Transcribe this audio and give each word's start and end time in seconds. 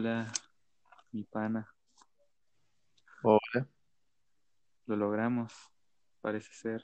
Hola, 0.00 0.32
mi 1.12 1.24
pana. 1.24 1.68
Hola. 3.22 3.68
Lo 4.86 4.96
logramos, 4.96 5.52
parece 6.22 6.50
ser. 6.54 6.82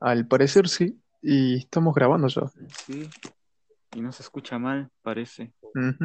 Al 0.00 0.26
parecer 0.26 0.66
sí, 0.68 1.00
y 1.22 1.58
estamos 1.58 1.94
grabando 1.94 2.26
ya. 2.26 2.48
Sí, 2.84 3.08
y 3.94 4.00
no 4.00 4.10
se 4.10 4.24
escucha 4.24 4.58
mal, 4.58 4.90
parece. 5.02 5.54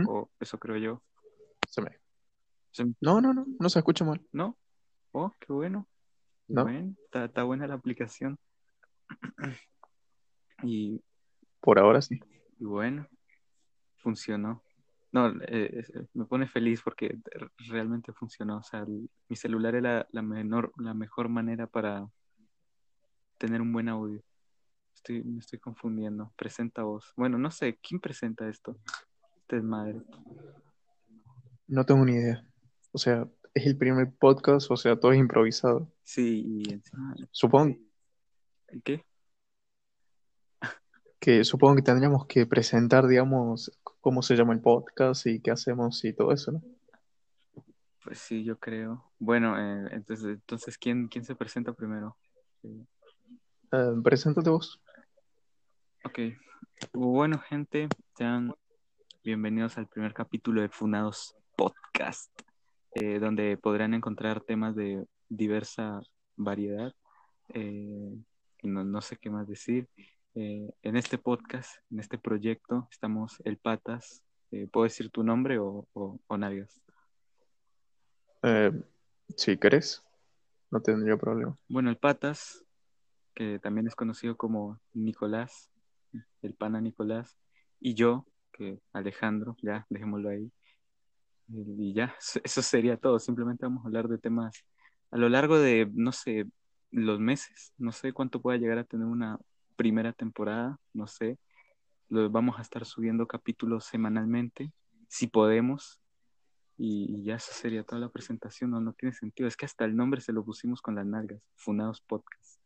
O 0.08 0.30
eso 0.40 0.60
creo 0.60 0.78
yo. 0.78 1.02
Se 1.68 1.82
me- 1.82 2.00
Se- 2.70 2.86
No, 3.02 3.22
no, 3.22 3.34
no, 3.34 3.48
no 3.60 3.70
se 3.70 3.80
escucha 3.80 4.06
mal. 4.06 4.24
¿No? 4.32 4.56
Oh, 5.12 5.32
qué 5.40 5.54
bueno. 5.54 5.88
No. 6.48 6.66
bueno, 6.66 6.94
Está, 7.06 7.26
está 7.26 7.42
buena 7.42 7.66
la 7.66 7.74
aplicación. 7.74 8.38
Y, 10.62 11.02
Por 11.62 11.80
ahora 11.80 12.00
sí. 12.04 12.20
y 12.60 12.64
bueno, 12.64 13.08
funcionó. 14.06 14.62
No, 15.12 15.30
eh, 15.30 15.84
eh, 15.84 16.06
me 16.14 16.26
pone 16.26 16.48
feliz 16.48 16.82
porque 16.84 17.18
realmente 17.70 18.14
funcionó. 18.14 18.58
O 18.58 18.64
sea, 18.64 18.82
el- 18.82 19.10
mi 19.30 19.36
celular 19.36 19.74
es 19.76 19.82
la, 19.82 20.22
menor, 20.22 20.72
la 20.78 20.94
mejor 20.94 21.28
manera 21.30 21.66
para 21.66 22.08
tener 23.40 23.62
un 23.62 23.74
buen 23.74 23.90
audio. 23.90 24.22
Estoy, 24.94 25.24
me 25.24 25.40
estoy 25.40 25.58
confundiendo. 25.60 26.32
Presenta 26.36 26.84
voz. 26.84 27.14
Bueno, 27.18 27.38
no 27.40 27.50
sé, 27.50 27.80
¿quién 27.82 28.00
presenta 28.00 28.48
esto? 28.48 28.78
Es 29.50 29.64
madre. 29.64 30.02
No 31.68 31.84
tengo 31.84 32.06
ni 32.06 32.14
idea. 32.14 32.46
O 32.92 32.98
sea, 32.98 33.28
es 33.54 33.66
el 33.66 33.78
primer 33.78 34.14
podcast, 34.14 34.70
o 34.70 34.78
sea, 34.78 35.00
todo 35.00 35.12
es 35.14 35.20
improvisado. 35.20 35.92
Sí, 36.04 36.44
y 36.46 36.74
encima. 36.74 37.16
Supongo 37.32 37.76
¿Qué? 38.84 39.04
Que, 41.26 41.44
supongo 41.44 41.78
que 41.78 41.82
tendríamos 41.82 42.28
que 42.28 42.46
presentar, 42.46 43.08
digamos, 43.08 43.72
cómo 44.00 44.22
se 44.22 44.36
llama 44.36 44.54
el 44.54 44.62
podcast 44.62 45.26
y 45.26 45.40
qué 45.40 45.50
hacemos 45.50 46.06
y 46.06 46.14
todo 46.14 46.32
eso, 46.32 46.52
¿no? 46.52 46.62
Pues 48.04 48.20
sí, 48.20 48.44
yo 48.44 48.60
creo. 48.60 49.12
Bueno, 49.18 49.58
eh, 49.58 49.90
entonces, 49.92 50.28
entonces 50.28 50.78
¿quién, 50.78 51.08
quién 51.08 51.26
se 51.26 51.34
presenta 51.34 51.74
primero? 51.74 52.16
Eh, 52.62 53.96
preséntate 54.04 54.52
vos. 54.52 54.80
Ok. 56.04 56.20
Bueno, 56.94 57.40
gente, 57.40 57.88
sean 58.16 58.54
bienvenidos 59.24 59.80
al 59.80 59.88
primer 59.88 60.14
capítulo 60.14 60.62
de 60.62 60.70
Funados 60.70 61.36
Podcast, 61.56 62.30
eh, 62.94 63.18
donde 63.18 63.58
podrán 63.58 63.96
encontrar 63.96 64.42
temas 64.42 64.76
de 64.76 65.04
diversa 65.28 66.02
variedad. 66.36 66.94
Eh, 67.50 68.16
no, 68.62 68.84
no 68.84 69.02
sé 69.02 69.18
qué 69.18 69.32
más 69.32 69.48
decir. 69.48 69.90
Eh, 70.38 70.70
en 70.84 70.98
este 70.98 71.18
podcast, 71.18 71.78
en 71.90 72.02
este 72.02 72.18
proyecto, 72.18 72.90
estamos 72.92 73.42
el 73.46 73.58
Patas. 73.58 74.22
Eh, 74.52 74.68
¿Puedo 74.70 74.84
decir 74.84 75.10
tu 75.10 75.24
nombre 75.24 75.60
o, 75.60 75.88
o, 75.94 76.20
o? 76.28 76.38
Eh, 78.44 78.72
si 79.38 79.58
querés, 79.58 80.04
no 80.72 80.82
tendría 80.82 81.16
problema. 81.16 81.58
Bueno, 81.70 81.90
el 81.90 81.96
Patas, 81.96 82.66
que 83.34 83.60
también 83.60 83.88
es 83.88 83.96
conocido 83.96 84.36
como 84.36 84.78
Nicolás, 84.94 85.72
el 86.42 86.54
pana 86.54 86.82
Nicolás, 86.82 87.38
y 87.80 87.94
yo, 87.94 88.26
que 88.52 88.82
Alejandro, 88.92 89.56
ya, 89.62 89.88
dejémoslo 89.90 90.28
ahí. 90.28 90.52
Y 91.48 91.94
ya, 91.94 92.14
eso 92.44 92.62
sería 92.62 92.98
todo. 92.98 93.20
Simplemente 93.20 93.66
vamos 93.66 93.86
a 93.86 93.88
hablar 93.88 94.10
de 94.10 94.18
temas 94.18 94.66
a 95.12 95.18
lo 95.18 95.30
largo 95.30 95.58
de, 95.60 95.90
no 95.94 96.12
sé, 96.12 96.46
los 96.92 97.22
meses. 97.22 97.72
No 97.78 97.94
sé 97.94 98.12
cuánto 98.12 98.42
pueda 98.42 98.58
llegar 98.58 98.80
a 98.80 98.84
tener 98.84 99.08
una 99.08 99.40
primera 99.76 100.14
temporada, 100.14 100.78
no 100.94 101.08
sé. 101.08 101.38
Lo, 102.10 102.30
vamos 102.30 102.58
a 102.60 102.62
estar 102.62 102.86
subiendo 102.86 103.28
capítulos 103.28 103.86
semanalmente, 103.86 104.72
si 105.08 105.28
podemos. 105.28 106.00
Y, 106.78 107.06
y 107.22 107.24
ya 107.24 107.36
eso 107.36 107.52
sería 107.54 107.84
toda 107.84 108.02
la 108.02 108.10
presentación. 108.10 108.72
No, 108.72 108.82
no 108.82 108.94
tiene 108.94 109.14
sentido. 109.14 109.48
Es 109.48 109.56
que 109.56 109.66
hasta 109.66 109.86
el 109.86 109.96
nombre 109.96 110.22
se 110.22 110.34
lo 110.34 110.44
pusimos 110.44 110.82
con 110.82 110.96
las 110.96 111.06
nalgas. 111.06 111.42
Funados 111.56 112.02
Podcast. 112.02 112.60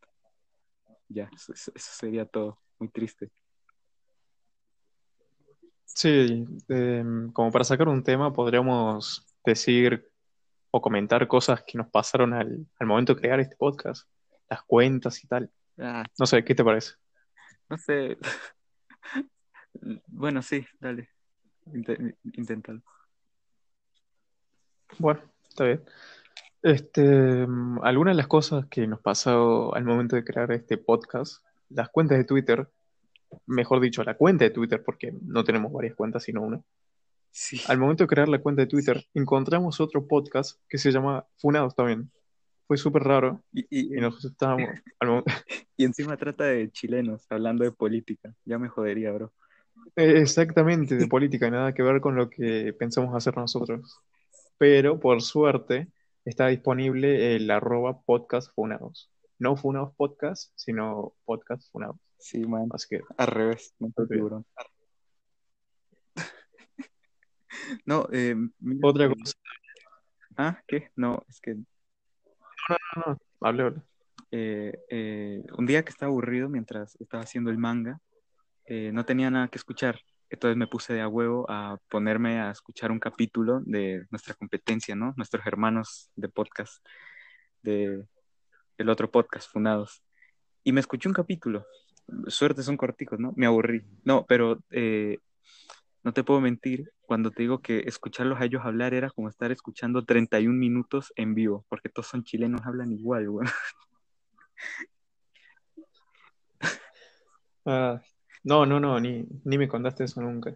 Ya, 1.07 1.29
eso, 1.35 1.53
eso- 1.53 1.71
eso 1.75 1.91
sería 1.93 2.25
todo. 2.25 2.59
Muy 2.79 2.89
triste. 2.89 3.31
Sí, 5.85 6.45
eh, 6.69 7.03
como 7.33 7.51
para 7.51 7.63
sacar 7.63 7.87
un 7.89 8.03
tema, 8.03 8.31
podríamos 8.31 9.25
decir 9.45 10.09
o 10.71 10.81
comentar 10.81 11.27
cosas 11.27 11.63
que 11.65 11.77
nos 11.77 11.89
pasaron 11.89 12.33
al, 12.33 12.65
al 12.79 12.87
momento 12.87 13.13
de 13.15 13.21
crear 13.21 13.39
este 13.39 13.55
podcast, 13.55 14.07
las 14.49 14.61
cuentas 14.63 15.23
y 15.23 15.27
tal. 15.27 15.51
Ah, 15.79 16.03
No 16.17 16.25
sé, 16.25 16.43
¿qué 16.43 16.53
te 16.55 16.63
parece? 16.63 16.93
No 17.69 17.77
sé. 17.77 18.17
Bueno, 20.07 20.41
sí, 20.41 20.65
dale. 20.79 21.09
Inténtalo. 22.33 22.81
Bueno, 24.97 25.21
está 25.47 25.63
bien. 25.63 25.83
Este, 26.61 27.47
algunas 27.83 28.13
de 28.13 28.17
las 28.17 28.27
cosas 28.27 28.65
que 28.65 28.87
nos 28.87 28.99
pasó 28.99 29.73
al 29.73 29.85
momento 29.85 30.15
de 30.15 30.25
crear 30.25 30.51
este 30.51 30.77
podcast, 30.77 31.45
las 31.69 31.89
cuentas 31.89 32.17
de 32.17 32.25
Twitter, 32.25 32.67
mejor 33.45 33.79
dicho, 33.79 34.03
la 34.03 34.17
cuenta 34.17 34.43
de 34.43 34.49
Twitter, 34.51 34.83
porque 34.83 35.13
no 35.21 35.43
tenemos 35.43 35.71
varias 35.71 35.95
cuentas, 35.95 36.23
sino 36.23 36.41
una. 36.41 36.61
Sí. 37.31 37.61
Al 37.67 37.77
momento 37.77 38.03
de 38.03 38.07
crear 38.07 38.27
la 38.27 38.41
cuenta 38.41 38.63
de 38.63 38.67
Twitter, 38.67 39.05
encontramos 39.13 39.79
otro 39.79 40.07
podcast 40.07 40.59
que 40.67 40.79
se 40.79 40.91
llama 40.91 41.25
Funados 41.37 41.75
también. 41.75 42.11
Fue 42.69 42.77
súper 42.77 43.01
raro 43.01 43.41
Y, 43.51 43.61
y- 43.71 43.97
y 43.97 43.99
nosotros 43.99 44.31
estábamos, 44.31 44.69
y 45.75 45.85
encima 45.85 46.15
trata 46.17 46.43
de 46.43 46.69
chilenos, 46.69 47.25
hablando 47.31 47.63
de 47.63 47.71
política. 47.71 48.31
Ya 48.45 48.59
me 48.59 48.69
jodería, 48.69 49.11
bro. 49.11 49.33
Eh, 49.95 50.19
Exactamente, 50.21 50.95
de 50.95 51.07
política, 51.07 51.49
nada 51.49 51.73
que 51.73 51.81
ver 51.81 51.99
con 51.99 52.15
lo 52.15 52.29
que 52.29 52.71
pensamos 52.77 53.15
hacer 53.15 53.35
nosotros. 53.35 53.97
Pero 54.59 54.99
por 54.99 55.23
suerte 55.23 55.87
está 56.25 56.45
disponible 56.45 57.35
el 57.35 57.49
arroba 57.49 58.03
podcast 58.03 58.53
funados. 58.53 59.09
No 59.39 59.55
funados 59.57 59.95
podcast, 59.95 60.51
sino 60.55 61.15
podcast 61.25 61.71
funados. 61.71 61.97
Sí, 62.19 62.45
man. 62.45 62.69
Así 62.71 62.87
que, 62.87 63.01
Al 63.17 63.27
revés, 63.27 63.73
no 63.79 63.89
tiburón. 64.07 64.45
No, 67.85 68.07
eh, 68.11 68.35
otra 68.83 69.09
cosa, 69.09 69.33
Ah, 70.37 70.61
¿qué? 70.67 70.91
No, 70.95 71.23
es 71.27 71.41
que 71.41 71.57
no, 73.05 73.17
hable, 73.41 73.63
hable. 73.63 73.81
eh, 74.31 74.77
eh, 74.89 75.43
un 75.57 75.65
día 75.65 75.83
que 75.83 75.89
estaba 75.89 76.09
aburrido 76.11 76.49
mientras 76.49 76.95
estaba 77.01 77.23
haciendo 77.23 77.49
el 77.49 77.57
manga, 77.57 77.99
eh, 78.65 78.91
no 78.93 79.05
tenía 79.05 79.31
nada 79.31 79.47
que 79.47 79.57
escuchar. 79.57 79.99
Entonces 80.29 80.57
me 80.57 80.67
puse 80.67 80.93
de 80.93 81.01
a 81.01 81.07
huevo 81.07 81.45
a 81.49 81.79
ponerme 81.89 82.39
a 82.39 82.51
escuchar 82.51 82.91
un 82.91 82.99
capítulo 82.99 83.61
de 83.65 84.05
nuestra 84.11 84.35
competencia, 84.35 84.95
¿no? 84.95 85.13
Nuestros 85.17 85.45
hermanos 85.47 86.11
de 86.15 86.29
podcast, 86.29 86.85
de 87.63 88.05
el 88.77 88.89
otro 88.89 89.09
podcast, 89.09 89.51
Funados. 89.51 90.03
Y 90.63 90.71
me 90.71 90.81
escuché 90.81 91.09
un 91.09 91.15
capítulo. 91.15 91.65
Suerte 92.27 92.61
son 92.63 92.77
corticos, 92.77 93.19
¿no? 93.19 93.33
Me 93.35 93.47
aburrí. 93.47 93.83
No, 94.03 94.25
pero 94.27 94.59
no 96.03 96.13
te 96.13 96.23
puedo 96.23 96.39
mentir 96.41 96.91
cuando 97.01 97.31
te 97.31 97.43
digo 97.43 97.61
que 97.61 97.79
escucharlos 97.85 98.39
a 98.39 98.45
ellos 98.45 98.61
hablar 98.63 98.93
era 98.93 99.09
como 99.09 99.29
estar 99.29 99.51
escuchando 99.51 100.05
31 100.05 100.57
minutos 100.57 101.11
en 101.15 101.35
vivo, 101.35 101.65
porque 101.69 101.89
todos 101.89 102.07
son 102.07 102.23
chilenos, 102.23 102.61
hablan 102.65 102.91
igual, 102.91 103.29
güey. 103.29 103.47
Ah, 107.65 108.01
no, 108.43 108.65
no, 108.65 108.79
no, 108.79 108.99
ni, 108.99 109.27
ni 109.43 109.57
me 109.57 109.67
contaste 109.67 110.03
eso 110.05 110.21
nunca. 110.21 110.55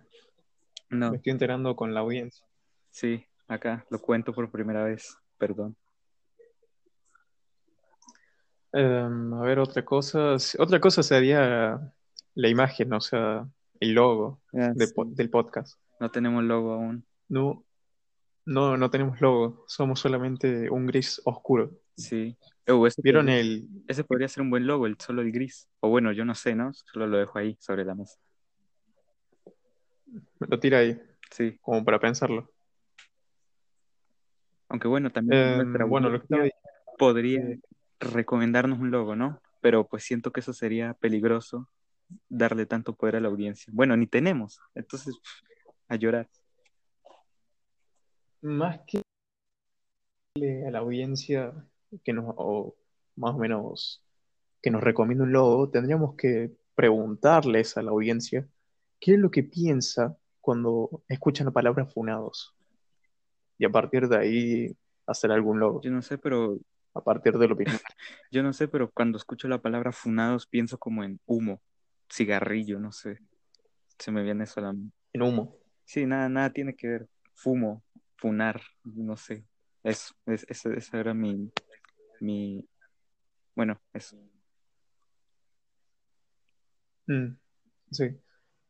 No, 0.90 1.12
Me 1.12 1.18
estoy 1.18 1.31
enterando 1.31 1.75
con 1.75 1.94
la 1.94 2.00
audiencia. 2.00 2.46
sí, 2.90 3.24
acá 3.48 3.86
lo 3.90 4.00
cuento 4.00 4.34
por 4.34 4.50
primera 4.50 4.84
vez, 4.84 5.16
perdón. 5.38 5.75
Em, 8.72 9.34
a 9.34 9.42
ver, 9.42 9.60
otra 9.60 9.86
cosa. 9.86 10.36
Otra 10.58 10.80
cosa 10.80 11.04
sería 11.04 11.94
la 12.36 12.48
imagen, 12.50 12.94
o 12.94 13.01
sea, 13.01 13.48
el 13.80 13.94
logo 13.94 14.42
Ah, 14.54 14.72
de 14.75 14.88
sí. 14.88 14.94
po- 14.94 15.06
del 15.06 15.30
podcast. 15.30 15.80
No 16.00 16.10
tenemos 16.12 16.44
logo 16.44 16.74
aún. 16.74 17.06
No, 17.30 17.64
no, 18.46 18.78
no 18.78 18.90
tenemos 18.90 19.22
logo, 19.22 19.64
somos 19.68 20.00
solamente 20.00 20.70
un 20.70 20.86
gris 20.88 21.22
oscuro. 21.25 21.72
Sí. 21.96 22.38
Uh, 22.68 22.86
ese, 22.88 23.02
¿Vieron 23.02 23.25
podría, 23.25 23.40
el... 23.42 23.68
ese 23.88 24.04
podría 24.04 24.28
ser 24.28 24.42
un 24.44 24.50
buen 24.50 24.66
logo, 24.68 24.86
el 24.88 24.98
solo 25.00 25.22
el 25.22 25.31
gris. 25.31 25.68
O 25.80 25.90
bueno, 25.90 26.12
yo 26.12 26.25
no 26.25 26.34
sé, 26.36 26.56
¿no? 26.56 26.74
Solo 26.74 27.08
lo 27.08 27.18
dejo 27.18 27.38
ahí 27.38 27.56
sobre 27.60 27.86
la 27.86 27.94
mesa. 27.96 28.18
Lo 30.40 30.60
tira 30.60 30.80
ahí, 30.80 31.00
Sí. 31.31 31.58
como 31.62 31.84
para 31.84 32.00
pensarlo. 32.00 32.50
Aunque 34.69 34.88
bueno, 34.88 35.12
también 35.12 35.42
Em, 35.42 35.58
nuestra 35.58 35.86
bueno, 35.86 36.10
lo 36.10 36.22
que 36.22 36.52
podría 36.98 37.42
recomendarnos 38.00 38.80
un 38.80 38.92
logo, 38.92 39.16
¿no? 39.16 39.42
Pero 39.62 39.88
pues 39.88 40.04
siento 40.04 40.31
que 40.31 40.40
eso 40.42 40.54
sería 40.54 40.94
peligroso 40.96 41.69
darle 42.30 42.65
tanto 42.65 42.95
poder 42.95 43.18
a 43.18 43.19
la 43.21 43.27
audiencia. 43.30 43.71
Bueno, 43.75 43.95
ni 43.98 44.07
tenemos. 44.07 44.60
Entonces, 44.75 45.18
pff, 45.18 45.44
a 45.89 45.95
llorar. 45.95 46.30
más 48.42 48.81
que 48.88 49.01
darle 50.36 50.68
a 50.68 50.71
la 50.71 50.80
audiencia 50.80 51.54
que 52.04 52.13
nos, 52.13 52.25
o 52.38 52.75
más 53.15 53.36
o 53.36 53.38
menos, 53.38 54.04
que 54.62 54.71
nos 54.71 54.83
recomienda 54.83 55.24
un 55.25 55.31
logo, 55.33 55.69
tendríamos 55.69 56.15
que 56.15 56.51
preguntarles 56.75 57.77
a 57.77 57.83
la 57.83 57.92
audiencia 57.92 58.48
qué 59.00 59.13
es 59.13 59.19
lo 59.19 59.31
que 59.31 59.44
piensa 59.44 60.18
cuando 60.42 61.04
escuchan 61.07 61.45
la 61.48 61.51
palabra 61.54 61.86
funados. 61.86 62.54
Y 63.57 63.66
a 63.66 63.69
partir 63.71 64.07
de 64.07 64.18
ahí 64.18 64.77
hacer 65.06 65.31
algún 65.31 65.59
logo. 65.59 65.81
Yo 65.81 65.92
no 65.92 66.01
sé, 66.01 66.18
pero 66.18 66.59
A 66.95 67.04
partir 67.04 67.38
de 67.38 67.48
la 67.48 67.54
opinión. 67.56 67.80
yo 68.31 68.44
no 68.44 68.54
sé, 68.54 68.68
pero 68.68 68.92
cuando 68.92 69.18
escucho 69.18 69.48
la 69.48 69.62
palabra 69.62 69.92
funados 69.92 70.48
pienso 70.48 70.77
como 70.77 71.04
en 71.04 71.19
humo, 71.25 71.62
cigarrillo, 72.12 72.80
no 72.80 72.92
sé. 72.92 73.20
Se 74.00 74.12
me 74.12 74.24
viene 74.24 74.44
eso 74.46 74.60
a 74.60 74.64
la. 74.64 74.76
En 75.14 75.22
humo. 75.22 75.58
Sí, 75.86 76.06
nada, 76.06 76.30
nada 76.30 76.52
tiene 76.52 76.76
que 76.76 76.88
ver. 76.88 77.08
Fumo, 77.34 77.84
funar, 78.16 78.62
no 78.84 79.18
sé. 79.18 79.46
Eso, 79.84 80.14
es, 80.26 80.46
ese 80.48 80.98
era 80.98 81.14
mi, 81.14 81.52
mi, 82.22 82.66
bueno, 83.56 83.82
eso. 83.94 84.18
Mm, 87.08 87.36
sí. 87.92 88.18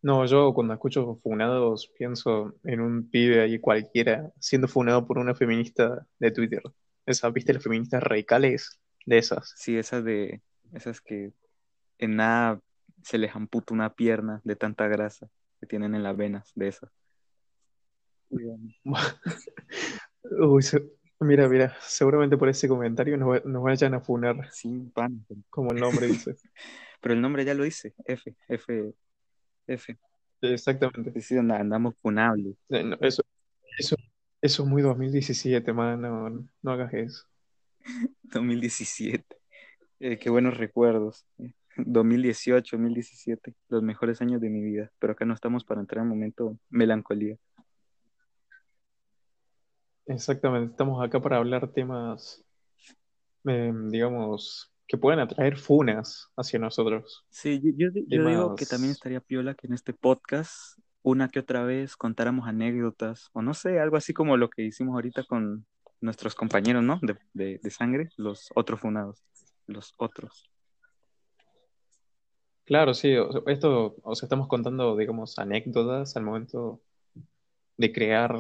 No, 0.02 0.26
yo 0.26 0.54
cuando 0.54 0.74
escucho 0.74 1.20
funados 1.24 1.90
pienso 1.98 2.56
en 2.64 2.82
un 2.82 3.10
pibe 3.10 3.42
ahí 3.42 3.60
cualquiera 3.60 4.34
siendo 4.40 4.68
funado 4.68 5.06
por 5.08 5.18
una 5.18 5.36
feminista 5.36 6.06
de 6.20 6.32
Twitter. 6.32 6.62
Esas, 7.06 7.32
¿viste? 7.32 7.54
Las 7.54 7.64
feministas 7.64 8.04
radicales 8.04 8.80
de 9.06 9.18
esas. 9.18 9.54
Sí, 9.56 9.78
esas 9.78 10.04
de, 10.04 10.42
esas 10.74 11.00
que 11.00 11.32
en 12.00 12.18
nada 12.18 12.60
se 13.04 13.18
les 13.18 13.36
amputa 13.36 13.74
una 13.74 13.94
pierna 13.94 14.42
de 14.44 14.56
tanta 14.56 14.88
grasa 14.88 15.30
que 15.60 15.68
tienen 15.68 15.96
en 15.96 16.04
las 16.04 16.16
venas 16.18 16.52
de 16.56 16.68
esas. 16.70 16.90
Uy, 20.40 20.64
se- 20.64 20.84
mira, 21.20 21.48
mira, 21.48 21.76
seguramente 21.82 22.38
por 22.38 22.50
ese 22.50 22.68
comentario 22.68 23.18
nos, 23.18 23.30
va- 23.30 23.42
nos 23.46 23.64
vayan 23.64 23.94
a 23.94 24.00
funar, 24.02 24.50
Sí, 24.52 24.90
pan. 24.94 25.26
como 25.50 25.72
el 25.72 25.80
nombre 25.80 26.08
dice. 26.08 26.36
Pero 27.02 27.14
el 27.14 27.22
nombre 27.22 27.44
ya 27.46 27.54
lo 27.54 27.64
dice, 27.64 27.94
F, 28.06 28.36
F, 28.48 28.94
F. 29.68 29.98
Exactamente. 30.42 31.14
And- 31.38 31.52
andamos 31.52 31.96
funables. 32.02 32.56
Eh, 32.70 32.84
no, 32.84 32.98
Eso, 33.02 33.24
eso, 33.78 33.96
eso 34.42 34.64
es 34.64 34.70
muy 34.70 34.82
2017, 34.82 35.74
man, 35.74 36.02
no, 36.02 36.30
no 36.62 36.72
hagas 36.72 36.94
eso. 36.94 37.26
2017. 38.24 39.24
Eh, 40.00 40.18
qué 40.18 40.30
buenos 40.30 40.58
recuerdos. 40.58 41.26
2018, 41.78 42.78
2017, 42.78 43.54
los 43.70 43.84
mejores 43.84 44.22
años 44.22 44.42
de 44.42 44.50
mi 44.50 44.62
vida. 44.62 44.92
Pero 45.00 45.14
acá 45.14 45.26
no 45.26 45.34
estamos 45.34 45.64
para 45.64 45.82
entrar 45.82 46.04
en 46.04 46.10
momento 46.10 46.58
melancolía. 46.70 47.38
Exactamente, 50.06 50.72
estamos 50.72 51.04
acá 51.04 51.22
para 51.22 51.38
hablar 51.38 51.72
temas, 51.72 52.44
eh, 53.46 53.72
digamos, 53.90 54.74
que 54.88 54.98
pueden 54.98 55.20
atraer 55.22 55.58
funas 55.58 56.30
hacia 56.36 56.60
nosotros. 56.60 57.26
Sí, 57.30 57.62
yo, 57.64 57.72
yo, 57.78 57.92
di- 57.92 58.06
yo 58.10 58.26
digo 58.28 58.56
que 58.56 58.66
también 58.66 58.92
estaría 58.92 59.22
piola 59.22 59.56
que 59.56 59.68
en 59.68 59.74
este 59.74 59.94
podcast 59.94 60.78
una 61.04 61.30
que 61.30 61.40
otra 61.40 61.64
vez 61.64 61.96
contáramos 61.96 62.48
anécdotas 62.48 63.30
o 63.34 63.42
no 63.42 63.54
sé, 63.54 63.80
algo 63.80 63.98
así 63.98 64.14
como 64.14 64.38
lo 64.38 64.50
que 64.50 64.64
hicimos 64.64 64.94
ahorita 64.94 65.24
con 65.24 65.66
nuestros 66.02 66.36
compañeros, 66.36 66.84
¿no? 66.84 67.00
De, 67.02 67.18
de, 67.34 67.60
de 67.64 67.70
sangre, 67.72 68.10
los 68.18 68.50
otros 68.56 68.82
funados, 68.82 69.24
los 69.68 69.94
otros. 69.98 70.50
Claro, 72.66 72.94
sí, 72.94 73.14
esto, 73.48 73.96
o 74.04 74.14
estamos 74.14 74.48
contando, 74.48 74.96
digamos, 74.96 75.38
anécdotas 75.38 76.16
al 76.16 76.24
momento 76.24 76.82
de 77.78 77.92
crear 77.92 78.34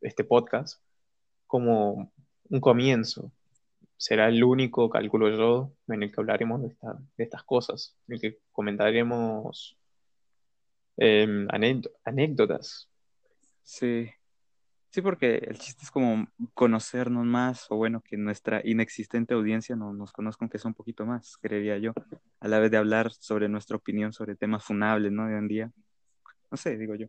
este 0.00 0.24
podcast 0.24 0.82
como 1.46 2.12
un 2.50 2.60
comienzo. 2.60 3.30
Será 3.96 4.28
el 4.28 4.42
único, 4.42 4.90
calculo 4.90 5.30
yo, 5.30 5.72
en 5.86 6.02
el 6.02 6.10
que 6.10 6.20
hablaremos 6.20 6.60
de, 6.62 6.68
esta- 6.68 6.98
de 7.16 7.24
estas 7.24 7.44
cosas, 7.44 7.96
en 8.08 8.14
el 8.14 8.20
que 8.20 8.38
comentaremos 8.50 9.76
em, 10.96 11.46
anécdo- 11.48 11.92
anécdotas. 12.04 12.88
Sí, 13.62 14.10
sí, 14.92 15.02
porque 15.02 15.36
el 15.38 15.58
chiste 15.58 15.84
es 15.84 15.90
como 15.90 16.28
conocernos 16.54 17.24
más 17.24 17.66
o 17.70 17.76
bueno, 17.76 18.02
que 18.02 18.16
nuestra 18.16 18.60
inexistente 18.64 19.34
audiencia 19.34 19.74
no, 19.74 19.92
nos 19.92 20.12
conozca 20.12 20.44
aunque 20.44 20.58
sea 20.58 20.68
un 20.68 20.74
poquito 20.74 21.06
más, 21.06 21.36
creería 21.38 21.78
yo, 21.78 21.92
a 22.40 22.48
la 22.48 22.58
vez 22.58 22.70
de 22.70 22.76
hablar 22.76 23.10
sobre 23.12 23.48
nuestra 23.48 23.76
opinión 23.76 24.12
sobre 24.12 24.36
temas 24.36 24.64
funables, 24.64 25.10
¿no? 25.10 25.26
De 25.26 25.34
hoy 25.34 25.38
en 25.38 25.48
día. 25.48 25.72
No 26.50 26.56
sé, 26.56 26.76
digo 26.76 26.94
yo. 26.94 27.06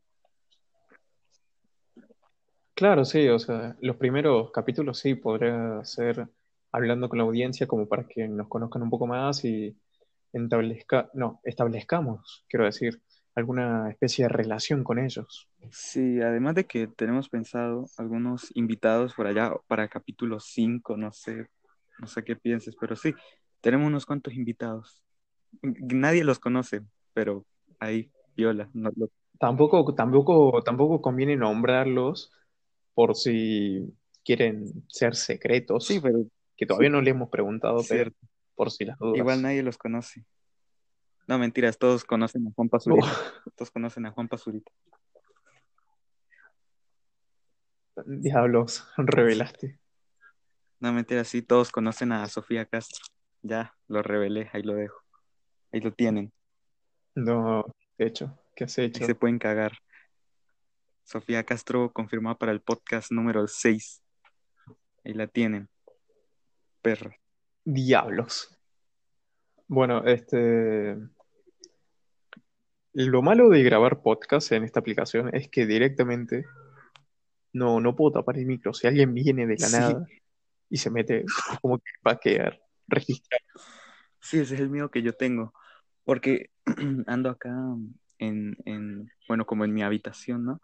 Claro, 2.73 3.05
sí, 3.05 3.27
o 3.27 3.37
sea, 3.37 3.75
los 3.81 3.97
primeros 3.97 4.51
capítulos 4.51 4.97
sí 4.99 5.15
podría 5.15 5.83
ser 5.83 6.27
hablando 6.71 7.07
con 7.07 7.19
la 7.19 7.25
audiencia 7.25 7.67
como 7.67 7.87
para 7.87 8.07
que 8.07 8.27
nos 8.27 8.47
conozcan 8.47 8.81
un 8.81 8.89
poco 8.89 9.05
más 9.05 9.45
y 9.45 9.77
establezca, 10.31 11.09
no, 11.13 11.39
establezcamos, 11.43 12.45
quiero 12.49 12.65
decir, 12.65 13.01
alguna 13.35 13.89
especie 13.89 14.25
de 14.25 14.29
relación 14.29 14.83
con 14.83 14.99
ellos. 14.99 15.47
Sí, 15.71 16.21
además 16.21 16.55
de 16.55 16.65
que 16.65 16.87
tenemos 16.87 17.29
pensado 17.29 17.85
algunos 17.97 18.51
invitados 18.55 19.13
por 19.13 19.27
allá 19.27 19.53
para 19.67 19.87
capítulo 19.87 20.39
5, 20.39 20.97
no 20.97 21.11
sé, 21.11 21.47
no 21.99 22.07
sé 22.07 22.23
qué 22.23 22.35
pienses, 22.35 22.75
pero 22.79 22.95
sí, 22.95 23.13
tenemos 23.61 23.87
unos 23.87 24.05
cuantos 24.05 24.33
invitados. 24.33 25.03
Nadie 25.61 26.23
los 26.23 26.39
conoce, 26.39 26.81
pero 27.13 27.45
ahí, 27.79 28.11
viola, 28.35 28.69
no, 28.73 28.91
lo- 28.95 29.09
Tampoco, 29.39 29.93
tampoco, 29.93 30.61
tampoco 30.63 31.01
conviene 31.01 31.35
nombrarlos 31.35 32.31
por 32.93 33.15
si 33.15 33.93
quieren 34.23 34.85
ser 34.87 35.15
secretos, 35.15 35.85
Sí, 35.85 35.99
pero 35.99 36.25
que 36.55 36.65
todavía 36.65 36.89
no 36.89 37.01
le 37.01 37.11
hemos 37.11 37.29
preguntado, 37.29 37.81
pero 37.89 38.11
por 38.55 38.71
si 38.71 38.85
las 38.85 38.97
dudas. 38.99 39.19
igual 39.19 39.41
nadie 39.41 39.63
los 39.63 39.77
conoce. 39.77 40.23
No, 41.27 41.39
mentiras, 41.39 41.77
todos 41.77 42.03
conocen 42.03 42.47
a 42.47 42.51
Juan 42.53 42.69
Pazurita. 42.69 43.07
Todos 43.55 43.71
conocen 43.71 44.05
a 44.05 44.11
Juan 44.11 44.27
Pazurita. 44.27 44.71
Diablos, 48.05 48.87
revelaste. 48.97 49.79
No, 50.79 50.91
mentiras, 50.91 51.27
sí, 51.27 51.41
todos 51.41 51.71
conocen 51.71 52.11
a 52.11 52.27
Sofía 52.27 52.65
Castro. 52.65 53.05
Ya, 53.41 53.75
lo 53.87 54.01
revelé, 54.01 54.49
ahí 54.53 54.63
lo 54.63 54.73
dejo. 54.73 54.99
Ahí 55.71 55.79
lo 55.79 55.93
tienen. 55.93 56.33
No, 57.15 57.63
¿qué 57.97 58.03
has 58.05 58.09
hecho? 58.09 58.39
¿Qué 58.55 58.63
has 58.65 58.77
Ahí 58.77 58.85
hecho? 58.85 59.05
se 59.05 59.15
pueden 59.15 59.39
cagar. 59.39 59.77
Sofía 61.03 61.43
Castro 61.43 61.91
confirmada 61.93 62.37
para 62.37 62.51
el 62.51 62.61
podcast 62.61 63.11
número 63.11 63.47
6. 63.47 64.01
Ahí 65.05 65.13
la 65.13 65.27
tienen. 65.27 65.69
Perra. 66.81 67.15
Diablos. 67.63 68.52
Bueno, 69.73 70.03
este. 70.05 70.95
Lo 72.93 73.23
malo 73.23 73.49
de 73.49 73.63
grabar 73.63 74.03
podcast 74.03 74.51
en 74.51 74.63
esta 74.63 74.79
aplicación 74.79 75.33
es 75.33 75.49
que 75.49 75.65
directamente 75.65 76.45
no, 77.53 77.79
no 77.79 77.95
puedo 77.95 78.11
tapar 78.11 78.37
el 78.37 78.45
micro. 78.45 78.71
Si 78.75 78.85
alguien 78.85 79.15
viene 79.15 79.47
de 79.47 79.55
la 79.57 79.65
Sí. 79.67 79.75
nada 79.75 80.05
y 80.69 80.77
se 80.77 80.91
mete, 80.91 81.25
como 81.61 81.79
que 81.79 81.91
va 82.07 82.11
a 82.11 82.19
quedar 82.19 82.61
registrado. 82.87 83.43
Sí, 84.19 84.37
ese 84.37 84.53
es 84.53 84.61
el 84.61 84.69
miedo 84.69 84.91
que 84.91 85.01
yo 85.01 85.13
tengo. 85.13 85.55
Porque 86.03 86.51
ando 87.07 87.31
acá 87.31 87.51
en, 88.19 88.55
en, 88.65 89.09
bueno, 89.27 89.47
como 89.47 89.65
en 89.65 89.73
mi 89.73 89.81
habitación, 89.81 90.45
¿no? 90.45 90.61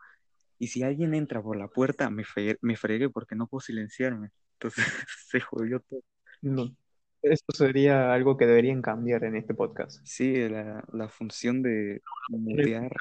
Y 0.60 0.68
si 0.68 0.84
alguien 0.84 1.16
entra 1.16 1.42
por 1.42 1.58
la 1.58 1.68
puerta, 1.68 2.12
me, 2.12 2.24
me 2.62 2.76
fregué 2.76 3.10
porque 3.10 3.36
no 3.36 3.48
puedo 3.48 3.62
silenciarme. 3.62 4.30
Entonces 4.60 4.86
se 5.32 5.40
jodió 5.40 5.80
todo. 5.80 6.02
No. 6.44 6.76
Eso 7.22 7.46
sería 7.54 8.14
algo 8.14 8.38
que 8.38 8.46
deberían 8.46 8.82
cambiar 8.82 9.24
en 9.26 9.36
este 9.36 9.54
podcast. 9.54 10.00
Sí, 10.06 10.48
la, 10.48 10.84
la 10.94 11.10
función 11.10 11.62
de 11.62 12.02
mutear. 12.30 12.92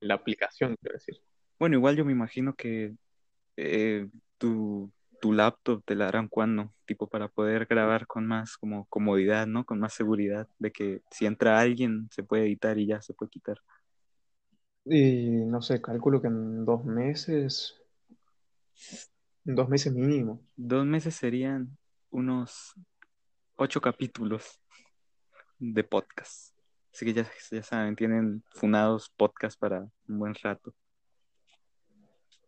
La 0.00 0.14
aplicación, 0.14 0.76
quiero 0.80 0.94
decir. 0.94 1.16
Bueno, 1.58 1.76
igual 1.76 1.96
yo 1.96 2.04
me 2.04 2.12
imagino 2.12 2.54
que 2.54 2.94
eh, 3.56 4.08
tu, 4.38 4.90
tu 5.20 5.32
laptop 5.32 5.82
te 5.84 5.94
la 5.94 6.08
harán 6.08 6.28
cuando, 6.28 6.72
tipo 6.86 7.06
para 7.06 7.28
poder 7.28 7.66
grabar 7.66 8.06
con 8.06 8.26
más 8.26 8.56
como 8.56 8.86
comodidad, 8.86 9.46
¿no? 9.46 9.64
Con 9.66 9.78
más 9.78 9.92
seguridad 9.92 10.48
de 10.58 10.72
que 10.72 11.02
si 11.10 11.26
entra 11.26 11.60
alguien 11.60 12.08
se 12.10 12.22
puede 12.22 12.44
editar 12.44 12.78
y 12.78 12.86
ya 12.86 13.02
se 13.02 13.12
puede 13.12 13.30
quitar. 13.30 13.58
Y 14.86 15.44
no 15.44 15.60
sé, 15.60 15.82
calculo 15.82 16.22
que 16.22 16.28
en 16.28 16.64
dos 16.64 16.84
meses, 16.84 17.78
en 19.44 19.54
dos 19.54 19.68
meses 19.68 19.92
mínimo. 19.92 20.40
Dos 20.56 20.86
meses 20.86 21.14
serían 21.14 21.76
unos 22.10 22.74
ocho 23.60 23.80
capítulos 23.80 24.58
de 25.58 25.84
podcast. 25.84 26.56
Así 26.92 27.04
que 27.04 27.12
ya, 27.12 27.30
ya 27.50 27.62
saben, 27.62 27.94
tienen 27.94 28.42
funados 28.54 29.10
podcast 29.10 29.60
para 29.60 29.86
un 30.08 30.18
buen 30.18 30.34
rato. 30.34 30.74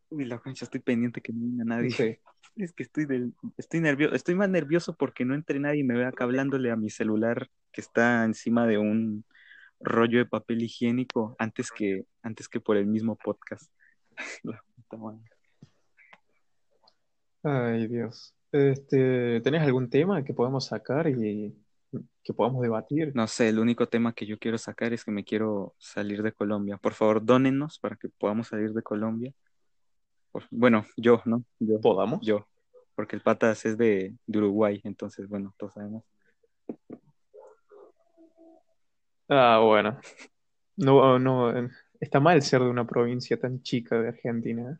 Uy, 0.09 0.25
la 0.25 0.38
concha, 0.38 0.64
estoy 0.64 0.81
pendiente 0.81 1.21
que 1.21 1.33
no 1.33 1.40
venga 1.40 1.64
nadie. 1.64 1.90
Sí. 1.90 2.19
Es 2.57 2.73
que 2.73 2.83
estoy 2.83 3.04
del, 3.04 3.35
estoy 3.59 3.81
nervioso, 3.81 4.14
estoy 4.14 4.35
más 4.35 4.49
nervioso 4.49 4.97
porque 4.97 5.25
no 5.25 5.35
entre 5.35 5.59
nadie 5.59 5.81
y 5.81 5.85
me 5.85 5.97
vea 5.97 6.09
acá 6.09 6.25
hablándole 6.25 6.71
a 6.71 6.76
mi 6.76 6.88
celular 6.88 7.49
que 7.73 7.83
está 7.83 8.25
encima 8.25 8.66
de 8.66 8.78
un 8.78 9.25
rollo 9.81 10.19
de 10.19 10.26
papel 10.26 10.62
higiénico 10.62 11.37
antes 11.38 11.71
que, 11.71 12.07
antes 12.23 12.49
que 12.49 12.61
por 12.61 12.78
el 12.78 12.87
mismo 12.87 13.16
podcast. 13.16 13.71
La 14.45 14.62
puta 14.75 14.97
madre. 14.97 15.31
Ay, 17.42 17.87
Dios. 17.88 18.35
Este, 18.53 19.41
¿tenés 19.41 19.63
algún 19.63 19.89
tema 19.89 20.23
que 20.23 20.35
podamos 20.35 20.67
sacar 20.67 21.09
y 21.09 21.57
que 22.23 22.33
podamos 22.33 22.63
debatir. 22.63 23.13
No 23.15 23.27
sé, 23.27 23.49
el 23.49 23.59
único 23.59 23.87
tema 23.87 24.15
que 24.15 24.27
yo 24.27 24.39
quiero 24.39 24.59
sacar 24.59 24.93
es 24.93 25.05
que 25.05 25.11
me 25.11 25.25
quiero 25.25 25.75
salir 25.79 26.23
de 26.23 26.33
Colombia. 26.33 26.77
Por 26.79 26.95
favor, 26.95 27.25
dónennos 27.25 27.79
para 27.79 27.97
que 27.97 28.09
podamos 28.09 28.49
salir 28.49 28.73
de 28.73 28.83
Colombia. 28.83 29.33
Por- 30.31 30.45
bueno, 30.51 30.85
yo, 30.97 31.21
¿no? 31.25 31.45
Yo, 31.59 31.81
¿Podamos? 31.81 32.25
yo, 32.27 32.47
porque 32.95 33.17
el 33.17 33.23
Patas 33.23 33.65
es 33.67 33.77
de, 33.77 34.15
de 34.27 34.39
Uruguay, 34.39 34.81
entonces, 34.85 35.29
bueno, 35.29 35.55
todos 35.59 35.75
sabemos. 35.75 36.05
Ah, 39.29 39.61
bueno. 39.65 39.99
No, 40.77 41.19
no, 41.19 41.57
eh, 41.57 41.69
está 42.01 42.21
mal 42.21 42.43
ser 42.43 42.63
de 42.63 42.69
una 42.69 42.87
provincia 42.87 43.39
tan 43.39 43.63
chica 43.63 44.01
de 44.01 44.09
Argentina. 44.09 44.79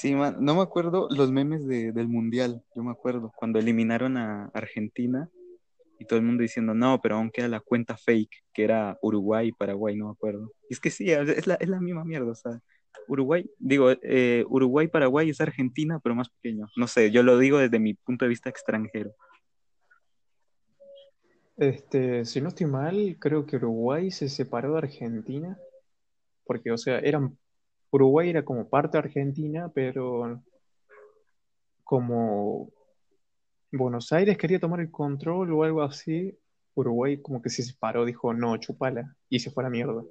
Sí, 0.00 0.14
man, 0.14 0.36
no 0.38 0.54
me 0.54 0.62
acuerdo 0.62 1.08
los 1.10 1.32
memes 1.32 1.66
de- 1.66 1.90
del 1.90 2.06
Mundial, 2.06 2.62
yo 2.76 2.84
me 2.84 2.92
acuerdo, 2.92 3.32
cuando 3.36 3.58
eliminaron 3.58 4.16
a 4.16 4.44
Argentina 4.54 5.28
y 5.98 6.04
todo 6.04 6.20
el 6.20 6.24
mundo 6.24 6.42
diciendo, 6.42 6.72
no, 6.72 7.00
pero 7.00 7.16
aún 7.16 7.30
queda 7.30 7.48
la 7.48 7.58
cuenta 7.58 7.96
fake, 7.96 8.44
que 8.54 8.62
era 8.62 8.96
Uruguay 9.02 9.50
Paraguay, 9.50 9.96
no 9.96 10.06
me 10.06 10.12
acuerdo. 10.12 10.52
Y 10.70 10.74
es 10.74 10.78
que 10.78 10.90
sí, 10.90 11.10
es 11.10 11.48
la, 11.48 11.54
es 11.54 11.68
la 11.68 11.80
misma 11.80 12.04
mierda, 12.04 12.30
o 12.30 12.34
sea, 12.36 12.60
Uruguay, 13.08 13.50
digo, 13.58 13.90
eh, 14.02 14.44
Uruguay, 14.48 14.86
Paraguay 14.86 15.30
es 15.30 15.40
Argentina, 15.40 15.98
pero 15.98 16.14
más 16.14 16.28
pequeño. 16.28 16.68
No 16.76 16.86
sé, 16.86 17.10
yo 17.10 17.24
lo 17.24 17.36
digo 17.36 17.58
desde 17.58 17.80
mi 17.80 17.94
punto 17.94 18.24
de 18.24 18.28
vista 18.28 18.48
extranjero. 18.50 19.10
Este, 21.56 22.24
si 22.24 22.40
no 22.40 22.50
estoy 22.50 22.66
mal, 22.66 23.16
creo 23.18 23.46
que 23.46 23.56
Uruguay 23.56 24.12
se 24.12 24.28
separó 24.28 24.74
de 24.74 24.78
Argentina, 24.78 25.58
porque, 26.44 26.70
o 26.70 26.78
sea, 26.78 27.00
eran, 27.00 27.36
Uruguay 27.90 28.30
era 28.30 28.44
como 28.44 28.68
parte 28.68 28.98
de 28.98 29.04
Argentina, 29.04 29.70
pero 29.74 30.42
como 31.84 32.70
Buenos 33.72 34.12
Aires 34.12 34.36
quería 34.36 34.60
tomar 34.60 34.80
el 34.80 34.90
control 34.90 35.52
o 35.52 35.64
algo 35.64 35.82
así, 35.82 36.38
Uruguay 36.74 37.20
como 37.20 37.40
que 37.40 37.50
se 37.50 37.62
separó, 37.62 38.04
dijo, 38.04 38.34
no, 38.34 38.56
chupala, 38.58 39.16
y 39.28 39.40
se 39.40 39.50
fue 39.50 39.62
a 39.62 39.66
la 39.66 39.70
mierda. 39.70 40.02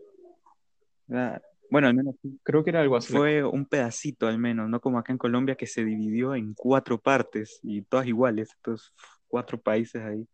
Ah, 1.12 1.40
Bueno, 1.70 1.88
al 1.88 1.94
menos 1.94 2.16
Creo 2.44 2.64
que 2.64 2.72
era 2.72 2.82
algo 2.82 2.96
así. 2.96 3.14
fue 3.14 3.44
un 3.44 3.66
pedacito 3.66 4.28
al 4.28 4.40
menos, 4.40 4.70
no 4.70 4.80
como 4.82 4.98
acá 4.98 5.12
en 5.12 5.18
Colombia 5.18 5.56
que 5.56 5.68
se 5.68 5.86
dividió 5.86 6.36
en 6.36 6.54
cuatro 6.56 6.98
partes 7.00 7.60
y 7.62 7.84
todas 7.84 8.08
iguales, 8.08 8.50
entonces 8.56 8.94
cuatro 9.28 9.60
países 9.60 10.02
ahí, 10.02 10.28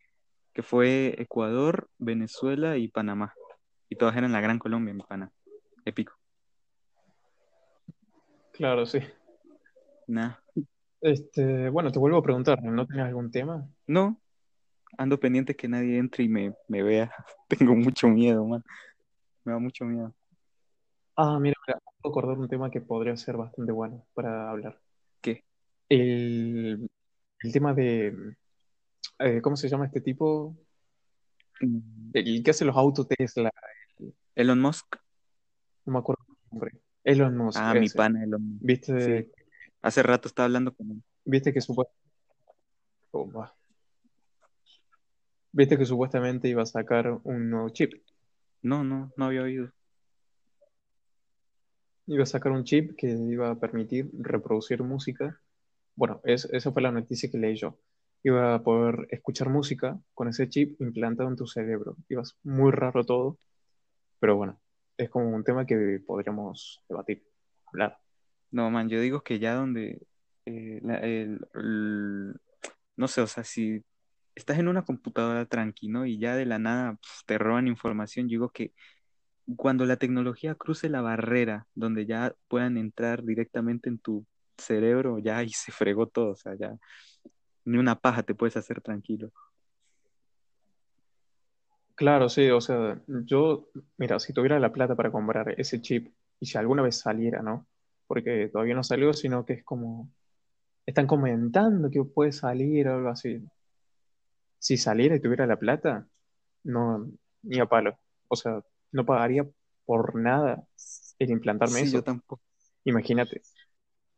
que 0.54 0.64
fue 0.64 1.16
Ecuador, 1.18 1.90
Venezuela 1.98 2.78
y 2.78 2.88
Panamá. 2.88 3.34
Y 3.90 3.96
todas 3.96 4.16
eran 4.16 4.32
la 4.32 4.42
Gran 4.42 4.60
Colombia, 4.60 4.94
mi 4.94 5.04
pana. 5.04 5.32
Épico. 5.86 6.14
Claro, 8.54 8.86
sí. 8.86 9.00
Nah. 10.08 10.36
Este, 11.02 11.70
bueno, 11.70 11.92
te 11.92 12.00
vuelvo 12.00 12.20
a 12.20 12.24
preguntar, 12.24 12.64
¿no 12.64 12.86
tienes 12.86 13.08
algún 13.08 13.30
tema? 13.32 13.68
No, 13.88 14.22
ando 14.98 15.20
pendiente 15.20 15.56
que 15.56 15.68
nadie 15.68 15.98
entre 15.98 16.24
y 16.24 16.30
me, 16.30 16.54
me 16.68 16.84
vea. 16.84 17.12
Tengo 17.50 17.76
mucho 17.76 18.08
miedo, 18.08 18.46
man. 18.46 18.64
Me 19.44 19.54
da 19.54 19.60
mucho 19.60 19.86
miedo. 19.86 20.14
Ah, 21.16 21.40
mira, 21.40 21.56
mira, 21.68 21.80
puedo 22.02 22.14
acordar 22.14 22.38
un 22.38 22.48
tema 22.48 22.72
que 22.72 22.80
podría 22.80 23.18
ser 23.18 23.38
bastante 23.38 23.72
bueno 23.72 24.06
para 24.14 24.50
hablar. 24.50 24.80
¿Qué? 25.20 25.44
El, 25.90 26.90
el 27.40 27.52
tema 27.52 27.74
de, 27.74 28.36
eh, 29.20 29.42
¿cómo 29.42 29.56
se 29.56 29.68
llama 29.68 29.86
este 29.88 30.02
tipo? 30.02 30.56
Mm, 31.60 32.12
El 32.14 32.44
que 32.44 32.52
hace 32.52 32.66
los 32.66 32.78
autos 32.78 33.08
Tesla, 33.08 33.52
Elon 34.36 34.60
Musk. 34.60 34.96
no 35.86 35.94
me 35.94 36.00
acuerdo 36.00 36.24
el 36.30 36.36
nombre. 36.52 36.83
Elon 37.04 37.36
Musk, 37.38 37.60
Ah, 37.62 37.74
mi 37.74 37.90
pana 37.90 38.24
Elon 38.24 38.42
Musk. 38.54 38.64
¿Viste, 38.66 39.24
Sí. 39.26 39.32
Hace 39.82 40.04
rato 40.04 40.28
estaba 40.30 40.46
hablando 40.46 40.74
con 40.74 40.92
él. 40.92 41.04
viste 41.26 41.54
que 41.54 41.60
supu- 41.60 41.88
oh, 43.12 43.32
va. 43.32 43.54
Viste 45.52 45.78
que 45.78 45.86
supuestamente 45.86 46.48
iba 46.48 46.64
a 46.64 46.66
sacar 46.66 47.20
un 47.24 47.50
nuevo 47.50 47.70
chip? 47.70 47.94
No, 48.62 48.84
no, 48.84 49.12
no 49.18 49.26
había 49.26 49.44
oído. 49.44 49.70
Iba 52.08 52.24
a 52.24 52.26
sacar 52.26 52.52
un 52.52 52.64
chip 52.64 52.96
que 52.98 53.08
iba 53.08 53.50
a 53.52 53.56
permitir 53.60 54.10
reproducir 54.20 54.84
música. 54.84 55.40
Bueno, 55.96 56.22
es- 56.24 56.46
esa 56.52 56.72
fue 56.72 56.82
la 56.82 56.92
noticia 56.92 57.30
que 57.30 57.38
leí 57.38 57.56
yo. 57.56 57.78
Iba 58.24 58.56
a 58.56 58.64
poder 58.64 59.08
escuchar 59.12 59.50
música 59.50 60.00
con 60.14 60.28
ese 60.28 60.50
chip 60.50 60.80
implantado 60.82 61.30
en 61.30 61.36
tu 61.36 61.46
cerebro. 61.46 61.96
Iba 62.10 62.22
a 62.22 62.26
ser 62.26 62.38
muy 62.44 62.72
raro 62.72 63.04
todo, 63.06 63.38
pero 64.20 64.36
bueno, 64.38 64.60
es 65.04 65.10
como 65.10 65.30
un 65.36 65.44
tema 65.44 65.66
que 65.66 66.00
podríamos 66.06 66.84
debatir, 66.90 67.24
hablar. 67.68 68.00
No, 68.52 68.70
man, 68.70 68.88
yo 68.90 69.02
digo 69.02 69.24
que 69.24 69.40
ya 69.40 69.56
donde, 69.56 70.06
eh, 70.46 70.82
el- 71.02 71.40
no 72.96 73.08
sé, 73.08 73.22
o 73.22 73.28
sea, 73.28 73.44
si 73.44 73.84
estás 74.36 74.60
en 74.60 74.68
una 74.68 74.84
computadora 74.86 75.46
tranqui, 75.46 75.90
¿no? 75.90 76.06
Y 76.06 76.20
ya 76.20 76.36
de 76.36 76.46
la 76.46 76.60
nada 76.60 76.98
te 77.26 77.38
roban 77.38 77.68
información, 77.68 78.28
yo 78.28 78.32
digo 78.36 78.50
que 78.52 78.74
cuando 79.58 79.86
la 79.86 79.98
tecnología 79.98 80.56
cruce 80.56 80.90
la 80.90 81.02
barrera 81.02 81.68
donde 81.76 82.06
ya 82.06 82.36
puedan 82.50 82.78
entrar 82.78 83.24
directamente 83.24 83.90
en 83.90 84.00
tu 84.00 84.26
cerebro, 84.58 85.20
ya 85.20 85.38
ahí 85.40 85.50
se 85.52 85.72
fregó 85.72 86.08
todo, 86.08 86.32
o 86.32 86.36
sea, 86.36 86.56
ya 86.56 86.76
ni 87.66 87.78
una 87.80 88.00
paja 88.00 88.24
te 88.24 88.36
puedes 88.36 88.58
hacer 88.58 88.82
tranquilo. 88.82 89.32
Claro, 91.96 92.28
sí, 92.28 92.50
o 92.50 92.60
sea, 92.60 93.00
yo, 93.08 93.68
mira, 93.98 94.20
si 94.20 94.34
tuviera 94.34 94.60
la 94.60 94.74
plata 94.74 94.96
para 94.96 95.12
comprar 95.12 95.54
ese 95.60 95.80
chip 95.80 96.12
y 96.40 96.46
si 96.46 96.58
alguna 96.58 96.82
vez 96.82 96.98
saliera, 97.00 97.42
¿no? 97.42 97.68
Porque 98.08 98.50
todavía 98.52 98.76
no 98.76 98.84
salió, 98.84 99.14
sino 99.14 99.46
que 99.46 99.54
es 99.54 99.64
como, 99.64 100.10
están 100.86 101.08
comentando 101.08 101.90
que 101.92 102.04
puede 102.04 102.32
salir 102.32 102.88
o 102.88 102.96
algo 102.96 103.10
así. 103.10 103.42
Si 104.60 104.78
saliera 104.78 105.16
y 105.16 105.20
tuviera 105.20 105.46
la 105.46 105.58
plata, 105.58 106.08
no, 106.64 107.10
ni 107.44 107.60
a 107.60 107.66
palo. 107.66 107.98
O 108.28 108.36
sea, 108.36 108.62
no 108.92 109.06
pagaría 109.06 109.46
por 109.86 110.16
nada 110.16 110.64
el 111.20 111.30
implantarme 111.30 111.82
Sí, 111.82 111.92
yo 111.92 112.00
eso. 112.00 112.04
tampoco. 112.04 112.42
Imagínate, 112.86 113.42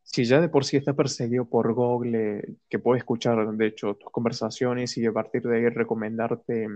si 0.04 0.24
ya 0.26 0.40
de 0.40 0.50
por 0.50 0.66
sí 0.66 0.78
está 0.78 0.94
perseguido 0.94 1.46
por 1.46 1.74
Google, 1.74 2.58
que 2.70 2.80
puede 2.80 3.00
escuchar, 3.00 3.52
de 3.52 3.68
hecho, 3.68 3.96
tus 3.96 4.12
conversaciones 4.12 4.98
y 4.98 5.06
a 5.06 5.12
partir 5.12 5.44
de 5.44 5.58
ahí 5.58 5.70
recomendarte 5.70 6.68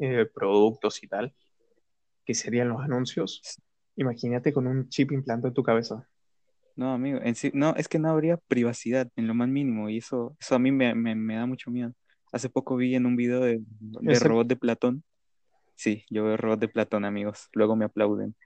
eh, 0.00 0.26
productos 0.26 1.02
y 1.02 1.08
tal, 1.08 1.34
que 2.24 2.34
serían 2.34 2.68
los 2.68 2.80
anuncios, 2.80 3.60
imagínate 3.96 4.52
con 4.52 4.66
un 4.66 4.88
chip 4.88 5.12
implantado 5.12 5.48
en 5.48 5.54
tu 5.54 5.62
cabeza. 5.62 6.06
No, 6.76 6.92
amigo, 6.92 7.18
en 7.22 7.34
sí, 7.34 7.50
no, 7.54 7.74
es 7.76 7.88
que 7.88 7.98
no 7.98 8.08
habría 8.08 8.36
privacidad 8.36 9.10
en 9.16 9.26
lo 9.26 9.34
más 9.34 9.48
mínimo 9.48 9.88
y 9.88 9.98
eso, 9.98 10.36
eso 10.40 10.54
a 10.54 10.58
mí 10.58 10.70
me, 10.70 10.94
me, 10.94 11.14
me 11.14 11.34
da 11.34 11.46
mucho 11.46 11.70
miedo. 11.70 11.92
Hace 12.30 12.48
poco 12.48 12.76
vi 12.76 12.94
en 12.94 13.06
un 13.06 13.16
video 13.16 13.40
de, 13.40 13.60
de 13.60 14.18
robot 14.20 14.46
de 14.46 14.56
Platón, 14.56 15.02
sí, 15.74 16.04
yo 16.10 16.24
veo 16.24 16.36
robot 16.36 16.60
de 16.60 16.68
Platón, 16.68 17.04
amigos, 17.04 17.48
luego 17.52 17.74
me 17.74 17.86
aplauden, 17.86 18.36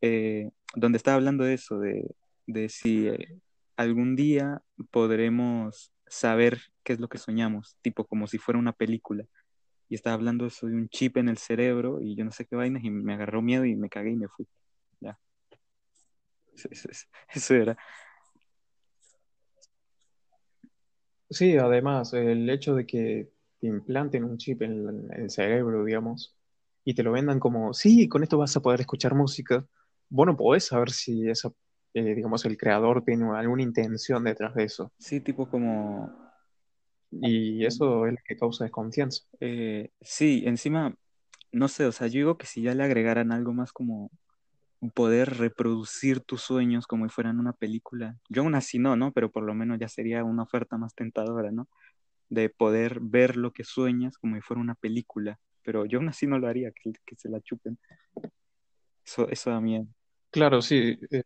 eh, 0.00 0.50
donde 0.74 0.96
estaba 0.96 1.16
hablando 1.16 1.44
de 1.44 1.54
eso, 1.54 1.78
de, 1.78 2.14
de 2.46 2.68
si 2.68 3.08
eh, 3.08 3.40
algún 3.76 4.16
día 4.16 4.62
podremos 4.90 5.92
saber 6.06 6.60
qué 6.84 6.92
es 6.92 7.00
lo 7.00 7.08
que 7.08 7.18
soñamos, 7.18 7.76
tipo 7.82 8.06
como 8.06 8.26
si 8.26 8.38
fuera 8.38 8.58
una 8.58 8.72
película. 8.72 9.24
Y 9.94 9.96
estaba 9.96 10.14
hablando 10.14 10.46
eso 10.46 10.66
de 10.66 10.74
un 10.74 10.88
chip 10.88 11.18
en 11.18 11.28
el 11.28 11.38
cerebro 11.38 12.00
y 12.00 12.16
yo 12.16 12.24
no 12.24 12.32
sé 12.32 12.46
qué 12.46 12.56
vainas 12.56 12.82
y 12.82 12.90
me 12.90 13.14
agarró 13.14 13.42
miedo 13.42 13.64
y 13.64 13.76
me 13.76 13.88
cagué 13.88 14.10
y 14.10 14.16
me 14.16 14.26
fui. 14.26 14.44
Ya, 14.98 15.16
eso, 16.52 16.68
eso- 16.68 16.88
eso- 16.90 17.06
eso 17.32 17.54
era. 17.54 17.76
Sí, 21.30 21.56
además, 21.56 22.12
el 22.12 22.50
hecho 22.50 22.74
de 22.74 22.84
que 22.86 23.30
te 23.60 23.68
implanten 23.68 24.24
un 24.24 24.36
chip 24.36 24.62
en 24.62 25.08
el, 25.12 25.30
cerebro, 25.30 25.84
digamos, 25.84 26.34
y 26.84 26.94
te 26.94 27.04
lo 27.04 27.12
vendan 27.12 27.38
como, 27.38 27.72
sí, 27.72 28.08
con 28.08 28.24
esto 28.24 28.36
vas 28.36 28.56
a 28.56 28.62
poder 28.62 28.80
escuchar 28.80 29.14
música, 29.14 29.64
vos 30.08 30.26
no 30.26 30.36
podés 30.36 30.64
saber 30.64 30.90
si 30.90 31.30
esa, 31.30 31.52
eh, 31.94 32.16
digamos, 32.16 32.44
el 32.46 32.56
creador 32.56 33.04
tiene 33.04 33.30
alguna 33.30 33.62
intención 33.62 34.24
detrás 34.24 34.56
de 34.56 34.64
eso. 34.64 34.92
Sí, 34.98 35.20
tipo 35.20 35.48
como, 35.48 36.23
Y 37.20 37.64
eso 37.64 38.06
es 38.06 38.12
lo 38.12 38.18
que 38.24 38.36
causa 38.36 38.64
desconfianza. 38.64 39.24
eh, 39.40 39.90
sí, 40.00 40.42
encima, 40.46 40.94
no 41.52 41.68
sé, 41.68 41.86
o 41.86 41.92
sea, 41.92 42.06
yo 42.08 42.14
digo 42.18 42.38
que 42.38 42.46
si 42.46 42.62
ya 42.62 42.74
le 42.74 42.84
agregaran 42.84 43.32
algo 43.32 43.52
más 43.52 43.72
como 43.72 44.10
poder 44.94 45.38
reproducir 45.38 46.20
tus 46.20 46.42
sueños 46.42 46.86
como 46.86 47.06
si 47.06 47.12
fueran 47.14 47.40
una 47.40 47.52
película, 47.54 48.18
yo 48.30 48.42
aún 48.42 48.54
así 48.54 48.78
no, 48.78 48.96
¿no? 48.96 49.12
Pero 49.12 49.30
por 49.32 49.44
lo 49.44 49.54
menos 49.54 49.78
ya 49.80 49.88
sería 49.88 50.24
una 50.24 50.44
oferta 50.44 50.78
más 50.78 50.94
tentadora, 50.94 51.50
¿no? 51.52 51.68
De 52.30 52.50
poder 52.50 53.00
ver 53.00 53.36
lo 53.36 53.52
que 53.52 53.64
sueñas 53.64 54.18
como 54.18 54.36
si 54.36 54.42
fuera 54.42 54.60
una 54.62 54.74
película, 54.76 55.38
pero 55.64 55.86
yo 55.86 55.98
aún 56.00 56.08
así 56.10 56.26
no 56.26 56.38
lo 56.38 56.48
haría, 56.48 56.72
que, 56.72 56.92
que 57.06 57.16
se 57.16 57.28
la 57.30 57.40
chupen. 57.40 57.78
Eso, 59.04 59.28
eso 59.28 59.50
da 59.50 59.60
miedo. 59.60 59.86
Claro, 60.30 60.60
sí. 60.62 60.98
eh, 61.10 61.22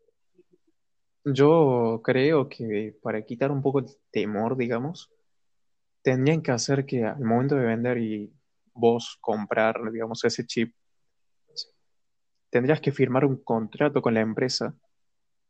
Yo 1.24 2.00
creo 2.04 2.48
que 2.48 2.96
para 3.02 3.22
quitar 3.24 3.50
un 3.52 3.62
poco 3.62 3.80
el 3.80 3.86
temor, 4.10 4.56
digamos, 4.56 5.10
tendrían 6.08 6.40
que 6.40 6.52
hacer 6.52 6.86
que 6.86 7.04
al 7.04 7.20
momento 7.20 7.54
de 7.54 7.66
vender 7.66 7.98
y 7.98 8.32
vos 8.72 9.18
comprar, 9.20 9.76
digamos, 9.92 10.24
ese 10.24 10.46
chip, 10.46 10.74
tendrías 12.48 12.80
que 12.80 12.92
firmar 12.92 13.26
un 13.26 13.36
contrato 13.44 14.00
con 14.00 14.14
la 14.14 14.22
empresa 14.22 14.74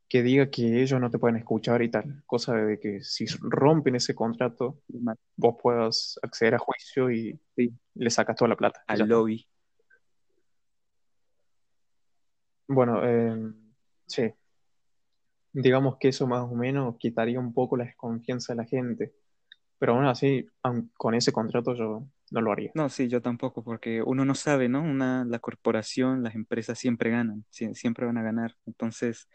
que 0.09 0.21
diga 0.21 0.51
que 0.51 0.83
ellos 0.83 1.01
no 1.01 1.13
te 1.13 1.19
pueden 1.21 1.37
escuchar 1.37 1.81
y 1.83 1.93
tal. 1.93 2.25
Cosa 2.27 2.57
de 2.57 2.81
que 2.81 3.05
si 3.05 3.27
rompen 3.41 3.95
ese 3.95 4.17
contrato, 4.17 4.83
vos 5.37 5.55
puedas 5.63 6.19
acceder 6.23 6.57
a 6.57 6.59
juicio 6.59 7.09
y 7.13 7.39
Sí, 7.55 7.73
le 7.95 8.11
sacas 8.11 8.35
toda 8.35 8.49
la 8.49 8.57
plata. 8.57 8.83
Al 8.89 9.09
lobby. 9.09 9.47
Bueno, 12.67 13.01
eh, 13.05 13.53
sí. 14.09 14.35
Digamos 15.53 15.99
que 16.01 16.09
eso 16.09 16.27
más 16.27 16.43
o 16.51 16.57
menos 16.57 16.97
quitaría 16.99 17.39
un 17.39 17.55
poco 17.55 17.77
la 17.77 17.85
desconfianza 17.85 18.55
de 18.55 18.57
la 18.57 18.65
gente. 18.65 19.15
Pero 19.79 19.95
aún 19.95 20.07
así, 20.07 20.47
aun 20.63 20.91
con 20.97 21.15
ese 21.15 21.33
contrato 21.33 21.75
yo 21.75 22.07
no 22.31 22.41
lo 22.41 22.53
haría. 22.53 22.71
No, 22.75 22.89
sí, 22.89 23.09
yo 23.09 23.23
tampoco, 23.23 23.65
porque 23.65 24.03
uno 24.03 24.25
no 24.25 24.35
sabe, 24.35 24.69
¿no? 24.69 24.83
Una, 24.83 25.25
la 25.25 25.39
corporación, 25.39 26.23
las 26.23 26.35
empresas 26.35 26.79
siempre 26.79 27.11
ganan, 27.11 27.45
sie- 27.51 27.75
siempre 27.75 28.07
van 28.07 28.19
a 28.19 28.23
ganar. 28.23 28.57
Entonces, 28.67 29.29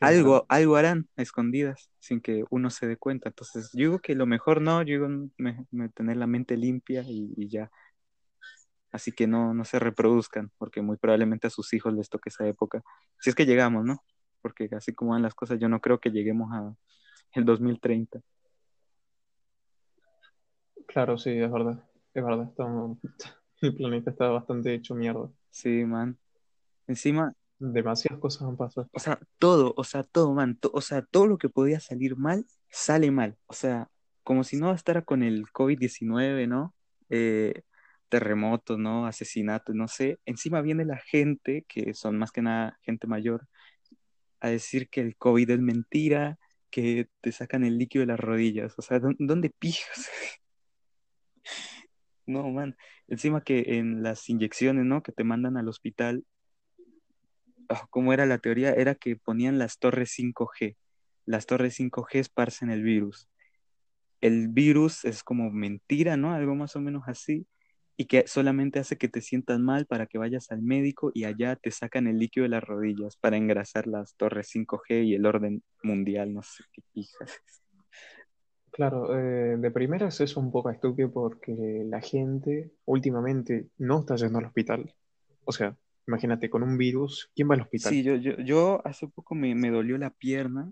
algo, 0.00 0.46
algo 0.48 0.76
harán 0.76 1.08
a 1.16 1.22
escondidas 1.22 1.90
sin 1.98 2.20
que 2.20 2.44
uno 2.50 2.70
se 2.70 2.86
dé 2.86 2.96
cuenta. 2.96 3.28
Entonces, 3.30 3.70
yo 3.72 3.80
digo 3.80 3.98
que 4.00 4.14
lo 4.14 4.26
mejor 4.26 4.60
no, 4.62 4.82
yo 4.82 4.94
digo 4.94 5.08
me- 5.38 5.66
me- 5.70 5.88
tener 5.90 6.16
la 6.16 6.26
mente 6.26 6.56
limpia 6.56 7.02
y, 7.06 7.32
y 7.36 7.48
ya. 7.48 7.70
Así 8.92 9.12
que 9.12 9.26
no, 9.26 9.52
no 9.54 9.64
se 9.64 9.78
reproduzcan, 9.78 10.50
porque 10.58 10.80
muy 10.82 10.96
probablemente 10.96 11.46
a 11.46 11.50
sus 11.50 11.72
hijos 11.74 11.92
les 11.94 12.08
toque 12.08 12.30
esa 12.30 12.46
época. 12.48 12.82
Si 13.20 13.28
es 13.30 13.36
que 13.36 13.44
llegamos, 13.46 13.84
¿no? 13.84 14.02
Porque 14.42 14.68
así 14.72 14.94
como 14.94 15.12
van 15.12 15.22
las 15.22 15.34
cosas, 15.34 15.58
yo 15.60 15.68
no 15.68 15.80
creo 15.80 16.00
que 16.00 16.10
lleguemos 16.10 16.50
a 16.52 16.74
el 17.34 17.44
2030. 17.44 18.20
Claro, 20.88 21.16
sí, 21.18 21.30
es 21.30 21.50
verdad. 21.52 21.78
Es 22.14 22.24
verdad. 22.24 22.48
estamos- 22.48 22.98
El 23.60 23.74
planeta 23.76 24.10
está 24.10 24.28
bastante 24.28 24.74
hecho 24.74 24.94
mierda. 24.94 25.30
Sí, 25.50 25.84
man. 25.84 26.18
Encima, 26.86 27.32
Demasiadas 27.60 28.20
cosas 28.20 28.42
han 28.48 28.56
pasado. 28.56 28.88
o 28.92 29.00
sea, 29.00 29.18
todo, 29.38 29.74
o 29.76 29.82
sea, 29.84 30.04
todo, 30.04 30.32
man, 30.32 30.56
to- 30.56 30.70
o 30.72 30.80
sea, 30.80 31.02
todo 31.02 31.26
lo 31.26 31.38
que 31.38 31.48
podía 31.48 31.80
salir 31.80 32.16
mal, 32.16 32.46
sale 32.70 33.10
mal. 33.10 33.36
O 33.46 33.52
sea, 33.52 33.88
como 34.22 34.44
si 34.44 34.56
no 34.56 34.68
bastara 34.68 35.02
con 35.02 35.22
el 35.24 35.44
COVID-19, 35.46 36.46
¿no? 36.46 36.74
Eh, 37.10 37.62
terremotos, 38.08 38.78
¿no? 38.78 39.06
Asesinatos, 39.06 39.74
no 39.74 39.88
sé. 39.88 40.18
Encima 40.24 40.60
viene 40.62 40.84
la 40.84 40.98
gente, 40.98 41.64
que 41.68 41.94
son 41.94 42.16
más 42.16 42.30
que 42.32 42.42
nada 42.42 42.78
gente 42.82 43.06
mayor, 43.08 43.48
a 44.40 44.48
decir 44.50 44.88
que 44.88 45.00
el 45.00 45.16
COVID 45.16 45.50
es 45.50 45.60
mentira, 45.60 46.38
que 46.70 47.08
te 47.20 47.32
sacan 47.32 47.64
el 47.64 47.76
líquido 47.78 48.02
de 48.02 48.06
las 48.06 48.20
rodillas. 48.20 48.74
O 48.78 48.82
sea, 48.82 49.00
¿dó- 49.00 49.14
¿dónde 49.18 49.50
pijas? 49.50 50.08
No, 52.28 52.46
man. 52.50 52.76
Encima 53.08 53.40
que 53.40 53.78
en 53.78 54.02
las 54.02 54.28
inyecciones, 54.28 54.84
¿no? 54.84 55.02
Que 55.02 55.12
te 55.12 55.24
mandan 55.24 55.56
al 55.56 55.66
hospital, 55.66 56.24
ah, 57.70 57.86
¿cómo 57.88 58.12
era 58.12 58.26
la 58.26 58.36
teoría? 58.36 58.74
Era 58.74 58.94
que 58.94 59.16
ponían 59.16 59.58
las 59.58 59.78
torres 59.78 60.10
5G. 60.10 60.76
Las 61.24 61.46
torres 61.46 61.80
5G 61.80 62.18
esparcen 62.18 62.70
el 62.70 62.82
virus. 62.82 63.30
El 64.20 64.48
virus 64.48 65.06
es 65.06 65.22
como 65.24 65.50
mentira, 65.50 66.18
¿no? 66.18 66.34
Algo 66.34 66.54
más 66.54 66.76
o 66.76 66.80
menos 66.80 67.04
así. 67.06 67.46
Y 67.96 68.04
que 68.04 68.26
solamente 68.26 68.78
hace 68.78 68.98
que 68.98 69.08
te 69.08 69.22
sientas 69.22 69.58
mal 69.58 69.86
para 69.86 70.06
que 70.06 70.18
vayas 70.18 70.50
al 70.50 70.60
médico 70.60 71.10
y 71.14 71.24
allá 71.24 71.56
te 71.56 71.70
sacan 71.70 72.06
el 72.08 72.18
líquido 72.18 72.44
de 72.44 72.50
las 72.50 72.62
rodillas 72.62 73.16
para 73.16 73.38
engrasar 73.38 73.86
las 73.86 74.14
torres 74.16 74.50
5G 74.54 75.06
y 75.06 75.14
el 75.14 75.24
orden 75.24 75.62
mundial, 75.82 76.34
no 76.34 76.42
sé 76.42 76.62
qué 76.72 76.82
pijas. 76.92 77.40
Claro, 78.78 79.18
eh, 79.18 79.56
de 79.56 79.70
primeras 79.72 80.20
es 80.20 80.36
un 80.36 80.52
poco 80.52 80.70
estúpido 80.70 81.10
porque 81.10 81.82
la 81.84 82.00
gente 82.00 82.70
últimamente 82.84 83.66
no 83.76 83.98
está 83.98 84.14
yendo 84.14 84.38
al 84.38 84.44
hospital. 84.44 84.94
O 85.44 85.50
sea, 85.50 85.76
imagínate, 86.06 86.48
con 86.48 86.62
un 86.62 86.78
virus, 86.78 87.28
¿quién 87.34 87.50
va 87.50 87.56
al 87.56 87.62
hospital? 87.62 87.92
Sí, 87.92 88.04
yo, 88.04 88.14
yo, 88.14 88.36
yo 88.36 88.80
hace 88.86 89.08
poco 89.08 89.34
me, 89.34 89.52
me 89.56 89.72
dolió 89.72 89.98
la 89.98 90.10
pierna 90.10 90.70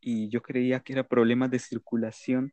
y 0.00 0.28
yo 0.28 0.42
creía 0.42 0.78
que 0.78 0.92
era 0.92 1.08
problemas 1.08 1.50
de 1.50 1.58
circulación 1.58 2.52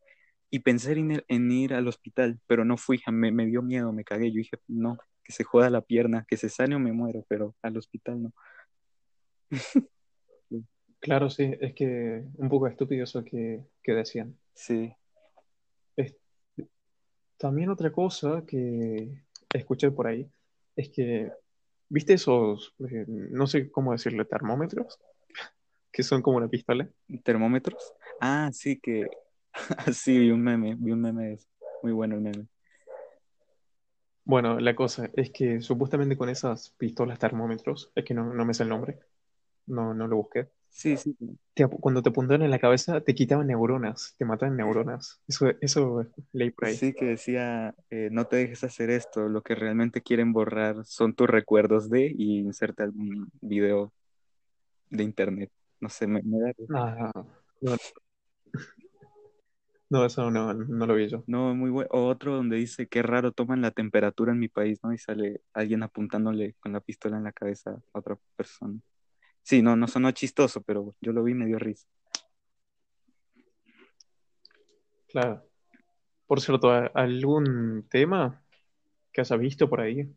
y 0.50 0.62
pensé 0.62 0.94
en 0.94 1.12
ir, 1.12 1.26
en 1.28 1.52
ir 1.52 1.76
al 1.76 1.88
hospital, 1.88 2.40
pero 2.48 2.66
no 2.66 2.76
fui, 2.76 3.00
me, 3.12 3.32
me 3.32 3.46
dio 3.46 3.62
miedo, 3.62 3.94
me 3.94 4.04
cagué. 4.04 4.32
Yo 4.32 4.40
dije, 4.40 4.58
no, 4.68 4.98
que 5.24 5.32
se 5.32 5.44
joda 5.44 5.70
la 5.70 5.82
pierna, 5.82 6.26
que 6.28 6.38
se 6.38 6.50
sane 6.50 6.76
o 6.76 6.80
me 6.80 6.92
muero, 6.92 7.24
pero 7.30 7.56
al 7.62 7.78
hospital 7.78 8.24
no. 8.24 8.34
Claro, 11.00 11.30
sí, 11.30 11.54
es 11.62 11.76
que 11.76 12.24
un 12.38 12.50
poco 12.50 12.66
estúpido 12.66 13.04
eso 13.04 13.24
que, 13.24 13.64
que 13.84 13.92
decían. 13.94 14.36
Sí, 14.58 14.94
Es- 15.98 16.16
también 17.38 17.70
otra 17.70 17.92
cosa 17.92 18.44
que 18.48 19.24
escuché 19.54 19.92
por 19.92 20.08
ahí 20.08 20.30
es 20.76 20.90
que, 20.90 21.32
¿viste 21.90 22.14
esos, 22.14 22.74
eh, 22.90 23.06
no 23.08 23.48
sé 23.48 23.72
cómo 23.72 23.92
decirle, 23.92 24.26
termómetros? 24.26 25.00
Que 25.92 26.04
son 26.04 26.22
como 26.22 26.38
una 26.38 26.48
pistola. 26.48 26.88
termómetros. 27.24 27.94
Ah, 28.22 28.52
sí, 28.54 28.80
que 28.80 29.08
sí, 29.94 30.20
vi 30.20 30.30
un 30.30 30.44
meme, 30.44 30.76
vi 30.78 30.92
un 30.92 31.02
meme 31.02 31.26
de 31.30 31.34
eso. 31.34 31.48
Muy 31.82 31.92
bueno 31.92 32.16
el 32.16 32.22
meme. 32.22 32.48
Bueno, 34.24 34.60
la 34.60 34.76
cosa 34.76 35.10
es 35.16 35.32
que 35.32 35.62
supuestamente 35.62 36.18
con 36.18 36.30
esas 36.30 36.70
pistolas 36.78 37.18
termómetros, 37.18 37.92
es 37.96 38.06
que 38.06 38.14
no, 38.14 38.32
no 38.32 38.46
me 38.46 38.54
sé 38.54 38.64
el 38.64 38.70
nombre, 38.70 39.00
no, 39.68 39.94
no 39.96 40.08
lo 40.08 40.18
busqué. 40.18 40.50
Sí, 40.70 40.96
sí, 40.96 41.16
te 41.54 41.68
cuando 41.68 42.04
te 42.04 42.10
apuntaban 42.10 42.44
en 42.44 42.52
la 42.52 42.60
cabeza, 42.60 43.02
te 43.02 43.16
quitaban 43.16 43.48
neuronas, 43.48 44.14
te 44.18 44.26
mataban 44.26 44.56
neuronas. 44.56 45.20
Eso, 45.28 45.48
eso 45.60 46.06
leí 46.34 46.52
por 46.52 46.68
ahí. 46.68 46.76
sí 46.76 46.94
que 46.94 47.06
decía, 47.06 47.74
eh, 47.90 48.10
no 48.12 48.26
te 48.26 48.38
dejes 48.38 48.64
hacer 48.64 48.90
esto, 48.92 49.28
lo 49.28 49.42
que 49.42 49.56
realmente 49.56 50.02
quieren 50.02 50.34
borrar 50.34 50.86
son 50.86 51.16
tus 51.16 51.28
recuerdos 51.28 51.90
de 51.90 52.14
y 52.16 52.40
inserta 52.40 52.84
algún 52.84 53.32
video 53.42 53.92
de 54.90 55.04
internet. 55.04 55.52
No 55.80 55.90
sé, 55.90 56.08
me, 56.08 56.22
me 56.24 56.40
da 56.40 56.52
risa. 56.58 56.74
Ah, 56.76 57.12
no, 57.62 57.76
no, 59.90 60.06
eso 60.06 60.30
no, 60.30 60.54
no 60.54 60.86
lo 60.86 60.96
vi 60.96 61.08
yo. 61.08 61.24
No, 61.28 61.56
muy 61.56 61.70
bueno. 61.70 61.90
O 61.92 62.08
otro 62.08 62.36
donde 62.36 62.58
dice, 62.58 62.88
qué 62.88 63.02
raro 63.02 63.32
toman 63.32 63.62
la 63.62 63.72
temperatura 63.72 64.34
en 64.34 64.40
mi 64.40 64.50
país, 64.50 64.80
¿no? 64.84 64.92
Y 64.94 64.98
sale 64.98 65.42
alguien 65.54 65.82
apuntándole 65.82 66.56
con 66.60 66.74
la 66.74 66.82
pistola 66.82 67.18
en 67.18 67.24
la 67.24 67.32
cabeza 67.32 67.72
a 67.94 68.00
otra 68.00 68.18
persona. 68.36 68.80
Sí, 69.48 69.62
no, 69.62 69.78
no 69.78 69.88
sonó 69.88 70.12
chistoso, 70.12 70.62
pero 70.62 70.94
yo 71.00 71.14
lo 71.14 71.24
vi 71.24 71.32
y 71.32 71.36
me 71.36 71.46
dio 71.46 71.58
risa. 71.58 71.88
Claro. 75.08 75.42
Por 76.26 76.42
cierto, 76.42 76.70
¿a- 76.70 76.88
¿algún 76.94 77.88
tema 77.90 78.44
que 79.14 79.22
hayas 79.22 79.40
visto 79.40 79.70
por 79.70 79.80
ahí? 79.80 80.14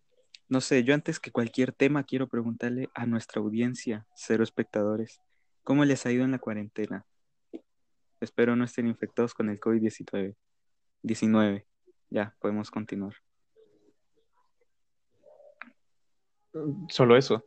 No 0.48 0.60
sé, 0.60 0.82
yo 0.82 0.94
antes 0.94 1.20
que 1.20 1.30
cualquier 1.30 1.70
tema 1.72 2.02
quiero 2.02 2.26
preguntarle 2.26 2.90
a 2.92 3.06
nuestra 3.06 3.40
audiencia, 3.40 4.04
cero 4.16 4.42
espectadores, 4.42 5.20
¿cómo 5.62 5.84
les 5.84 6.04
ha 6.06 6.10
ido 6.10 6.24
en 6.24 6.32
la 6.32 6.40
cuarentena? 6.40 7.06
Espero 8.20 8.56
no 8.56 8.64
estén 8.64 8.88
infectados 8.88 9.32
con 9.32 9.48
el 9.48 9.60
COVID-19. 9.60 10.34
19. 11.02 11.66
Ya, 12.08 12.34
podemos 12.40 12.68
continuar. 12.72 13.14
Solo 16.88 17.16
eso. 17.16 17.44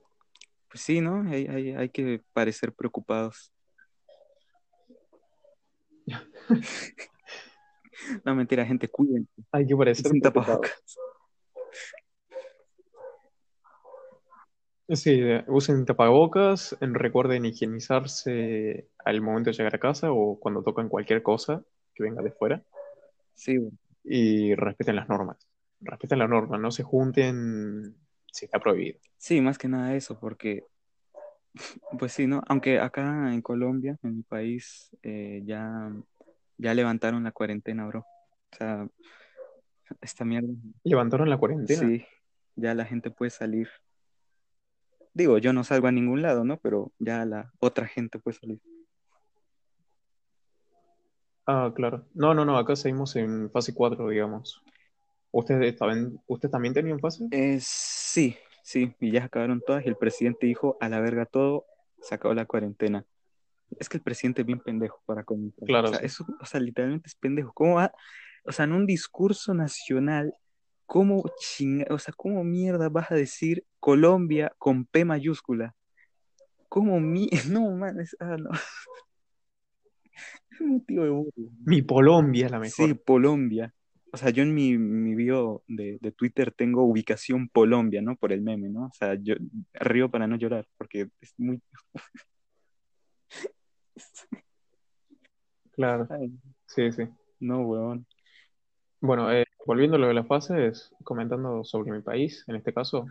Pues 0.73 0.86
sí, 0.86 1.01
¿no? 1.01 1.21
Hay, 1.29 1.45
hay, 1.45 1.69
hay 1.75 1.89
que 1.89 2.23
parecer 2.33 2.73
preocupados. 2.73 3.53
No, 8.25 8.33
mentira, 8.36 8.65
gente, 8.65 8.88
cuídense. 8.89 9.29
Hay 9.51 9.67
que 9.67 9.75
parecer 9.75 10.09
preocupado. 10.09 10.62
tapabocas. 10.62 10.83
Sí, 14.89 15.21
usen 15.47 15.86
tapabocas, 15.86 16.75
en- 16.81 16.95
recuerden 16.95 17.45
higienizarse 17.45 18.89
al 19.05 19.21
momento 19.21 19.51
de 19.51 19.55
llegar 19.55 19.75
a 19.75 19.79
casa 19.79 20.12
o 20.12 20.39
cuando 20.39 20.63
tocan 20.63 20.89
cualquier 20.89 21.21
cosa 21.23 21.63
que 21.95 22.03
venga 22.03 22.21
de 22.23 22.31
fuera 22.31 22.63
Sí, 23.36 23.59
y 24.03 24.55
respeten 24.55 24.95
las 24.97 25.07
normas. 25.07 25.38
Respeten 25.79 26.19
las 26.19 26.29
normas, 26.29 26.59
no 26.59 26.71
se 26.71 26.83
junten 26.83 27.95
si 28.33 28.45
está 28.45 28.59
prohibido. 28.59 28.99
Sí, 29.17 29.39
más 29.41 29.57
que 29.57 29.67
nada 29.67 29.95
eso, 29.95 30.19
porque, 30.19 30.65
pues 31.99 32.11
sí, 32.11 32.27
¿no? 32.27 32.41
Aunque 32.47 32.79
acá 32.79 33.31
en 33.33 33.41
Colombia, 33.41 33.97
en 34.03 34.17
mi 34.17 34.23
país, 34.23 34.89
eh, 35.03 35.41
ya, 35.45 35.91
ya 36.57 36.73
levantaron 36.73 37.23
la 37.23 37.31
cuarentena, 37.31 37.85
bro. 37.85 37.99
O 37.99 38.55
sea, 38.55 38.87
esta 40.01 40.25
mierda. 40.25 40.49
Levantaron 40.83 41.29
la 41.29 41.37
cuarentena. 41.37 41.87
Sí, 41.87 42.05
ya 42.55 42.73
la 42.73 42.85
gente 42.85 43.11
puede 43.11 43.29
salir. 43.29 43.69
Digo, 45.13 45.37
yo 45.37 45.53
no 45.53 45.63
salgo 45.63 45.87
a 45.87 45.91
ningún 45.91 46.23
lado, 46.23 46.43
¿no? 46.43 46.57
Pero 46.57 46.91
ya 46.97 47.23
la 47.25 47.53
otra 47.59 47.85
gente 47.85 48.17
puede 48.17 48.37
salir. 48.37 48.59
Ah, 51.45 51.71
claro. 51.75 52.07
No, 52.15 52.33
no, 52.33 52.45
no, 52.45 52.57
acá 52.57 52.75
seguimos 52.75 53.15
en 53.15 53.51
fase 53.51 53.75
4, 53.75 54.09
digamos. 54.09 54.63
¿Ustedes 55.33 55.75
también, 55.75 56.21
¿usted 56.27 56.47
también 56.47 56.75
tenían 56.75 56.99
fase? 56.99 57.27
Eh, 57.31 57.57
sí, 57.59 58.37
sí, 58.61 58.93
y 58.99 59.11
ya 59.11 59.25
acabaron 59.25 59.63
todas 59.65 59.83
y 59.83 59.89
el 59.89 59.95
presidente 59.95 60.45
dijo, 60.45 60.77
a 60.79 60.89
la 60.89 60.99
verga 60.99 61.25
todo, 61.25 61.65
se 61.99 62.13
acabó 62.13 62.35
la 62.35 62.45
cuarentena. 62.45 63.03
Es 63.79 63.89
que 63.89 63.97
el 63.97 64.03
presidente 64.03 64.41
es 64.41 64.45
bien 64.45 64.59
pendejo 64.59 65.01
para 65.07 65.23
comentar. 65.23 65.65
Claro, 65.65 65.87
O 65.87 65.89
sea, 65.89 66.01
sí. 66.01 66.05
eso, 66.05 66.27
o 66.39 66.45
sea, 66.45 66.59
literalmente 66.59 67.07
es 67.07 67.15
pendejo. 67.15 67.51
¿Cómo 67.51 67.77
va? 67.77 67.91
O 68.45 68.51
sea, 68.51 68.65
en 68.65 68.73
un 68.73 68.85
discurso 68.85 69.55
nacional, 69.55 70.35
¿cómo 70.85 71.23
chinga, 71.39 71.87
o 71.89 71.97
sea, 71.97 72.13
cómo 72.15 72.43
mierda 72.43 72.89
vas 72.89 73.11
a 73.11 73.15
decir 73.15 73.65
Colombia 73.79 74.53
con 74.59 74.85
P 74.85 75.03
mayúscula? 75.03 75.73
¿Cómo 76.69 76.99
mi? 76.99 77.27
No, 77.49 77.71
man, 77.71 77.99
es, 77.99 78.15
ah, 78.19 78.37
no. 78.37 78.51
Es 80.51 80.61
motivo 80.61 81.03
de 81.03 81.09
burla. 81.09 81.49
Mi 81.65 81.83
Colombia 81.83 82.45
es 82.45 82.51
la 82.51 82.59
mejor. 82.59 82.87
Sí, 82.87 83.01
Colombia. 83.03 83.73
O 84.13 84.17
sea, 84.17 84.30
yo 84.30 84.43
en 84.43 84.54
mi, 84.54 84.78
mi 84.78 85.15
bio 85.15 85.63
de, 85.67 85.97
de 85.99 86.12
Twitter 86.12 86.52
tengo 86.52 86.84
ubicación 86.84 87.49
Colombia, 87.52 87.99
¿no? 88.04 88.15
Por 88.15 88.32
el 88.32 88.43
meme, 88.43 88.69
¿no? 88.69 88.86
O 88.86 88.93
sea, 88.93 89.15
yo 89.15 89.34
río 89.73 90.12
para 90.12 90.28
no 90.28 90.36
llorar, 90.36 90.67
porque 90.78 91.10
es 91.19 91.34
muy... 91.38 91.60
Claro, 95.71 96.08
Ay, 96.12 96.32
sí, 96.67 96.91
sí. 96.91 97.08
no, 97.39 97.62
weón. 97.62 98.06
Bueno, 99.02 99.32
eh, 99.34 99.45
volviendo 99.65 99.95
a 99.95 99.99
lo 99.99 100.08
de 100.08 100.13
las 100.13 100.28
fases, 100.28 100.91
comentando 101.04 101.63
sobre 101.63 101.91
mi 101.91 102.04
país, 102.04 102.43
en 102.47 102.58
este 102.58 102.71
caso, 102.71 103.08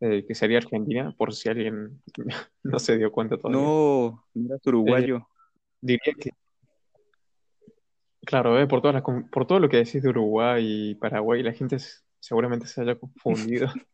eh, 0.00 0.24
que 0.26 0.34
sería 0.34 0.56
Argentina, 0.56 1.14
por 1.18 1.34
si 1.34 1.50
alguien 1.50 2.02
no 2.62 2.78
se 2.78 2.96
dio 2.96 3.12
cuenta 3.12 3.36
todavía. 3.36 3.60
No, 3.60 4.24
mira, 4.32 4.56
uruguayo. 4.64 5.28
Diría 5.82 6.14
que, 6.18 6.30
claro, 8.24 8.58
eh, 8.58 8.66
por 8.66 8.80
todas 8.80 8.94
las 8.94 9.02
por 9.30 9.46
todo 9.46 9.58
lo 9.60 9.68
que 9.68 9.78
decís 9.78 10.02
de 10.02 10.08
Uruguay 10.08 10.90
y 10.90 10.94
Paraguay, 10.94 11.42
la 11.42 11.52
gente 11.52 11.78
seguramente 12.18 12.66
se 12.66 12.80
haya 12.80 12.98
confundido. 12.98 13.68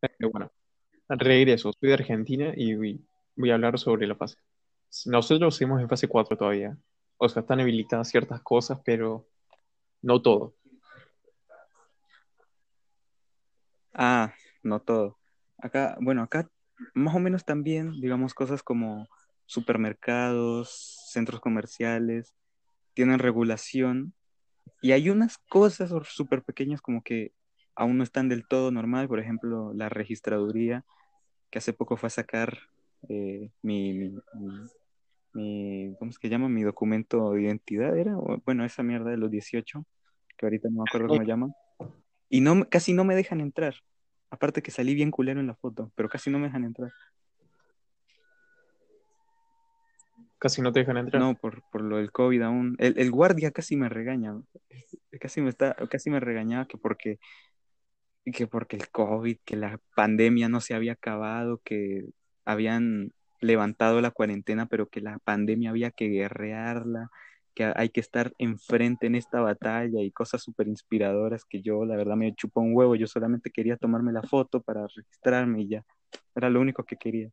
Pero 0.00 0.30
bueno, 0.30 0.50
regreso, 1.08 1.72
soy 1.72 1.88
de 1.88 1.94
Argentina 1.94 2.52
y 2.56 2.74
voy, 2.74 3.04
voy 3.36 3.50
a 3.50 3.54
hablar 3.54 3.78
sobre 3.78 4.06
la 4.06 4.14
fase. 4.14 4.36
Nosotros 5.06 5.56
seguimos 5.56 5.80
en 5.80 5.88
fase 5.88 6.08
4 6.08 6.36
todavía. 6.36 6.76
O 7.18 7.28
sea, 7.28 7.40
están 7.40 7.60
habilitadas 7.60 8.08
ciertas 8.08 8.40
cosas, 8.42 8.80
pero 8.84 9.26
no 10.02 10.22
todo. 10.22 10.54
Ah, 13.92 14.32
no 14.62 14.80
todo. 14.80 15.18
Acá, 15.58 15.98
bueno, 16.00 16.22
acá 16.22 16.48
más 16.94 17.14
o 17.16 17.18
menos 17.18 17.44
también, 17.44 18.00
digamos, 18.00 18.34
cosas 18.34 18.62
como 18.62 19.08
supermercados, 19.46 21.08
centros 21.10 21.40
comerciales, 21.40 22.34
tienen 22.98 23.20
regulación 23.20 24.12
y 24.82 24.92
hay 24.92 25.10
unas 25.10 25.38
cosas 25.38 25.92
súper 26.08 26.42
pequeñas 26.42 26.82
como 26.82 27.02
que 27.02 27.32
aún 27.76 27.98
no 27.98 28.04
están 28.04 28.28
del 28.28 28.46
todo 28.48 28.72
normal, 28.72 29.08
por 29.08 29.20
ejemplo, 29.20 29.72
la 29.74 29.88
registraduría, 29.88 30.84
que 31.50 31.58
hace 31.60 31.72
poco 31.72 31.96
fue 31.96 32.08
a 32.08 32.10
sacar 32.10 32.58
eh, 33.08 33.50
mi, 33.62 33.94
mi, 33.94 34.12
mi- 35.34 35.94
¿cómo 35.98 36.10
es 36.10 36.18
que 36.18 36.28
llama? 36.28 36.48
Mi 36.48 36.64
documento 36.64 37.32
de 37.32 37.42
identidad, 37.42 37.96
¿era? 37.96 38.16
Bueno, 38.44 38.64
esa 38.64 38.82
mierda 38.82 39.10
de 39.10 39.16
los 39.18 39.30
18, 39.30 39.86
que 40.36 40.46
ahorita 40.46 40.68
no 40.70 40.80
me 40.80 40.84
acuerdo 40.84 41.08
cómo 41.08 41.22
llaman. 41.22 41.54
Y 42.28 42.40
no, 42.40 42.68
casi 42.68 42.92
no 42.94 43.04
me 43.04 43.16
dejan 43.16 43.40
entrar. 43.40 43.76
Aparte 44.30 44.62
que 44.62 44.72
salí 44.72 44.94
bien 44.94 45.10
culero 45.12 45.40
en 45.40 45.46
la 45.48 45.56
foto, 45.56 45.92
pero 45.96 46.08
casi 46.08 46.30
no 46.30 46.38
me 46.38 46.46
dejan 46.48 46.64
entrar. 46.64 46.90
Casi 50.38 50.62
no 50.62 50.72
te 50.72 50.80
dejan 50.80 50.98
entrar. 50.98 51.20
No, 51.20 51.34
por, 51.34 51.62
por 51.70 51.82
lo 51.82 51.96
del 51.96 52.12
COVID 52.12 52.42
aún. 52.42 52.76
El, 52.78 52.98
el 52.98 53.10
guardia 53.10 53.50
casi 53.50 53.76
me 53.76 53.88
regaña. 53.88 54.40
Casi 55.20 55.40
me 55.40 55.48
está, 55.48 55.74
casi 55.90 56.10
me 56.10 56.20
regañaba 56.20 56.66
que 56.66 56.78
porque, 56.78 57.18
que 58.32 58.46
porque 58.46 58.76
el 58.76 58.88
COVID, 58.88 59.38
que 59.44 59.56
la 59.56 59.80
pandemia 59.96 60.48
no 60.48 60.60
se 60.60 60.74
había 60.74 60.92
acabado, 60.92 61.60
que 61.64 62.06
habían 62.44 63.12
levantado 63.40 64.00
la 64.00 64.10
cuarentena, 64.10 64.66
pero 64.66 64.88
que 64.88 65.00
la 65.00 65.18
pandemia 65.18 65.70
había 65.70 65.90
que 65.90 66.08
guerrearla, 66.08 67.10
que 67.54 67.72
hay 67.74 67.88
que 67.88 68.00
estar 68.00 68.32
enfrente 68.38 69.08
en 69.08 69.16
esta 69.16 69.40
batalla 69.40 70.02
y 70.02 70.12
cosas 70.12 70.42
súper 70.42 70.68
inspiradoras 70.68 71.44
que 71.44 71.62
yo, 71.62 71.84
la 71.84 71.96
verdad, 71.96 72.14
me 72.16 72.34
chupó 72.34 72.60
un 72.60 72.76
huevo. 72.76 72.94
Yo 72.94 73.08
solamente 73.08 73.50
quería 73.50 73.76
tomarme 73.76 74.12
la 74.12 74.22
foto 74.22 74.60
para 74.62 74.86
registrarme 74.86 75.62
y 75.62 75.68
ya. 75.68 75.84
Era 76.34 76.48
lo 76.48 76.60
único 76.60 76.84
que 76.84 76.96
quería. 76.96 77.30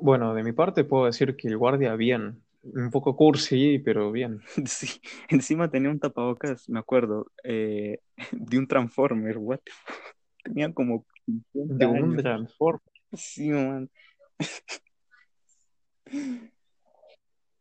Bueno, 0.00 0.34
de 0.34 0.42
mi 0.42 0.52
parte 0.52 0.84
puedo 0.84 1.06
decir 1.06 1.36
que 1.36 1.48
el 1.48 1.56
guardia 1.56 1.94
bien. 1.96 2.42
Un 2.62 2.90
poco 2.90 3.16
cursi, 3.16 3.78
pero 3.78 4.12
bien. 4.12 4.40
Sí, 4.66 5.00
encima 5.28 5.70
tenía 5.70 5.90
un 5.90 6.00
tapabocas, 6.00 6.68
me 6.68 6.78
acuerdo, 6.78 7.30
eh, 7.44 8.00
de 8.32 8.58
un 8.58 8.66
Transformer, 8.66 9.38
what 9.38 9.60
the 9.64 9.72
fuck. 9.72 9.96
Tenía 10.42 10.72
como 10.72 11.04
50 11.24 11.74
De 11.74 11.86
un 11.86 11.96
años. 11.96 12.22
Transform, 12.22 12.80
Sí, 13.12 13.50
man. 13.50 13.90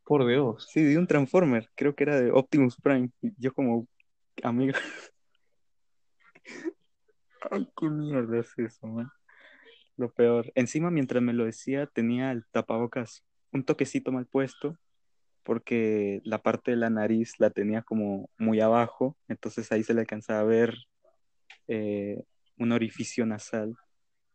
por 0.04 0.28
Dios. 0.28 0.68
Sí, 0.72 0.84
de 0.84 0.98
un 0.98 1.08
Transformer, 1.08 1.70
creo 1.76 1.96
que 1.96 2.04
era 2.04 2.20
de 2.20 2.32
Optimus 2.32 2.80
Prime. 2.82 3.10
Yo 3.38 3.54
como, 3.54 3.88
amigo. 4.44 4.78
Ay, 7.52 7.68
qué 7.78 7.90
mierda 7.90 8.40
es 8.40 8.58
eso, 8.58 8.88
man. 8.88 9.10
Lo 9.98 10.12
peor. 10.12 10.52
Encima, 10.56 10.92
mientras 10.92 11.24
me 11.24 11.34
lo 11.34 11.46
decía, 11.46 11.88
tenía 11.88 12.32
el 12.32 12.46
tapabocas 12.48 13.24
un 13.52 13.64
toquecito 13.64 14.12
mal 14.12 14.26
puesto, 14.26 14.78
porque 15.44 16.22
la 16.24 16.42
parte 16.42 16.72
de 16.72 16.78
la 16.78 16.90
nariz 16.90 17.40
la 17.40 17.50
tenía 17.50 17.82
como 17.82 18.30
muy 18.38 18.60
abajo, 18.60 19.16
entonces 19.28 19.72
ahí 19.72 19.84
se 19.84 19.94
le 19.94 20.02
alcanzaba 20.02 20.42
a 20.42 20.44
ver 20.44 20.76
eh, 21.68 22.24
un 22.58 22.72
orificio 22.72 23.26
nasal. 23.26 23.76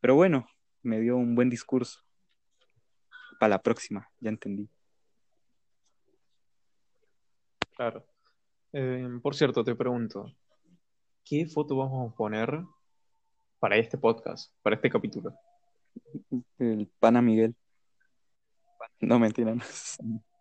Pero 0.01 0.15
bueno, 0.15 0.47
me 0.83 1.01
dio 1.01 1.17
un 1.17 1.35
buen 1.35 1.51
discurso. 1.51 2.01
Para 3.39 3.51
la 3.51 3.63
próxima, 3.63 4.09
ya 4.21 4.31
entendí. 4.31 4.69
Claro. 7.77 8.07
Eh, 8.73 9.09
por 9.23 9.35
cierto, 9.35 9.65
te 9.65 9.75
pregunto, 9.75 10.27
¿qué 11.25 11.47
foto 11.47 11.77
vamos 11.77 12.13
a 12.13 12.17
poner 12.17 12.63
para 13.59 13.77
este 13.77 13.99
podcast, 13.99 14.53
para 14.63 14.77
este 14.77 14.91
capítulo? 14.91 15.35
El 16.59 16.91
pana 16.99 17.23
Miguel. 17.23 17.55
No, 19.01 19.19
mentira, 19.19 19.55
no. 19.55 19.63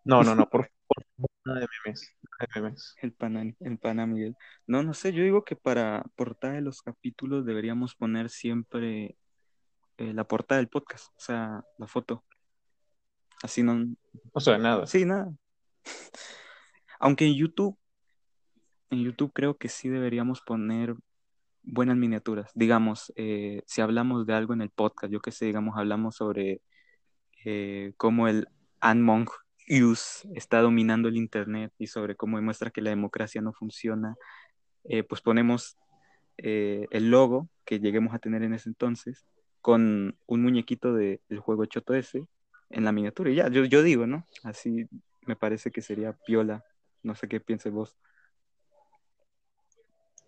No, 0.06 0.24
no, 0.24 0.36
no, 0.36 0.50
por 0.50 0.68
favor, 0.68 1.30
nada 1.46 1.60
de 1.60 1.68
memes, 1.86 2.16
nada 2.40 2.48
de 2.56 2.62
memes. 2.62 2.96
El 3.02 3.14
pana, 3.14 3.44
el 3.60 3.78
pana 3.78 4.06
Miguel. 4.06 4.36
No, 4.66 4.82
no 4.82 4.94
sé, 4.94 5.14
yo 5.14 5.24
digo 5.24 5.44
que 5.44 5.56
para 5.56 6.04
portada 6.16 6.54
de 6.54 6.62
los 6.62 6.82
capítulos 6.82 7.46
deberíamos 7.46 7.96
poner 7.96 8.30
siempre 8.30 9.18
eh, 9.98 10.14
la 10.14 10.24
portada 10.24 10.60
del 10.60 10.70
podcast, 10.70 11.08
o 11.18 11.20
sea, 11.20 11.64
la 11.78 11.88
foto. 11.88 12.24
Así 13.44 13.64
no. 13.64 13.86
O 14.32 14.40
sea, 14.40 14.58
nada. 14.58 14.88
Sí, 14.88 15.06
nada. 15.06 15.32
Aunque 17.00 17.26
en 17.26 17.36
YouTube, 17.36 17.78
en 18.90 19.04
YouTube 19.04 19.32
creo 19.34 19.58
que 19.58 19.70
sí 19.70 19.90
deberíamos 19.90 20.42
poner 20.42 20.96
buenas 21.64 21.98
miniaturas. 21.98 22.52
Digamos, 22.56 23.14
eh, 23.16 23.62
si 23.66 23.82
hablamos 23.82 24.26
de 24.26 24.34
algo 24.34 24.54
en 24.54 24.62
el 24.62 24.70
podcast, 24.70 25.12
yo 25.12 25.22
qué 25.22 25.32
sé, 25.32 25.46
digamos, 25.46 25.78
hablamos 25.78 26.16
sobre 26.16 26.62
eh, 27.46 27.94
cómo 27.98 28.28
el 28.28 28.48
Among 28.82 29.30
Us 29.70 30.28
está 30.36 30.62
dominando 30.62 31.10
el 31.10 31.18
Internet 31.18 31.72
y 31.78 31.88
sobre 31.88 32.16
cómo 32.16 32.38
demuestra 32.38 32.72
que 32.72 32.82
la 32.82 32.90
democracia 32.90 33.42
no 33.42 33.54
funciona, 33.54 34.16
eh, 34.86 35.04
pues 35.04 35.22
ponemos 35.22 35.78
eh, 36.38 36.88
el 36.92 37.12
logo 37.12 37.50
que 37.66 37.80
lleguemos 37.80 38.14
a 38.14 38.20
tener 38.20 38.44
en 38.44 38.54
ese 38.54 38.70
entonces 38.70 39.26
con 39.62 40.18
un 40.26 40.42
muñequito 40.42 40.94
del 40.94 41.20
juego 41.40 41.66
Choto 41.66 41.94
S 41.94 42.26
en 42.70 42.84
la 42.84 42.92
miniatura. 42.92 43.30
Y 43.30 43.36
ya, 43.36 43.50
yo, 43.50 43.66
yo 43.66 43.84
digo, 43.84 44.08
¿no? 44.08 44.26
Así 44.44 44.88
me 45.26 45.36
parece 45.36 45.72
que 45.72 45.82
sería 45.82 46.14
piola. 46.26 46.64
No 47.04 47.16
sé 47.16 47.28
qué 47.28 47.40
pienses 47.40 47.72
vos. 47.72 47.98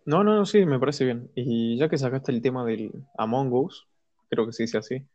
No, 0.05 0.23
no, 0.23 0.35
no, 0.35 0.45
sí, 0.45 0.65
me 0.65 0.79
parece 0.79 1.05
bien. 1.05 1.31
Y 1.35 1.77
ya 1.77 1.87
que 1.89 1.97
sacaste 1.97 2.31
el 2.31 2.41
tema 2.41 2.65
del 2.65 2.91
Among 3.17 3.53
Us, 3.53 3.87
creo 4.29 4.45
que 4.45 4.53
se 4.53 4.63
dice 4.63 4.77
así, 4.77 5.05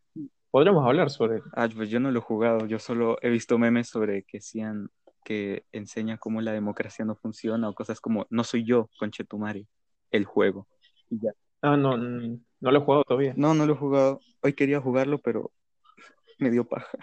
podríamos 0.51 0.87
hablar 0.87 1.11
sobre 1.11 1.37
él. 1.37 1.43
Ah, 1.55 1.69
pues 1.75 1.91
yo 1.91 2.01
no 2.01 2.11
lo 2.11 2.21
he 2.21 2.23
jugado, 2.23 2.67
yo 2.67 2.79
solo 2.79 3.19
he 3.23 3.29
visto 3.31 3.59
memes 3.59 3.89
sobre 3.89 4.23
que 4.23 4.39
decían 4.39 4.91
que 5.25 5.65
enseña 5.73 6.19
cómo 6.19 6.41
la 6.41 6.53
democracia 6.53 7.05
no 7.05 7.17
funciona 7.17 7.69
o 7.69 7.75
cosas 7.75 8.01
como 8.01 8.27
no 8.31 8.45
soy 8.45 8.65
yo, 8.65 8.89
conchetumare, 8.99 9.67
el 10.13 10.25
juego. 10.25 10.69
Y 11.11 11.19
ya. 11.21 11.33
Ah, 11.63 11.77
no, 11.77 11.97
no 11.97 12.39
lo 12.61 12.79
he 12.79 12.83
jugado 12.83 13.05
todavía. 13.05 13.35
No, 13.37 13.55
no 13.55 13.67
lo 13.67 13.73
he 13.73 13.77
jugado. 13.77 14.21
Hoy 14.43 14.53
quería 14.53 14.81
jugarlo, 14.81 15.19
pero 15.19 15.51
me 16.39 16.51
dio 16.51 16.65
paja. 16.65 16.97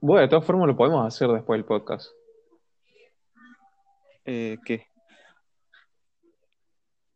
Bueno, 0.00 0.22
de 0.22 0.28
todas 0.28 0.44
formas 0.44 0.68
lo 0.68 0.76
podemos 0.76 1.06
hacer 1.06 1.28
después 1.28 1.58
del 1.58 1.64
podcast. 1.64 2.10
Eh, 4.24 4.58
¿qué? 4.64 4.87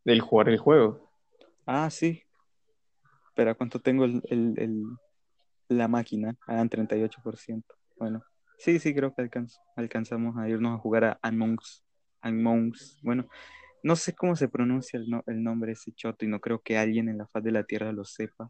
Del 0.04 0.20
jugar 0.20 0.48
el 0.48 0.58
juego. 0.58 1.10
Ah, 1.66 1.90
sí. 1.90 2.22
Pero 3.34 3.50
¿a 3.50 3.54
cuánto 3.54 3.80
tengo 3.80 4.04
el, 4.04 4.22
el- 4.28 4.54
el- 4.58 4.84
la 5.68 5.88
máquina? 5.88 6.36
Ah, 6.46 6.60
en 6.60 6.68
38%. 6.68 7.74
Bueno, 7.96 8.22
sí, 8.58 8.78
sí, 8.78 8.94
creo 8.94 9.14
que 9.14 9.22
alcanzo. 9.22 9.60
alcanzamos 9.76 10.36
a 10.36 10.48
irnos 10.48 10.74
a 10.76 10.78
jugar 10.78 11.04
a 11.04 11.18
Among 11.22 11.58
Us. 11.58 11.84
Among 12.20 12.70
Us. 12.72 12.98
Bueno, 13.02 13.26
no 13.82 13.96
sé 13.96 14.14
cómo 14.14 14.36
se 14.36 14.48
pronuncia 14.48 14.98
el, 14.98 15.08
no- 15.08 15.22
el 15.26 15.42
nombre 15.42 15.68
de 15.68 15.74
ese 15.74 15.92
choto 15.92 16.24
y 16.24 16.28
no 16.28 16.40
creo 16.40 16.60
que 16.60 16.76
alguien 16.78 17.08
en 17.08 17.18
la 17.18 17.26
faz 17.28 17.42
de 17.44 17.52
la 17.52 17.64
Tierra 17.64 17.92
lo 17.92 18.04
sepa. 18.04 18.48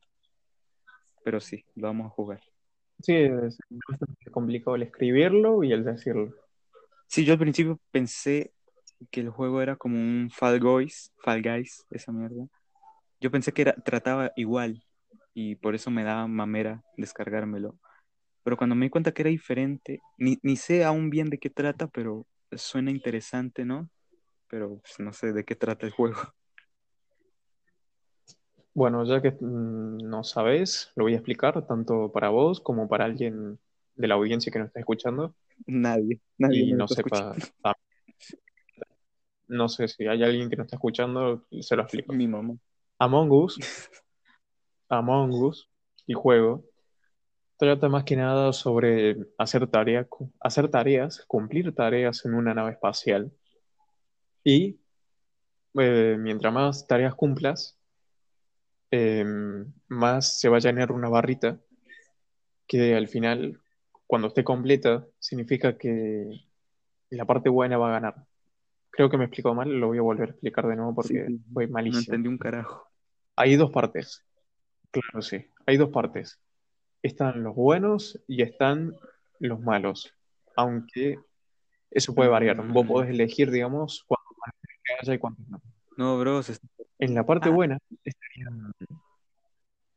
Pero 1.25 1.41
sí, 1.41 1.65
lo 1.77 1.89
vamos 1.89 2.07
a 2.07 2.11
jugar. 2.11 2.41
Sí, 3.01 3.15
es 3.15 3.59
bastante 3.89 4.31
complicado 4.31 4.77
el 4.77 4.83
escribirlo 4.85 5.63
y 5.63 5.73
el 5.73 5.85
decirlo. 5.85 6.35
Sí, 7.07 7.25
yo 7.25 7.35
al 7.35 7.39
principio 7.39 7.81
pensé 7.91 8.53
que 9.11 9.21
el 9.21 9.31
juego 9.31 9.63
era 9.63 9.77
como 9.77 9.97
un 9.99 10.31
Fall 10.31 10.61
Guys, 10.61 11.13
Fall 11.19 11.43
Guys, 11.43 11.87
esa 11.91 12.13
mierda. 12.13 12.47
yo 13.21 13.31
pensé 13.31 13.53
que 13.53 13.63
era, 13.63 13.75
trataba 13.75 14.33
igual 14.37 14.85
y 15.35 15.57
por 15.57 15.75
eso 15.75 15.91
me 15.91 16.05
daba 16.05 16.27
mamera 16.27 16.83
descargármelo. 16.97 17.77
Pero 18.45 18.57
cuando 18.57 18.75
me 18.75 18.87
di 18.87 18.91
cuenta 18.91 19.13
que 19.13 19.23
era 19.23 19.31
diferente, 19.31 20.01
ni, 20.19 20.39
ni 20.43 20.57
sé 20.57 20.85
aún 20.85 21.11
bien 21.11 21.31
de 21.31 21.39
qué 21.39 21.51
trata, 21.51 21.87
pero 21.89 22.27
suena 22.53 22.91
interesante, 22.91 23.65
¿no? 23.65 23.89
Pero 24.49 24.81
pues, 24.81 24.99
no 24.99 25.13
sé 25.13 25.33
de 25.33 25.45
qué 25.45 25.55
trata 25.55 25.87
el 25.87 25.93
juego. 25.93 26.17
Bueno, 28.75 29.05
ya 29.05 29.21
que 29.21 29.33
mm, 29.33 29.99
no 29.99 30.25
sabes, 30.25 30.93
lo 30.97 31.05
voy 31.05 31.13
a 31.13 31.17
explicar 31.17 31.67
tanto 31.67 32.11
para 32.11 32.31
vos 32.31 32.59
como 32.59 32.89
para 32.89 33.05
alguien 33.05 33.59
de 33.97 34.09
la 34.09 34.15
audiencia 34.15 34.51
que 34.51 34.59
nos 34.59 34.69
está 34.69 34.81
escuchando 34.81 35.35
Nadie, 35.67 36.21
nadie 36.39 36.63
y 36.63 36.73
no 36.73 36.89
sepa. 36.89 37.35
ah, 37.65 37.75
no 39.53 39.69
sé 39.69 39.89
si 39.89 40.07
hay 40.07 40.23
alguien 40.23 40.49
que 40.51 40.57
nos 40.57 40.67
está 40.67 40.77
escuchando, 40.77 41.47
se 41.61 41.77
lo 41.77 41.83
explico. 41.83 42.13
Mi 42.13 42.27
mamá. 42.27 42.57
Among 42.99 43.31
Us, 43.33 43.59
Among 44.89 45.33
Us, 45.33 45.69
el 46.07 46.15
juego, 46.17 46.65
trata 47.59 47.89
más 47.89 48.05
que 48.05 48.17
nada 48.17 48.53
sobre 48.53 49.17
hacer 49.39 49.67
tarea, 49.69 50.07
hacer 50.41 50.69
tareas, 50.69 51.25
cumplir 51.27 51.75
tareas 51.75 52.25
en 52.25 52.35
una 52.35 52.55
nave 52.55 52.73
espacial. 52.73 53.33
Y 54.45 54.81
eh, 55.79 56.17
mientras 56.19 56.53
más 56.53 56.87
tareas 56.87 57.15
cumplas, 57.15 57.79
eh, 58.91 59.25
más 59.89 60.39
se 60.41 60.49
va 60.49 60.57
a 60.59 60.61
llenar 60.61 60.93
una 60.93 61.09
barrita 61.09 61.61
que 62.67 62.95
al 62.95 63.09
final, 63.09 63.61
cuando 64.07 64.29
esté 64.29 64.45
completa, 64.45 65.07
significa 65.19 65.77
que 65.77 66.27
la 67.11 67.27
parte 67.27 67.49
buena 67.49 67.79
va 67.79 67.89
a 67.91 68.01
ganar. 68.01 68.32
Creo 68.93 69.09
que 69.11 69.17
me 69.19 69.25
explico 69.25 69.55
mal, 69.55 69.69
lo 69.71 69.89
voy 69.89 69.99
a 69.99 70.03
volver 70.03 70.29
a 70.29 70.33
explicar 70.33 70.67
de 70.69 70.77
nuevo 70.77 70.95
porque 70.95 71.27
sí, 71.27 71.41
fue 71.53 71.67
no 71.67 71.73
malísimo. 71.73 72.01
entendí 72.01 72.29
un 72.29 72.39
carajo. 72.39 72.89
Hay 73.37 73.57
dos 73.57 73.71
partes, 73.71 74.25
claro, 74.91 75.23
sí. 75.23 75.47
Hay 75.67 75.79
dos 75.79 75.89
partes. 75.89 76.39
Están 77.03 77.43
los 77.43 77.55
buenos 77.57 78.23
y 78.29 78.43
están 78.43 78.93
los 79.41 79.61
malos. 79.61 80.15
Aunque 80.57 81.19
eso 81.91 82.15
puede 82.15 82.29
variar. 82.29 82.65
Vos 82.69 82.87
podés 82.87 83.11
elegir, 83.11 83.51
digamos, 83.51 84.05
cuántos 84.07 84.37
malos 84.39 84.57
que 84.85 84.93
haya 85.01 85.15
y 85.15 85.19
cuántos 85.19 85.49
no. 85.49 85.61
no, 85.97 86.19
bro, 86.21 86.43
se- 86.43 86.59
En 86.99 87.15
la 87.15 87.25
parte 87.25 87.49
ah, 87.49 87.53
buena 87.53 87.79
estarían, 88.05 88.73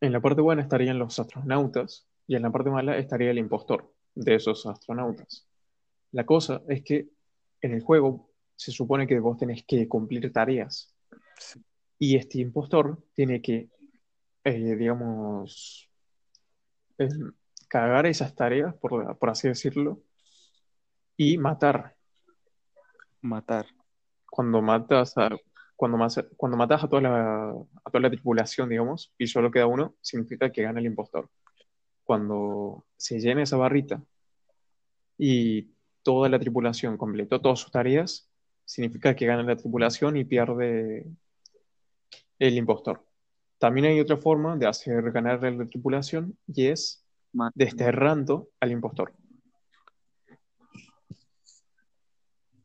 en 0.01 0.11
la 0.13 0.19
parte 0.21 0.41
buena 0.41 0.61
estarían 0.61 0.97
los 0.99 1.19
astronautas 1.19 2.07
y 2.27 2.35
en 2.35 2.41
la 2.43 2.51
parte 2.51 2.69
mala 2.69 2.97
estaría 2.97 3.31
el 3.31 3.37
impostor 3.37 3.91
de 4.15 4.35
esos 4.35 4.65
astronautas. 4.65 5.47
La 6.11 6.25
cosa 6.25 6.61
es 6.69 6.81
que 6.83 7.09
en 7.61 7.73
el 7.73 7.81
juego 7.81 8.29
se 8.55 8.71
supone 8.71 9.07
que 9.07 9.19
vos 9.19 9.37
tenés 9.37 9.63
que 9.65 9.87
cumplir 9.87 10.31
tareas 10.31 10.95
sí, 11.37 11.63
y 11.99 12.15
este 12.15 12.39
impostor 12.39 13.01
tiene 13.13 13.41
que, 13.41 13.69
eh, 14.43 14.75
digamos, 14.75 15.89
eh, 16.97 17.09
cagar 17.67 18.05
esas 18.05 18.35
tareas, 18.35 18.75
por, 18.75 19.17
por 19.17 19.29
así 19.29 19.47
decirlo, 19.47 20.01
y 21.17 21.37
matar. 21.37 21.95
matar. 23.21 23.65
Cuando 24.29 24.61
matas 24.61 25.17
a, 25.17 25.29
cuando, 25.75 25.97
mas- 25.97 26.25
cuando 26.37 26.57
matas 26.57 26.83
a 26.83 26.87
toda 26.87 27.01
la, 27.01 27.49
a 27.49 27.89
toda 27.89 28.01
la 28.01 28.09
tripulación, 28.09 28.69
digamos, 28.69 29.13
y 29.17 29.27
solo 29.27 29.51
queda 29.51 29.67
uno, 29.67 29.95
significa 30.01 30.51
que 30.51 30.63
gana 30.63 30.79
el 30.79 30.85
impostor. 30.85 31.29
Cuando 32.03 32.85
se 32.97 33.19
llena 33.19 33.43
esa 33.43 33.57
barrita 33.57 34.01
y 35.17 35.71
toda 36.03 36.29
la 36.29 36.39
tripulación 36.39 36.97
completó 36.97 37.41
todas 37.41 37.59
sus 37.59 37.71
tareas, 37.71 38.29
significa 38.65 39.15
que 39.15 39.25
gana 39.25 39.43
la 39.43 39.55
tripulación 39.55 40.17
y 40.17 40.25
pierde 40.25 41.05
el 42.39 42.57
impostor. 42.57 43.05
También 43.57 43.85
hay 43.85 43.99
otra 43.99 44.17
forma 44.17 44.57
de 44.57 44.67
hacer 44.67 45.11
ganar 45.11 45.43
a 45.45 45.51
la 45.51 45.65
tripulación 45.65 46.37
y 46.47 46.67
es 46.67 47.05
desterrando 47.53 48.49
al 48.59 48.71
impostor. 48.71 49.13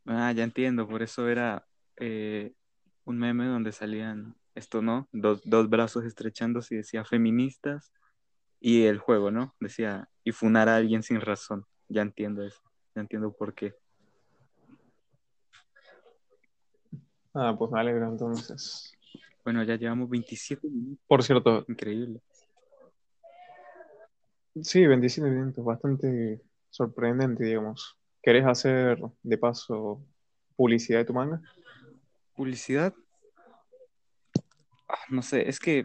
Ah, 0.06 0.32
ya 0.32 0.42
entiendo, 0.42 0.88
por 0.88 1.02
eso 1.02 1.28
era 1.28 1.66
eh, 1.96 2.52
un 3.04 3.18
meme 3.18 3.46
donde 3.46 3.70
salían 3.70 4.34
esto, 4.54 4.82
¿no? 4.82 5.08
Dos, 5.12 5.42
dos 5.44 5.70
brazos 5.70 6.04
estrechándose 6.04 6.74
y 6.74 6.78
decía 6.78 7.04
feministas 7.04 7.92
y 8.58 8.84
el 8.84 8.98
juego, 8.98 9.30
¿no? 9.30 9.54
Decía 9.60 10.08
y 10.24 10.32
funar 10.32 10.68
a 10.68 10.76
alguien 10.76 11.02
sin 11.02 11.20
razón. 11.20 11.64
Ya 11.88 12.02
entiendo 12.02 12.44
eso, 12.44 12.60
ya 12.94 13.02
entiendo 13.02 13.32
por 13.32 13.54
qué. 13.54 13.74
Ah, 17.34 17.54
pues 17.56 17.70
me 17.70 17.80
alegro 17.80 18.08
entonces. 18.08 18.92
Bueno, 19.44 19.62
ya 19.62 19.76
llevamos 19.76 20.08
27 20.10 20.68
minutos, 20.68 21.04
Por 21.06 21.22
cierto, 21.22 21.64
increíble. 21.68 22.20
sí, 24.62 24.86
27 24.86 25.30
minutos, 25.30 25.64
bastante 25.64 26.40
sorprendente, 26.68 27.44
digamos. 27.44 27.96
¿Querés 28.22 28.46
hacer 28.46 29.00
de 29.22 29.38
paso 29.38 30.04
publicidad 30.56 30.98
de 30.98 31.04
tu 31.04 31.14
manga? 31.14 31.40
Publicidad, 32.34 32.94
ah, 34.88 34.98
no 35.08 35.22
sé, 35.22 35.48
es 35.48 35.58
que, 35.58 35.84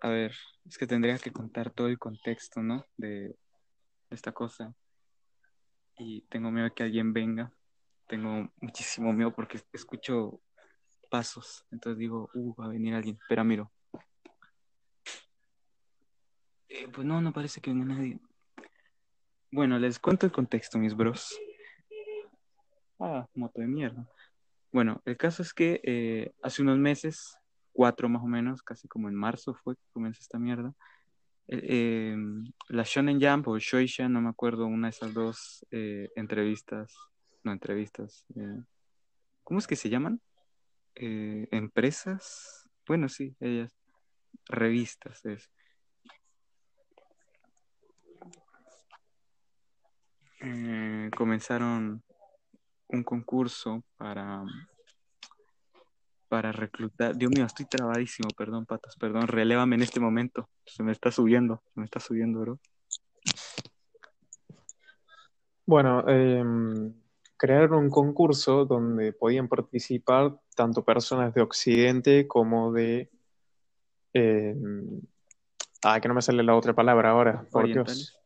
a 0.00 0.10
ver, 0.10 0.32
es 0.68 0.78
que 0.78 0.86
tendría 0.86 1.18
que 1.18 1.32
contar 1.32 1.70
todo 1.70 1.88
el 1.88 1.98
contexto, 1.98 2.62
¿no? 2.62 2.84
De 2.96 3.34
esta 4.10 4.32
cosa. 4.32 4.74
Y 5.98 6.22
tengo 6.22 6.50
miedo 6.50 6.66
de 6.66 6.74
que 6.74 6.82
alguien 6.82 7.12
venga. 7.12 7.52
Tengo 8.06 8.52
muchísimo 8.60 9.12
miedo 9.12 9.34
porque 9.34 9.60
escucho 9.72 10.40
pasos. 11.06 11.64
Entonces 11.70 11.98
digo, 11.98 12.30
uh, 12.34 12.54
va 12.54 12.66
a 12.66 12.68
venir 12.68 12.94
alguien. 12.94 13.16
Espera, 13.20 13.44
miro. 13.44 13.70
Eh, 16.68 16.88
pues 16.92 17.06
no, 17.06 17.20
no 17.20 17.32
parece 17.32 17.60
que 17.60 17.70
venga 17.70 17.84
nadie. 17.84 18.18
Bueno, 19.50 19.78
les 19.78 19.98
cuento 19.98 20.26
el 20.26 20.32
contexto, 20.32 20.78
mis 20.78 20.94
bros. 20.94 21.38
Ah, 22.98 23.26
moto 23.34 23.60
de 23.60 23.66
mierda. 23.66 24.06
Bueno, 24.72 25.00
el 25.04 25.16
caso 25.16 25.42
es 25.42 25.54
que 25.54 25.80
eh, 25.84 26.32
hace 26.42 26.62
unos 26.62 26.78
meses, 26.78 27.38
cuatro 27.72 28.08
más 28.08 28.22
o 28.22 28.26
menos, 28.26 28.62
casi 28.62 28.88
como 28.88 29.08
en 29.08 29.14
marzo 29.14 29.54
fue 29.54 29.76
que 29.76 29.82
comenzó 29.92 30.20
esta 30.20 30.38
mierda. 30.38 30.74
eh, 31.48 31.60
eh, 31.62 32.16
la 32.68 32.82
Shonen 32.82 33.20
Jump 33.20 33.48
o 33.48 33.58
Shoisha, 33.58 34.08
no 34.08 34.20
me 34.20 34.28
acuerdo, 34.28 34.66
una 34.66 34.88
de 34.88 34.90
esas 34.90 35.14
dos 35.14 35.64
entrevistas, 35.70 36.94
no 37.44 37.52
entrevistas, 37.52 38.26
¿cómo 39.44 39.60
es 39.60 39.66
que 39.66 39.76
se 39.76 39.88
llaman? 39.88 40.20
Eh, 40.98 41.46
empresas, 41.50 42.66
bueno, 42.86 43.08
sí, 43.08 43.36
ellas, 43.40 43.76
revistas, 44.46 45.24
es. 45.26 45.50
Eh, 50.40 51.10
comenzaron 51.16 52.02
un 52.88 53.02
concurso 53.02 53.84
para, 53.96 54.42
para 56.28 56.52
reclutar. 56.52 57.14
Dios 57.16 57.30
mío, 57.30 57.44
estoy 57.44 57.66
trabadísimo, 57.66 58.28
perdón, 58.36 58.64
patas, 58.64 58.96
perdón, 58.96 59.28
relévame 59.28 59.76
en 59.76 59.82
este 59.82 60.00
momento. 60.00 60.48
Se 60.64 60.82
me 60.82 60.92
está 60.92 61.10
subiendo, 61.10 61.62
se 61.74 61.80
me 61.80 61.84
está 61.84 62.00
subiendo, 62.00 62.40
bro. 62.40 62.60
Bueno, 65.66 66.08
em, 66.08 66.94
crearon 67.36 67.84
un 67.84 67.90
concurso 67.90 68.64
donde 68.64 69.12
podían 69.12 69.48
participar 69.48 70.38
tanto 70.54 70.84
personas 70.84 71.34
de 71.34 71.42
Occidente 71.42 72.26
como 72.26 72.72
de... 72.72 73.10
ah, 75.82 76.00
que 76.00 76.08
no 76.08 76.14
me 76.14 76.22
sale 76.22 76.42
la 76.42 76.56
otra 76.56 76.74
palabra 76.74 77.10
ahora, 77.10 77.46
por 77.50 77.64
Orientales. 77.64 77.98
Dios. 77.98 78.20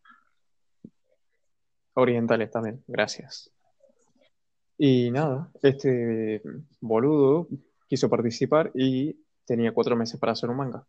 Orientales 1.94 2.50
también, 2.50 2.82
gracias. 2.86 3.52
Y 4.78 5.10
nada, 5.10 5.50
este 5.62 6.40
boludo 6.80 7.48
quiso 7.86 8.08
participar 8.08 8.70
y 8.74 9.20
tenía 9.44 9.72
cuatro 9.72 9.96
meses 9.96 10.18
para 10.18 10.32
hacer 10.32 10.48
un 10.48 10.56
manga. 10.56 10.86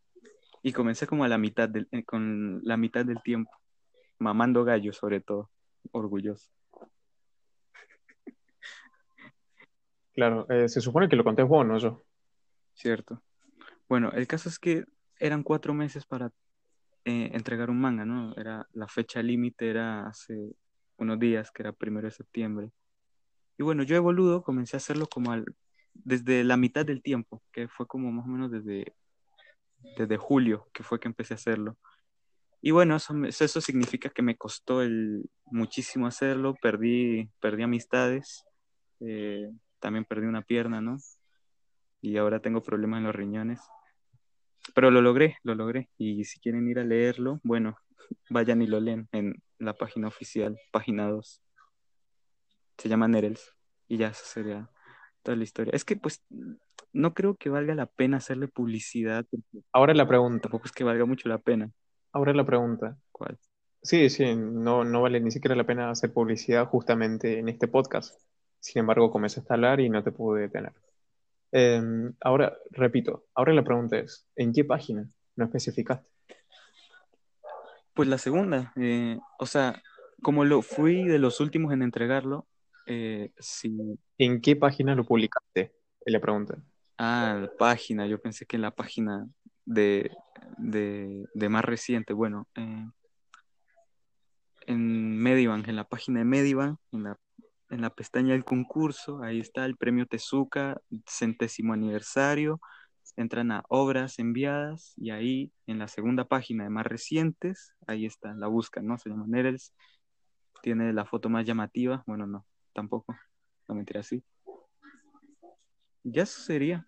Y 0.63 0.71
comencé 0.71 1.07
como 1.07 1.23
a 1.23 1.27
la 1.27 1.39
mitad 1.39 1.67
del, 1.67 1.87
eh, 1.91 2.03
con 2.05 2.61
la 2.63 2.77
mitad 2.77 3.03
del 3.03 3.21
tiempo, 3.23 3.51
mamando 4.19 4.63
gallo 4.63 4.93
sobre 4.93 5.19
todo, 5.19 5.49
orgulloso. 5.91 6.47
Claro, 10.21 10.45
eh, 10.49 10.69
se 10.69 10.81
supone 10.81 11.09
que 11.09 11.15
lo 11.15 11.23
conté 11.23 11.41
vos, 11.41 11.65
no 11.65 11.79
yo. 11.79 12.03
Cierto. 12.75 13.23
Bueno, 13.89 14.11
el 14.11 14.27
caso 14.27 14.49
es 14.49 14.59
que 14.59 14.85
eran 15.17 15.41
cuatro 15.41 15.73
meses 15.73 16.05
para 16.05 16.27
eh, 17.05 17.31
entregar 17.33 17.71
un 17.71 17.81
manga, 17.81 18.05
¿no? 18.05 18.31
Era, 18.35 18.67
la 18.73 18.87
fecha 18.87 19.23
límite 19.23 19.67
era 19.67 20.05
hace 20.05 20.51
unos 20.97 21.17
días, 21.17 21.49
que 21.49 21.63
era 21.63 21.71
primero 21.71 22.05
de 22.05 22.11
septiembre. 22.11 22.69
Y 23.57 23.63
bueno, 23.63 23.81
yo 23.81 23.95
de 23.95 23.99
boludo 23.99 24.43
comencé 24.43 24.75
a 24.75 24.77
hacerlo 24.77 25.07
como 25.07 25.31
al, 25.31 25.43
desde 25.95 26.43
la 26.43 26.55
mitad 26.55 26.85
del 26.85 27.01
tiempo, 27.01 27.41
que 27.51 27.67
fue 27.67 27.87
como 27.87 28.11
más 28.11 28.27
o 28.27 28.29
menos 28.29 28.51
desde, 28.51 28.93
desde 29.97 30.17
julio, 30.17 30.69
que 30.71 30.83
fue 30.83 30.99
que 30.99 31.07
empecé 31.07 31.33
a 31.33 31.37
hacerlo. 31.37 31.79
Y 32.61 32.69
bueno, 32.69 32.95
eso, 32.95 33.15
eso 33.25 33.59
significa 33.59 34.11
que 34.11 34.21
me 34.21 34.37
costó 34.37 34.83
el, 34.83 35.31
muchísimo 35.45 36.05
hacerlo, 36.05 36.53
perdí, 36.61 37.27
perdí 37.39 37.63
amistades, 37.63 38.45
eh, 38.99 39.49
también 39.81 40.05
perdí 40.05 40.27
una 40.27 40.41
pierna, 40.43 40.79
¿no? 40.79 40.97
Y 42.01 42.17
ahora 42.17 42.39
tengo 42.39 42.61
problemas 42.61 42.99
en 42.99 43.03
los 43.05 43.15
riñones. 43.15 43.59
pero 44.73 44.91
lo 44.91 45.01
logré, 45.01 45.37
lo 45.43 45.55
logré. 45.55 45.89
Y 45.97 46.23
si 46.23 46.39
quieren 46.39 46.69
ir 46.69 46.79
a 46.79 46.83
leerlo, 46.83 47.39
bueno, 47.43 47.77
vayan 48.29 48.61
y 48.61 48.67
lo 48.67 48.79
leen 48.79 49.09
en 49.11 49.35
la 49.59 49.73
página 49.73 50.07
oficial, 50.07 50.57
página 50.71 51.09
2. 51.09 51.41
Se 52.77 52.89
llama 52.89 53.07
Nerels. 53.07 53.53
Y 53.87 53.97
ya, 53.97 54.07
esa 54.09 54.23
sería 54.25 54.69
toda 55.23 55.35
la 55.35 55.43
historia. 55.43 55.71
Es 55.73 55.83
que, 55.83 55.95
pues, 55.97 56.23
no 56.93 57.13
creo 57.13 57.35
que 57.35 57.49
valga 57.49 57.75
la 57.75 57.85
pena 57.85 58.17
hacerle 58.17 58.47
publicidad. 58.47 59.25
Ahora 59.73 59.93
la 59.93 60.07
pregunta, 60.07 60.43
Tampoco 60.43 60.65
es 60.65 60.71
que 60.71 60.83
valga 60.83 61.05
mucho 61.05 61.27
la 61.29 61.37
pena. 61.39 61.71
ahora 62.13 62.33
la 62.33 62.45
pregunta. 62.45 62.97
¿Cuál? 63.11 63.37
Sí, 63.83 64.09
sí, 64.09 64.35
no, 64.35 64.83
no 64.83 65.01
vale 65.01 65.19
ni 65.19 65.31
siquiera 65.31 65.55
la 65.55 65.65
pena 65.65 65.89
hacer 65.89 66.13
publicidad 66.13 66.67
justamente 66.67 67.39
en 67.39 67.49
este 67.49 67.67
podcast. 67.67 68.15
Sin 68.61 68.79
embargo, 68.79 69.11
comenzaste 69.11 69.51
a 69.51 69.55
hablar 69.55 69.81
y 69.81 69.89
no 69.89 70.03
te 70.03 70.11
pude 70.11 70.43
detener. 70.43 70.71
Eh, 71.51 71.81
ahora, 72.21 72.55
repito, 72.69 73.25
ahora 73.35 73.53
la 73.53 73.63
pregunta 73.63 73.97
es, 73.97 74.25
¿en 74.35 74.53
qué 74.53 74.63
página? 74.63 75.09
No 75.35 75.45
especificaste. 75.45 76.07
Pues 77.93 78.07
la 78.07 78.17
segunda, 78.17 78.71
eh, 78.77 79.17
o 79.37 79.45
sea, 79.45 79.81
como 80.21 80.45
lo 80.45 80.61
fui 80.61 81.03
de 81.03 81.19
los 81.19 81.41
últimos 81.41 81.73
en 81.73 81.81
entregarlo, 81.81 82.47
eh, 82.85 83.33
sí. 83.39 83.99
¿En 84.17 84.41
qué 84.41 84.55
página 84.55 84.95
lo 84.95 85.03
publicaste? 85.03 85.73
Es 86.05 86.13
la 86.13 86.19
pregunta. 86.19 86.57
Ah, 86.97 87.37
la 87.41 87.51
página, 87.57 88.05
yo 88.05 88.21
pensé 88.21 88.45
que 88.45 88.55
en 88.57 88.61
la 88.61 88.71
página 88.71 89.27
de, 89.65 90.11
de, 90.57 91.25
de 91.33 91.49
más 91.49 91.65
reciente, 91.65 92.13
bueno, 92.13 92.47
eh, 92.55 92.87
en 94.67 95.17
Medibank, 95.17 95.67
en 95.67 95.75
la 95.75 95.83
página 95.83 96.19
de 96.19 96.25
Medibank, 96.25 96.79
en 96.91 97.03
la, 97.03 97.17
en 97.71 97.81
la 97.81 97.89
pestaña 97.89 98.33
del 98.33 98.43
concurso, 98.43 99.23
ahí 99.23 99.39
está 99.39 99.65
el 99.65 99.77
premio 99.77 100.05
Tezuka, 100.05 100.81
centésimo 101.07 101.73
aniversario, 101.73 102.59
entran 103.15 103.51
a 103.51 103.63
obras 103.69 104.19
enviadas 104.19 104.93
y 104.97 105.11
ahí 105.11 105.51
en 105.67 105.79
la 105.79 105.87
segunda 105.87 106.25
página 106.25 106.65
de 106.65 106.69
más 106.69 106.85
recientes, 106.85 107.73
ahí 107.87 108.05
está, 108.05 108.33
la 108.33 108.47
buscan, 108.47 108.85
¿no? 108.85 108.97
Se 108.97 109.09
llama 109.09 109.25
Nerels, 109.27 109.73
tiene 110.61 110.93
la 110.93 111.05
foto 111.05 111.29
más 111.29 111.45
llamativa, 111.45 112.03
bueno, 112.05 112.27
no, 112.27 112.45
tampoco, 112.73 113.15
no 113.67 113.75
mentira, 113.75 114.03
sí. 114.03 114.23
Ya 116.03 116.23
eso 116.23 116.41
sería. 116.41 116.85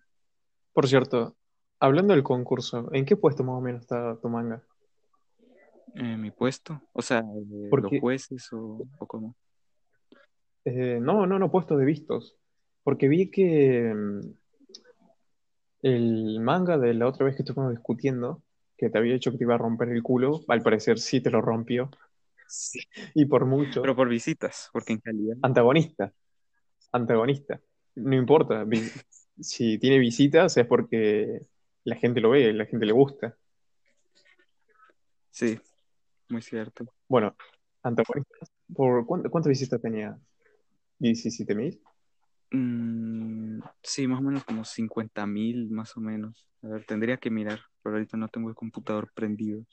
Por 0.72 0.86
cierto, 0.86 1.36
hablando 1.80 2.14
del 2.14 2.22
concurso, 2.22 2.92
¿en 2.92 3.06
qué 3.06 3.16
puesto 3.16 3.42
más 3.42 3.56
o 3.56 3.60
menos 3.60 3.82
está 3.82 4.18
tu 4.20 4.28
manga? 4.28 4.62
Eh, 5.94 6.16
mi 6.16 6.30
puesto, 6.30 6.82
o 6.92 7.00
sea, 7.00 7.22
¿Por 7.70 7.82
los 7.82 8.00
jueces 8.00 8.52
o, 8.52 8.82
o 8.98 9.06
cómo. 9.06 9.36
Eh, 10.64 10.98
no, 11.00 11.26
no, 11.26 11.38
no, 11.38 11.50
puesto 11.50 11.76
de 11.76 11.84
vistos. 11.84 12.36
Porque 12.82 13.08
vi 13.08 13.30
que 13.30 13.92
mm, 13.94 14.20
el 15.82 16.40
manga 16.40 16.78
de 16.78 16.94
la 16.94 17.06
otra 17.06 17.26
vez 17.26 17.36
que 17.36 17.42
estuvimos 17.42 17.70
discutiendo, 17.72 18.42
que 18.76 18.90
te 18.90 18.98
había 18.98 19.14
dicho 19.14 19.30
que 19.30 19.38
te 19.38 19.44
iba 19.44 19.54
a 19.54 19.58
romper 19.58 19.88
el 19.90 20.02
culo, 20.02 20.40
al 20.48 20.62
parecer 20.62 20.98
sí 20.98 21.20
te 21.20 21.30
lo 21.30 21.40
rompió. 21.40 21.90
Sí. 22.46 22.80
Y 23.14 23.26
por 23.26 23.46
mucho. 23.46 23.82
Pero 23.82 23.96
por 23.96 24.08
visitas, 24.08 24.70
porque 24.72 24.94
en 24.94 25.00
calidad. 25.00 25.36
Antagonista. 25.42 26.12
Antagonista. 26.92 27.60
No 27.96 28.14
importa. 28.16 28.64
Si 29.40 29.78
tiene 29.80 29.98
visitas 29.98 30.56
es 30.56 30.64
porque 30.64 31.40
la 31.82 31.96
gente 31.96 32.20
lo 32.20 32.30
ve, 32.30 32.52
la 32.52 32.66
gente 32.66 32.86
le 32.86 32.92
gusta. 32.92 33.36
Sí, 35.32 35.58
muy 36.28 36.40
cierto. 36.40 36.84
Bueno, 37.08 37.34
antagonista. 37.82 38.46
¿Por 38.72 39.04
cuánto- 39.04 39.28
cuántas 39.30 39.50
visitas 39.50 39.82
tenía? 39.82 40.16
¿17.000? 40.98 41.80
Mm, 42.50 43.60
sí, 43.82 44.06
más 44.06 44.20
o 44.20 44.22
menos 44.22 44.44
como 44.44 44.64
50 44.64 45.26
mil, 45.26 45.70
más 45.70 45.96
o 45.96 46.00
menos. 46.00 46.46
A 46.62 46.68
ver, 46.68 46.84
tendría 46.84 47.16
que 47.16 47.30
mirar, 47.30 47.60
pero 47.82 47.96
ahorita 47.96 48.16
no 48.16 48.28
tengo 48.28 48.48
el 48.48 48.54
computador 48.54 49.10
prendido. 49.14 49.64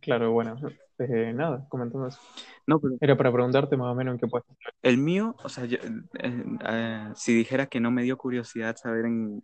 Claro, 0.00 0.32
bueno. 0.32 0.56
eh, 0.98 1.32
nada, 1.34 1.66
comentando 1.68 2.06
eso. 2.06 2.20
No, 2.66 2.80
pero 2.80 2.96
Era 3.00 3.16
para 3.16 3.32
preguntarte 3.32 3.76
más 3.76 3.92
o 3.92 3.94
menos 3.94 4.14
en 4.14 4.18
qué 4.20 4.26
puesto. 4.26 4.54
el 4.82 4.98
mío, 4.98 5.34
o 5.42 5.48
sea, 5.48 5.64
yo, 5.64 5.78
eh, 5.78 6.44
eh, 6.68 7.08
si 7.14 7.34
dijera 7.34 7.66
que 7.66 7.80
no 7.80 7.90
me 7.90 8.02
dio 8.02 8.16
curiosidad 8.16 8.76
saber 8.76 9.06
en, 9.06 9.42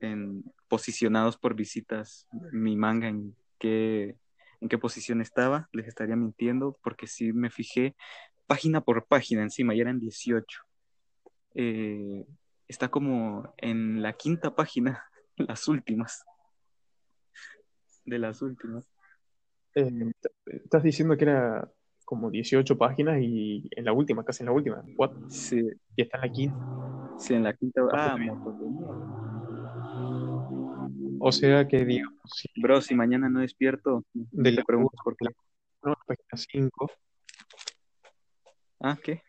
en 0.00 0.44
posicionados 0.68 1.36
por 1.36 1.54
visitas 1.54 2.28
mi 2.52 2.76
manga 2.76 3.08
en 3.08 3.34
qué, 3.58 4.16
en 4.60 4.68
qué 4.68 4.78
posición 4.78 5.20
estaba, 5.20 5.68
les 5.72 5.86
estaría 5.88 6.16
mintiendo, 6.16 6.78
porque 6.82 7.06
sí 7.06 7.32
me 7.32 7.50
fijé 7.50 7.96
página 8.46 8.80
por 8.80 9.06
página 9.06 9.42
encima, 9.42 9.74
y 9.74 9.80
eran 9.80 10.00
18. 10.00 10.60
Eh, 11.54 12.26
está 12.68 12.88
como 12.88 13.54
en 13.58 14.02
la 14.02 14.12
quinta 14.14 14.54
página, 14.54 15.04
las 15.36 15.68
últimas, 15.68 16.24
de 18.04 18.18
las 18.18 18.42
últimas. 18.42 18.86
Eh, 19.74 20.12
estás 20.46 20.82
diciendo 20.82 21.16
que 21.16 21.24
era 21.24 21.68
como 22.04 22.30
18 22.30 22.76
páginas 22.76 23.18
y 23.20 23.68
en 23.70 23.84
la 23.84 23.92
última, 23.92 24.24
casi 24.24 24.42
en 24.42 24.46
la 24.46 24.52
última. 24.52 24.84
What? 24.96 25.12
Sí, 25.28 25.66
Y 25.96 26.02
está 26.02 26.18
en 26.18 26.22
la 26.22 26.32
quinta. 26.32 27.18
sí, 27.18 27.34
en 27.34 27.44
la 27.44 27.54
quinta. 27.54 27.80
Ah. 27.92 28.16
O 31.20 31.32
sea 31.32 31.66
que, 31.66 31.84
digamos, 31.84 32.20
si 32.26 32.48
Bro, 32.60 32.82
si 32.82 32.94
mañana 32.94 33.30
no 33.30 33.40
despierto, 33.40 34.04
de 34.12 34.50
te 34.50 34.56
la 34.56 34.64
preguntas 34.64 35.00
por 35.02 35.16
qué. 35.16 35.28
1 35.82 35.92
a 35.94 35.96
la 35.98 36.04
página 36.06 36.36
5, 36.52 36.90
Ah, 38.86 38.98
¿qué? 39.02 39.22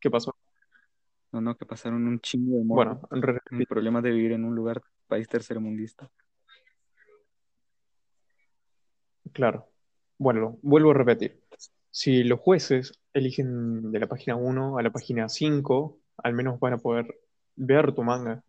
¿qué 0.00 0.10
pasó? 0.10 0.34
No, 1.30 1.42
no, 1.42 1.58
que 1.58 1.66
pasaron 1.66 2.08
un 2.08 2.18
chingo 2.20 2.56
de 2.56 2.64
motos. 2.64 3.06
Bueno, 3.10 3.30
El 3.50 3.66
problema 3.66 4.00
de 4.00 4.12
vivir 4.12 4.32
en 4.32 4.46
un 4.46 4.54
lugar, 4.54 4.80
país 5.06 5.28
tercermundista. 5.28 6.10
claro. 9.34 9.68
Bueno, 10.16 10.58
vuelvo 10.62 10.92
a 10.92 10.94
repetir. 10.94 11.38
Si 11.90 12.24
los 12.24 12.40
jueces 12.40 12.94
eligen 13.12 13.92
de 13.92 13.98
la 14.00 14.06
página 14.06 14.36
1 14.36 14.78
a 14.78 14.82
la 14.82 14.90
página 14.90 15.28
5, 15.28 15.98
al 16.16 16.32
menos 16.32 16.58
van 16.58 16.72
a 16.72 16.78
poder 16.78 17.14
ver 17.56 17.92
tu 17.94 18.02
manga 18.02 18.42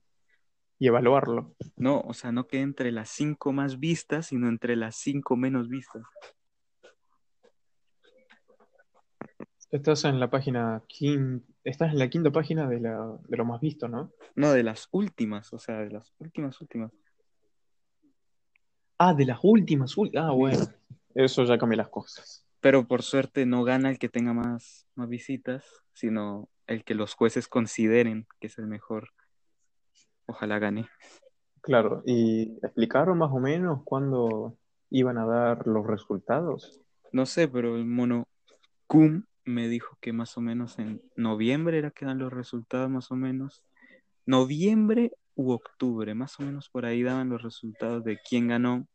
y 0.79 0.87
evaluarlo. 0.87 1.53
No, 1.75 1.99
o 1.99 2.13
sea, 2.13 2.31
no 2.31 2.47
que 2.47 2.61
entre 2.61 2.93
las 2.93 3.09
cinco 3.09 3.51
más 3.51 3.77
vistas, 3.77 4.27
sino 4.27 4.47
entre 4.47 4.77
las 4.77 4.95
cinco 4.95 5.35
menos 5.35 5.67
vistas. 5.67 6.03
Estás 9.71 10.03
en 10.03 10.19
la 10.19 10.29
página 10.29 10.83
quin- 10.89 11.43
estás 11.63 11.93
en 11.93 11.99
la 11.99 12.09
quinta 12.09 12.29
página 12.29 12.67
de, 12.67 12.81
la, 12.81 13.17
de 13.25 13.37
lo 13.37 13.45
más 13.45 13.61
visto, 13.61 13.87
¿no? 13.87 14.11
No, 14.35 14.51
de 14.51 14.63
las 14.63 14.89
últimas, 14.91 15.53
o 15.53 15.59
sea, 15.59 15.77
de 15.79 15.91
las 15.91 16.13
últimas, 16.19 16.59
últimas. 16.59 16.91
Ah, 18.97 19.13
de 19.13 19.25
las 19.25 19.39
últimas, 19.41 19.95
ul- 19.95 20.11
ah, 20.17 20.31
bueno. 20.31 20.67
Eso 21.15 21.45
ya 21.45 21.57
cambia 21.57 21.77
las 21.77 21.87
cosas. 21.87 22.45
Pero 22.59 22.85
por 22.85 23.01
suerte 23.01 23.45
no 23.45 23.63
gana 23.63 23.89
el 23.89 23.97
que 23.97 24.09
tenga 24.09 24.33
más, 24.33 24.87
más 24.95 25.07
visitas, 25.07 25.65
sino 25.93 26.49
el 26.67 26.83
que 26.83 26.93
los 26.93 27.13
jueces 27.13 27.47
consideren 27.47 28.27
que 28.41 28.47
es 28.47 28.57
el 28.57 28.67
mejor. 28.67 29.09
Ojalá 30.25 30.59
gane. 30.59 30.89
Claro, 31.61 32.03
¿y 32.05 32.57
explicaron 32.61 33.17
más 33.17 33.31
o 33.31 33.39
menos 33.39 33.83
cuándo 33.85 34.57
iban 34.89 35.17
a 35.17 35.25
dar 35.25 35.65
los 35.65 35.87
resultados? 35.87 36.81
No 37.13 37.25
sé, 37.25 37.47
pero 37.47 37.77
el 37.77 37.85
mono 37.85 38.27
Cum 38.87 39.23
me 39.45 39.67
dijo 39.67 39.97
que 40.01 40.13
más 40.13 40.37
o 40.37 40.41
menos 40.41 40.79
en 40.79 41.01
noviembre 41.15 41.77
era 41.77 41.91
que 41.91 42.05
dan 42.05 42.19
los 42.19 42.31
resultados, 42.31 42.89
más 42.89 43.11
o 43.11 43.15
menos. 43.15 43.63
Noviembre 44.25 45.11
u 45.35 45.51
octubre, 45.51 46.13
más 46.13 46.39
o 46.39 46.43
menos 46.43 46.69
por 46.69 46.85
ahí 46.85 47.03
daban 47.03 47.29
los 47.29 47.41
resultados 47.41 48.03
de 48.03 48.19
quién 48.27 48.47
ganó, 48.47 48.87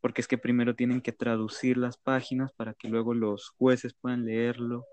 porque 0.00 0.20
es 0.20 0.28
que 0.28 0.38
primero 0.38 0.76
tienen 0.76 1.00
que 1.00 1.12
traducir 1.12 1.76
las 1.76 1.96
páginas 1.96 2.52
para 2.52 2.74
que 2.74 2.88
luego 2.88 3.14
los 3.14 3.50
jueces 3.58 3.94
puedan 3.94 4.24
leerlo 4.24 4.84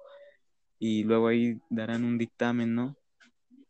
y 0.79 1.03
luego 1.03 1.27
ahí 1.27 1.59
darán 1.69 2.03
un 2.03 2.17
dictamen, 2.17 2.73
¿no? 2.73 2.97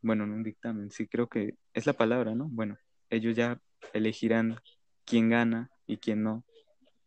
Bueno, 0.00 0.26
no 0.26 0.34
un 0.34 0.42
dictamen, 0.42 0.90
sí 0.90 1.06
creo 1.06 1.28
que 1.28 1.56
es 1.72 1.86
la 1.86 1.92
palabra, 1.92 2.34
¿no? 2.34 2.48
Bueno, 2.50 2.78
ellos 3.10 3.36
ya 3.36 3.60
elegirán 3.92 4.58
quién 5.04 5.30
gana 5.30 5.70
y 5.86 5.98
quién 5.98 6.22
no. 6.22 6.44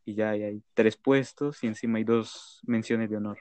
Y 0.05 0.15
ya 0.15 0.29
hay 0.29 0.63
tres 0.73 0.95
puestos 0.95 1.63
y 1.63 1.67
encima 1.67 1.97
hay 1.97 2.05
dos 2.05 2.61
menciones 2.65 3.09
de 3.09 3.17
honor. 3.17 3.39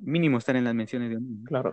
Mínimo 0.00 0.38
estar 0.38 0.56
en 0.56 0.64
las 0.64 0.74
menciones 0.74 1.10
de. 1.10 1.20
¿no? 1.20 1.44
Claro. 1.44 1.72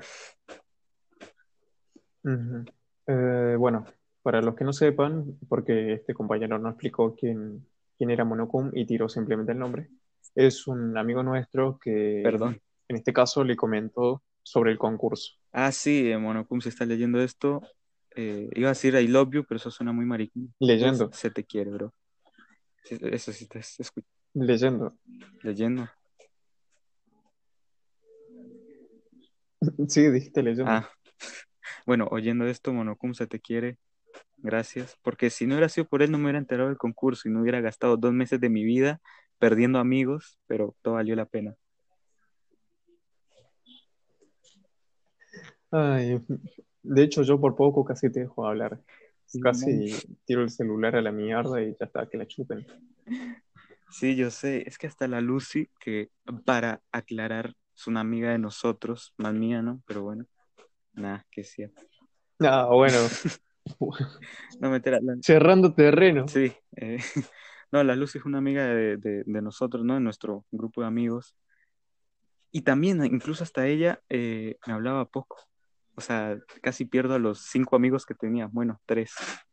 Ujú. 2.24 2.66
Eh, 3.08 3.56
bueno, 3.58 3.86
para 4.22 4.42
los 4.42 4.56
que 4.56 4.64
no 4.66 4.74
sepan, 4.74 5.38
porque 5.48 5.94
este 5.94 6.14
compañero 6.14 6.60
no 6.60 6.70
explicó 6.70 7.16
quién, 7.16 7.66
quién 7.98 8.10
era 8.12 8.26
Monocum 8.26 8.72
y 8.74 8.86
tiró 8.86 9.08
simplemente 9.08 9.54
el 9.54 9.60
nombre, 9.60 9.90
es 10.36 10.68
un 10.68 10.98
amigo 10.98 11.24
nuestro 11.24 11.80
que 11.82 12.22
Perdón. 12.24 12.60
en 12.90 12.96
este 12.98 13.14
caso 13.14 13.44
le 13.44 13.56
comentó 13.56 14.24
sobre 14.44 14.72
el 14.72 14.78
concurso. 14.78 15.34
Ah, 15.54 15.72
sí, 15.72 16.12
eh, 16.12 16.18
Monocum 16.18 16.60
se 16.62 16.70
está 16.70 16.86
leyendo 16.86 17.22
esto. 17.22 17.62
Eh, 18.16 18.50
iba 18.56 18.70
a 18.70 18.72
decir 18.72 18.96
I 18.96 19.08
love 19.08 19.30
you, 19.32 19.44
pero 19.46 19.58
eso 19.58 19.72
suena 19.72 19.94
muy 19.94 20.06
maricón. 20.06 20.54
Leyendo, 20.60 21.12
Se 21.14 21.32
te 21.32 21.44
quiere, 21.46 21.72
bro. 21.72 21.94
Eso 22.90 23.32
sí 23.32 23.44
estás 23.44 23.78
escu- 23.80 24.04
leyendo. 24.34 24.98
leyendo. 25.44 25.90
Sí, 29.88 30.10
dijiste 30.10 30.44
leyendo. 30.44 30.72
Ah, 30.72 30.90
bueno, 31.86 32.08
oyendo 32.12 32.46
esto, 32.48 32.74
Monocum 32.74 33.14
se 33.14 33.28
te 33.28 33.40
quiere. 33.40 33.78
gracias, 34.38 34.98
porque 35.02 35.30
si 35.30 35.46
no 35.46 35.56
hubiera 35.56 35.70
sido 35.70 35.88
por 35.88 36.02
él 36.02 36.12
no 36.12 36.18
me 36.18 36.26
hubiera 36.26 36.40
enterado 36.40 36.70
del 36.70 36.78
concurso 36.78 37.28
y 37.28 37.32
no 37.32 37.42
hubiera 37.42 37.62
gastado 37.62 37.98
dos 37.98 38.14
meses 38.14 38.40
de 38.40 38.50
mi 38.50 38.64
vida 38.64 39.02
perdiendo 39.40 39.80
amigos, 39.80 40.40
pero 40.48 40.76
todo 40.82 40.96
valió 40.96 41.16
la 41.16 41.26
pena. 41.26 41.56
Ay, 45.72 46.20
de 46.84 47.04
hecho, 47.04 47.24
yo 47.24 47.40
por 47.40 47.56
poco 47.56 47.84
casi 47.84 48.12
te 48.12 48.22
dejo 48.22 48.48
hablar. 48.48 48.80
Sí, 49.26 49.40
Casi 49.42 49.90
tiro 50.26 50.42
el 50.42 50.50
celular 50.50 50.96
a 50.96 51.02
la 51.02 51.12
mierda 51.12 51.62
y 51.62 51.76
ya 51.78 51.86
está, 51.86 52.08
que 52.08 52.18
la 52.18 52.26
chupen. 52.26 52.66
Sí, 53.90 54.16
yo 54.16 54.32
sé, 54.32 54.64
es 54.68 54.78
que 54.78 54.88
hasta 54.88 55.08
la 55.08 55.20
Lucy, 55.22 55.70
que 55.80 56.10
para 56.46 56.82
aclarar, 56.92 57.54
es 57.78 57.88
una 57.88 58.00
amiga 58.02 58.32
de 58.32 58.40
nosotros, 58.40 59.14
más 59.18 59.34
mía, 59.34 59.62
¿no? 59.62 59.82
Pero 59.86 60.02
bueno, 60.04 60.26
nada, 60.94 61.26
que 61.32 61.44
sí. 61.44 61.64
Ah, 62.40 62.66
bueno, 62.72 62.98
No 64.60 64.70
me 64.70 64.78
entera. 64.78 65.00
cerrando 65.22 65.74
terreno. 65.74 66.28
Sí, 66.28 66.54
eh, 66.78 66.98
no, 67.72 67.84
la 67.84 67.96
Lucy 67.96 68.18
es 68.18 68.26
una 68.26 68.38
amiga 68.40 68.66
de, 68.66 68.98
de- 68.98 69.24
de 69.26 69.42
nosotros, 69.42 69.84
¿no? 69.84 69.94
De 69.94 70.00
nuestro 70.00 70.46
grupo 70.52 70.82
de 70.82 70.88
amigos. 70.88 71.36
Y 72.52 72.62
también, 72.62 73.04
incluso 73.06 73.44
hasta 73.44 73.68
ella, 73.68 74.02
eh, 74.10 74.58
me 74.66 74.74
hablaba 74.74 75.06
poco. 75.06 75.38
O 75.96 76.02
sea, 76.02 76.40
casi 76.62 76.86
pierdo 76.86 77.14
a 77.16 77.20
los 77.20 77.42
cinco 77.42 77.76
amigos 77.76 78.06
que 78.06 78.14
tenía. 78.16 78.48
Bueno, 78.52 78.82
tres. 78.86 79.14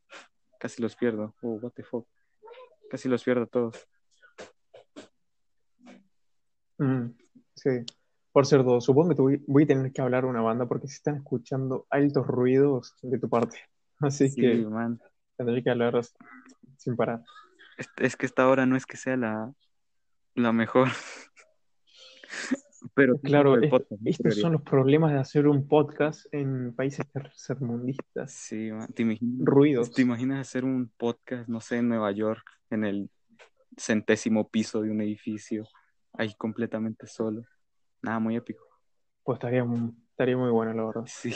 Casi 0.61 0.81
los 0.81 0.95
pierdo. 0.97 1.35
Oh, 1.43 1.57
what 1.61 1.73
the 1.73 1.83
fuck. 1.83 2.07
Casi 2.91 3.09
los 3.09 3.23
pierdo 3.25 3.43
a 3.43 3.47
todos. 3.47 3.87
Mm, 6.79 7.09
sí. 7.55 7.71
Por 8.35 8.47
cierto, 8.47 8.81
supongo 8.81 9.15
que 9.15 9.23
voy, 9.23 9.45
voy 9.47 9.63
a 9.63 9.67
tener 9.69 9.93
que 9.93 10.03
hablar 10.03 10.25
a 10.25 10.27
una 10.27 10.41
banda 10.41 10.67
porque 10.67 10.89
se 10.89 10.95
están 10.95 11.15
escuchando 11.15 11.87
altos 11.89 12.27
ruidos 12.27 12.97
de 13.01 13.17
tu 13.21 13.29
parte. 13.29 13.59
Así 14.01 14.29
Sí, 14.29 14.41
que 14.41 14.57
man. 14.67 15.01
tendré 15.37 15.63
que 15.63 15.71
hablar 15.71 16.01
sin 16.77 16.97
parar. 16.97 17.23
Es, 17.79 17.89
es 17.97 18.17
que 18.17 18.27
esta 18.27 18.49
hora 18.49 18.67
no 18.67 18.77
es 18.77 18.87
que 18.87 18.97
sea 18.97 19.17
la, 19.17 19.53
la 20.35 20.53
mejor. 20.53 20.89
Pero 22.95 23.21
Claro, 23.21 23.55
estos 24.05 24.41
son 24.41 24.55
los 24.55 24.63
problemas 24.63 25.13
de 25.13 25.21
hacer 25.21 25.47
un 25.47 25.69
podcast 25.69 26.27
en 26.33 26.75
países 26.75 27.07
tercermundistas. 27.13 28.33
Sí, 28.33 28.73
man. 28.73 28.93
¿Te 28.93 29.03
imaginas, 29.03 29.47
Ruidos. 29.47 29.93
¿te 29.93 30.03
imaginas 30.03 30.41
hacer 30.41 30.65
un 30.65 30.91
podcast, 30.97 31.49
no 31.49 31.61
sé, 31.61 31.77
en 31.77 31.89
Nueva 31.89 32.11
York, 32.11 32.43
en 32.71 32.85
el 32.85 33.11
centésimo 33.79 34.49
piso 34.49 34.83
de 34.83 34.91
un 34.91 35.01
edificio, 35.03 35.69
ahí 36.15 36.35
completamente 36.35 37.07
solo? 37.07 37.45
Nada, 38.05 38.19
muy 38.19 38.37
épico. 38.37 38.65
Pues 39.23 39.37
estaría, 39.37 39.65
estaría 40.11 40.37
muy 40.37 40.51
bueno, 40.51 40.75
la 40.75 40.85
verdad. 40.85 41.05
Sí, 41.07 41.33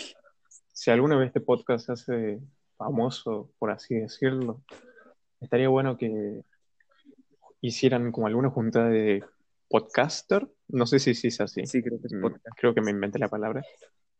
Si 0.72 0.90
alguna 0.90 1.16
vez 1.16 1.28
este 1.28 1.40
podcast 1.40 1.86
se 1.86 1.92
hace 1.92 2.40
famoso, 2.76 3.50
por 3.58 3.70
así 3.70 3.94
decirlo, 3.94 4.62
estaría 5.40 5.68
bueno 5.68 5.96
que 5.96 6.42
hicieran 7.62 8.12
como 8.12 8.26
alguna 8.26 8.50
junta 8.50 8.88
de 8.88 9.24
podcaster. 9.68 10.46
No 10.68 10.86
sé 10.86 10.98
si 10.98 11.14
sí 11.14 11.28
es 11.28 11.40
así. 11.40 11.66
sí, 11.66 11.82
creo 11.82 11.98
que 12.00 12.06
es 12.06 12.12
Mm, 12.12 12.20
podcast. 12.20 12.56
Creo 12.58 12.74
que 12.74 12.82
me 12.82 12.90
inventé 12.90 13.18
la 13.18 13.28
palabra. 13.28 13.62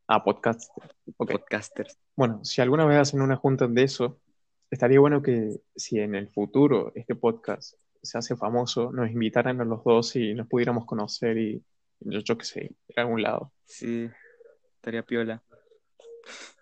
Ah, 0.07 0.25
podcast. 0.25 0.71
Ok. 1.19 1.33
Podcasters. 1.33 1.99
Bueno, 2.17 2.43
si 2.45 2.63
alguna 2.63 2.87
vez 2.87 2.99
hacen 2.99 3.21
una 3.21 3.37
junta 3.37 3.67
de 3.69 3.83
eso, 3.83 4.19
estaría 4.71 4.99
bueno 5.01 5.21
que 5.23 5.61
si 5.77 5.99
en 6.01 6.15
el 6.15 6.31
futuro 6.31 6.93
este 6.95 7.15
podcast 7.15 7.75
se 8.03 8.17
hace 8.17 8.37
famoso, 8.37 8.91
nos 8.91 9.11
invitaran 9.11 9.61
a 9.61 9.65
los 9.65 9.85
dos 9.85 10.17
y 10.17 10.33
nos 10.33 10.49
pudiéramos 10.49 10.87
conocer 10.87 11.37
y 11.37 11.63
yo, 12.01 12.21
yo 12.21 12.39
qué 12.39 12.45
sé, 12.45 12.65
ir 12.89 12.99
a 12.99 13.03
algún 13.03 13.23
lado. 13.23 13.53
Sí, 13.65 14.09
estaría 14.77 15.03
piola. 15.03 15.43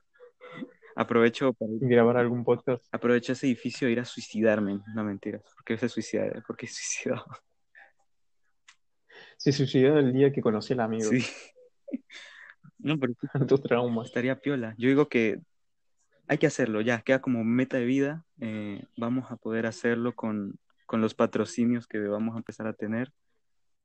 Aprovecho 0.97 1.53
para 1.53 1.71
ir- 1.73 1.81
grabar 1.89 2.17
algún 2.17 2.43
podcast. 2.45 2.83
aprovecho 2.91 3.33
ese 3.33 3.47
edificio 3.47 3.87
a 3.87 3.91
ir 3.91 4.01
a 4.01 4.05
suicidarme. 4.05 4.81
No 4.95 5.05
mentiras. 5.05 5.43
¿Por 5.55 5.65
qué 5.65 5.77
se 5.77 5.89
suicida? 5.91 6.43
¿Por 6.47 6.57
qué 6.57 6.67
suicidó? 6.67 7.23
Se 9.39 9.53
suicidó 9.53 9.99
el 9.99 10.15
día 10.15 10.33
que 10.33 10.41
conocí 10.41 10.73
al 10.73 10.81
amigo. 10.81 11.11
Sí. 11.11 11.25
No, 12.79 12.99
pero 12.99 13.15
Tus 13.49 13.63
traumas. 13.63 14.09
estaría 14.09 14.39
piola. 14.39 14.75
Yo 14.79 14.89
digo 14.89 15.09
que 15.09 15.41
hay 16.29 16.39
que 16.39 16.47
hacerlo 16.47 16.81
ya, 16.83 17.01
queda 17.01 17.21
como 17.21 17.43
meta 17.43 17.79
de 17.79 17.85
vida. 17.85 18.25
eh, 18.41 18.85
vamos 18.97 19.31
a 19.31 19.37
poder 19.37 19.67
hacerlo 19.67 20.15
con, 20.15 20.59
con 20.87 21.01
los 21.01 21.15
patrocinios 21.15 21.87
que 21.89 21.99
vamos 21.99 22.35
a 22.35 22.39
empezar 22.39 22.67
a 22.67 22.75
tener 22.75 23.13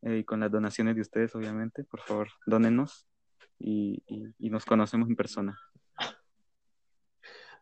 eh, 0.04 0.18
y 0.18 0.24
con 0.24 0.40
las 0.40 0.52
donaciones 0.52 0.96
de 0.96 1.02
ustedes, 1.02 1.36
obviamente. 1.36 1.84
Por 1.84 2.02
favor, 2.02 2.28
dónenos 2.46 3.08
y, 3.60 4.04
y- 4.08 4.34
y 4.40 4.50
nos 4.50 4.66
conocemos 4.66 5.08
en 5.10 5.16
persona. 5.16 5.58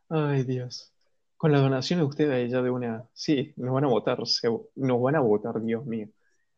Ay, 0.10 0.44
Dios. 0.44 0.94
Con 1.38 1.52
la 1.52 1.60
donación 1.60 2.00
de 2.00 2.06
ustedes 2.06 2.52
ya 2.52 2.62
de 2.62 2.70
una... 2.70 3.06
Sí, 3.14 3.54
nos 3.58 3.74
van 3.74 3.86
a 3.86 3.88
votar. 3.88 4.26
se- 4.26 4.50
Nos 4.76 5.02
van 5.02 5.16
a 5.16 5.20
votar, 5.22 5.62
Dios 5.62 5.86
mío. 5.86 6.10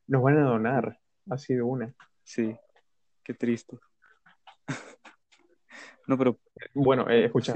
Nos 0.07 0.23
van 0.23 0.37
a 0.37 0.43
donar. 0.43 0.99
Así 1.29 1.53
de 1.53 1.61
una. 1.61 1.93
Sí, 2.23 2.55
qué 3.23 3.33
triste. 3.33 3.77
No, 6.07 6.17
pero 6.17 6.39
Bueno, 6.73 7.07
eh, 7.09 7.25
escucha. 7.25 7.53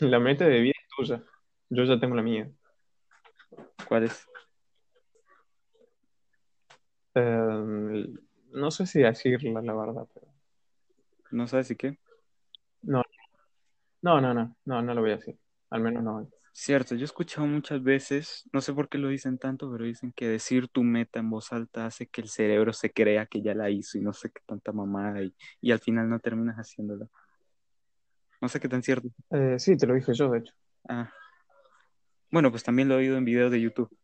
La 0.00 0.20
meta 0.20 0.44
de 0.44 0.60
vida 0.60 0.74
es 0.78 0.88
tuya. 0.96 1.24
Yo 1.70 1.84
ya 1.84 1.98
tengo 1.98 2.14
la 2.14 2.22
mía. 2.22 2.48
¿Cuál 3.88 4.04
es? 4.04 4.26
Eh, 7.14 8.06
no 8.52 8.70
sé 8.70 8.86
si 8.86 9.00
decirla, 9.00 9.62
la 9.62 9.74
verdad, 9.74 10.06
pero... 10.12 10.26
¿No 11.30 11.46
sabes 11.46 11.68
si 11.68 11.76
qué? 11.76 11.98
No, 12.82 13.02
no, 14.02 14.20
no, 14.20 14.34
no, 14.34 14.56
no, 14.64 14.82
no 14.82 14.94
lo 14.94 15.00
voy 15.00 15.12
a 15.12 15.16
decir. 15.16 15.38
Al 15.70 15.82
menos 15.82 16.02
no. 16.02 16.28
Cierto, 16.52 16.94
yo 16.96 17.02
he 17.02 17.04
escuchado 17.04 17.46
muchas 17.46 17.82
veces, 17.82 18.48
no 18.52 18.60
sé 18.60 18.72
por 18.72 18.88
qué 18.88 18.98
lo 18.98 19.08
dicen 19.08 19.38
tanto, 19.38 19.70
pero 19.70 19.84
dicen 19.84 20.12
que 20.12 20.28
decir 20.28 20.68
tu 20.68 20.82
meta 20.82 21.20
en 21.20 21.30
voz 21.30 21.52
alta 21.52 21.86
hace 21.86 22.08
que 22.08 22.20
el 22.20 22.28
cerebro 22.28 22.72
se 22.72 22.92
crea 22.92 23.26
que 23.26 23.40
ya 23.40 23.54
la 23.54 23.70
hizo 23.70 23.98
y 23.98 24.00
no 24.00 24.12
sé 24.12 24.30
qué 24.30 24.40
tanta 24.44 24.72
mamada 24.72 25.22
y, 25.22 25.32
y 25.60 25.70
al 25.70 25.78
final 25.78 26.08
no 26.08 26.18
terminas 26.18 26.56
haciéndolo. 26.56 27.08
No 28.40 28.48
sé 28.48 28.58
qué 28.58 28.68
tan 28.68 28.82
cierto. 28.82 29.08
Eh, 29.30 29.58
sí, 29.58 29.76
te 29.76 29.86
lo 29.86 29.94
dije 29.94 30.12
yo, 30.12 30.30
de 30.30 30.38
hecho. 30.38 30.54
Ah. 30.88 31.12
Bueno, 32.30 32.50
pues 32.50 32.62
también 32.62 32.88
lo 32.88 32.94
he 32.94 32.98
oído 32.98 33.16
en 33.16 33.24
videos 33.24 33.52
de 33.52 33.60
YouTube. 33.60 33.96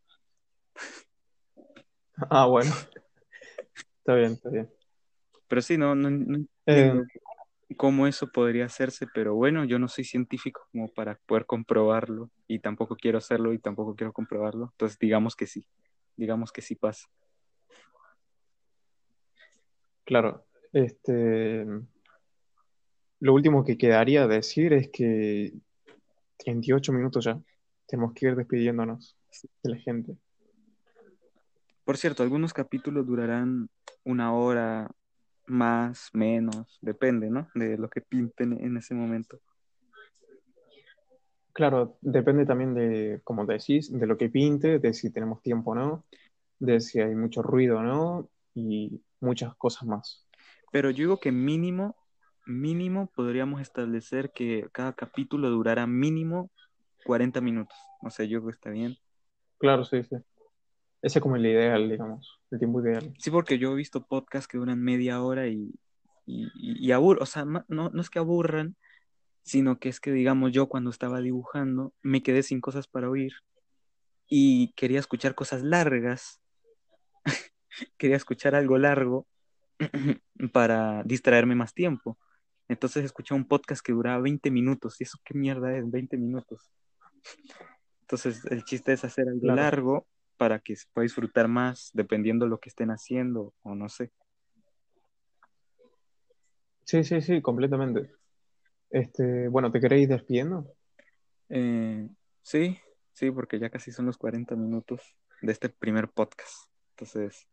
Ah, 2.31 2.47
bueno. 2.47 2.71
Está 3.99 4.15
bien, 4.15 4.33
está 4.33 4.51
bien. 4.51 4.71
Pero 5.49 5.63
sí, 5.63 5.77
no, 5.77 5.95
no, 5.95 6.11
no 6.11 6.39
Eh, 6.39 6.47
entiendo 6.67 7.05
cómo 7.77 8.07
eso 8.07 8.29
podría 8.29 8.67
hacerse, 8.67 9.07
pero 9.13 9.35
bueno, 9.35 9.65
yo 9.65 9.79
no 9.79 9.89
soy 9.89 10.05
científico 10.05 10.69
como 10.71 10.89
para 10.89 11.19
poder 11.27 11.47
comprobarlo 11.47 12.31
y 12.47 12.61
tampoco 12.61 12.97
quiero 12.97 13.19
hacerlo 13.19 13.53
y 13.53 13.59
tampoco 13.59 13.97
quiero 13.97 14.13
comprobarlo. 14.13 14.71
Entonces 14.73 14.99
digamos 14.99 15.35
que 15.35 15.47
sí, 15.47 15.67
digamos 16.17 16.53
que 16.53 16.63
sí 16.63 16.75
pasa. 16.77 17.09
claro. 20.05 20.45
Este... 20.73 21.67
Lo 23.19 23.33
último 23.33 23.65
que 23.65 23.79
quedaría 23.79 24.27
decir 24.27 24.75
es 24.75 24.91
que 24.91 25.55
38 26.39 26.93
minutos 26.93 27.25
ya. 27.25 27.41
Tenemos 27.87 28.13
que 28.13 28.27
ir 28.27 28.37
despidiéndonos 28.37 29.17
de 29.63 29.71
la 29.71 29.77
gente. 29.79 30.17
Por 31.87 31.97
cierto, 31.99 32.25
algunos 32.25 32.53
capítulos 32.53 33.07
durarán 33.07 33.71
una 34.03 34.35
hora 34.35 34.91
más, 35.47 36.11
menos, 36.13 36.79
depende, 36.83 37.31
¿no? 37.31 37.49
De 37.55 37.79
lo 37.79 37.89
que 37.89 38.01
pinten 38.01 38.55
en 38.55 38.77
ese 38.77 38.93
momento. 38.93 39.39
Claro, 41.53 41.97
depende 42.01 42.45
también 42.45 42.75
de, 42.75 43.21
como 43.23 43.47
decís, 43.47 43.97
de 43.97 44.05
lo 44.05 44.17
que 44.17 44.29
pinte, 44.29 44.81
de 44.81 44.93
si 44.95 45.13
tenemos 45.13 45.41
tiempo 45.43 45.71
o 45.71 45.75
no, 45.77 46.05
de 46.59 46.81
si 46.81 47.01
hay 47.01 47.15
mucho 47.15 47.41
ruido 47.41 47.79
o 47.79 47.83
no, 47.85 48.29
y 48.53 49.01
muchas 49.21 49.55
cosas 49.55 49.85
más. 49.85 50.27
Pero 50.73 50.91
yo 50.91 51.05
digo 51.05 51.21
que 51.21 51.31
mínimo, 51.31 51.95
mínimo 52.47 53.13
podríamos 53.15 53.61
establecer 53.61 54.33
que 54.33 54.67
cada 54.73 54.93
capítulo 54.93 55.51
durara 55.51 55.87
mínimo 55.87 56.51
40 57.05 57.41
minutos. 57.41 57.79
O 58.03 58.11
sea, 58.11 58.27
yo 58.27 58.41
creo 58.41 58.51
que 58.51 58.57
está 58.57 58.71
bien. 58.71 58.97
Claro, 59.59 59.85
sí, 59.85 60.03
sí. 60.03 60.17
Ese 61.07 61.21
es 61.21 61.23
como 61.23 61.37
el 61.37 61.47
ideal, 61.47 61.89
digamos, 61.89 62.41
el 62.51 62.59
tiempo 62.59 62.81
ideal. 62.83 63.15
Sí, 63.19 63.31
porque 63.31 63.59
yo 63.59 63.71
he 63.73 63.77
visto 63.77 64.05
podcasts 64.05 64.49
que 64.49 64.59
duran 64.59 64.83
media 64.83 65.23
hora 65.23 65.47
y, 65.47 65.73
y, 66.27 66.47
y, 66.57 66.85
y 66.85 66.91
abur- 66.91 67.19
o 67.21 67.27
sea, 67.27 67.45
no, 67.45 67.65
no 67.69 68.01
es 68.01 68.11
que 68.11 68.19
aburran, 68.19 68.75
sino 69.45 69.79
que 69.79 69.89
es 69.89 70.01
que, 70.01 70.11
digamos, 70.11 70.51
yo 70.51 70.69
cuando 70.69 70.91
estaba 70.91 71.21
dibujando 71.21 71.93
me 72.03 72.25
quedé 72.25 72.43
sin 72.43 72.61
cosas 72.61 72.89
para 72.89 73.09
oír 73.09 73.33
y 74.29 74.73
quería 74.73 74.99
escuchar 74.99 75.37
cosas 75.37 75.63
largas, 75.63 76.41
quería 77.99 78.17
escuchar 78.17 78.57
algo 78.57 78.77
largo 78.77 79.29
para 80.53 81.05
distraerme 81.05 81.55
más 81.55 81.73
tiempo. 81.73 82.19
Entonces 82.67 83.05
escuché 83.05 83.33
un 83.33 83.47
podcast 83.47 83.81
que 83.81 83.93
duraba 83.93 84.19
20 84.21 84.51
minutos. 84.51 85.01
¿Y 85.01 85.05
eso 85.05 85.19
qué 85.25 85.35
mierda 85.35 85.73
es? 85.79 85.89
20 85.89 86.17
minutos. 86.17 86.69
Entonces 88.01 88.45
el 88.47 88.65
chiste 88.65 88.93
es 88.93 89.05
hacer 89.05 89.29
algo 89.29 89.43
Claro. 89.43 89.55
largo 89.63 90.07
para 90.37 90.59
que 90.61 90.77
se 90.77 90.87
pueda 90.93 91.05
disfrutar 91.05 91.49
más 91.49 91.91
dependiendo 91.93 92.47
lo 92.47 92.59
que 92.59 92.69
estén 92.69 92.91
haciendo 92.91 93.55
o 93.63 93.75
no 93.75 93.89
sé. 93.89 94.13
Sí, 96.85 97.03
sí, 97.03 97.21
sí, 97.21 97.43
completamente. 97.43 98.13
Este, 98.91 99.49
bueno, 99.49 99.73
¿te 99.73 99.81
queréis 99.81 100.09
despidiendo? 100.09 100.73
Eh, 101.49 102.09
sí, 102.43 102.79
sí, 103.13 103.31
porque 103.31 103.59
ya 103.59 103.71
casi 103.71 103.91
son 103.91 104.07
los 104.07 104.17
40 104.17 104.55
minutos 104.55 105.17
de 105.43 105.53
este 105.53 105.69
primer 105.69 106.09
podcast. 106.09 106.71
Entonces, 106.91 107.49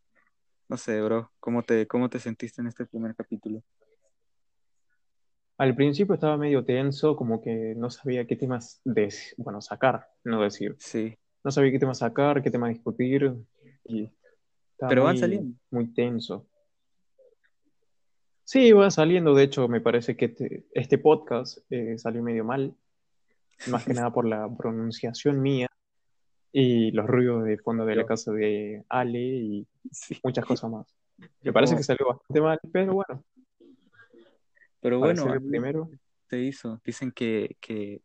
no 0.70 0.78
sé, 0.78 1.02
bro, 1.02 1.32
¿cómo 1.40 1.64
te, 1.64 1.88
cómo 1.88 2.10
te 2.10 2.20
sentiste 2.20 2.62
en 2.62 2.68
este 2.68 2.86
primer 2.86 3.16
capítulo? 3.16 3.64
Al 5.58 5.76
principio 5.76 6.16
estaba 6.16 6.38
medio 6.38 6.66
tenso, 6.66 7.16
como 7.16 7.42
que 7.42 7.74
no 7.76 7.90
sabía 7.90 8.26
qué 8.26 8.36
temas 8.36 8.82
de, 8.84 9.14
bueno, 9.38 9.62
sacar, 9.62 10.08
no 10.24 10.42
decir. 10.42 10.76
Sí, 10.80 11.18
No 11.44 11.52
sabía 11.52 11.72
qué 11.72 11.80
tema 11.80 11.94
sacar, 11.94 12.42
qué 12.42 12.50
tema 12.52 12.70
discutir, 12.70 13.34
y 13.86 14.10
pero 14.78 15.04
van 15.04 15.14
muy, 15.14 15.20
saliendo. 15.20 15.58
muy 15.72 15.94
tenso. 15.94 16.48
Sí, 18.46 18.72
va 18.72 18.92
saliendo, 18.92 19.34
de 19.34 19.44
hecho, 19.44 19.68
me 19.68 19.82
parece 19.82 20.16
que 20.18 20.26
este, 20.26 20.66
este 20.74 20.98
podcast 20.98 21.60
eh, 21.70 21.98
salió 21.98 22.22
medio 22.22 22.44
mal, 22.44 22.76
más 23.68 23.86
que 23.86 23.94
nada 23.94 24.12
por 24.12 24.26
la 24.26 24.50
pronunciación 24.56 25.42
mía 25.42 25.68
y 26.52 26.92
los 26.92 27.08
ruidos 27.08 27.46
de 27.46 27.58
fondo 27.58 27.86
de 27.86 27.96
la 27.96 28.06
casa 28.06 28.32
de 28.32 28.84
Ale 28.90 29.20
y 29.20 29.68
Sí. 29.92 30.20
muchas 30.24 30.46
cosas 30.46 30.70
más. 30.72 30.88
Me 31.42 31.52
parece 31.54 31.76
que 31.76 31.84
salió 31.84 32.08
bastante 32.08 32.42
mal, 32.42 32.60
pero 32.72 32.94
bueno, 32.94 33.24
Pero 34.82 35.00
bueno, 35.00 35.26
primero, 35.50 35.90
se 36.30 36.40
hizo. 36.42 36.82
Dicen 36.86 37.12
que, 37.12 37.56
que, 37.62 38.02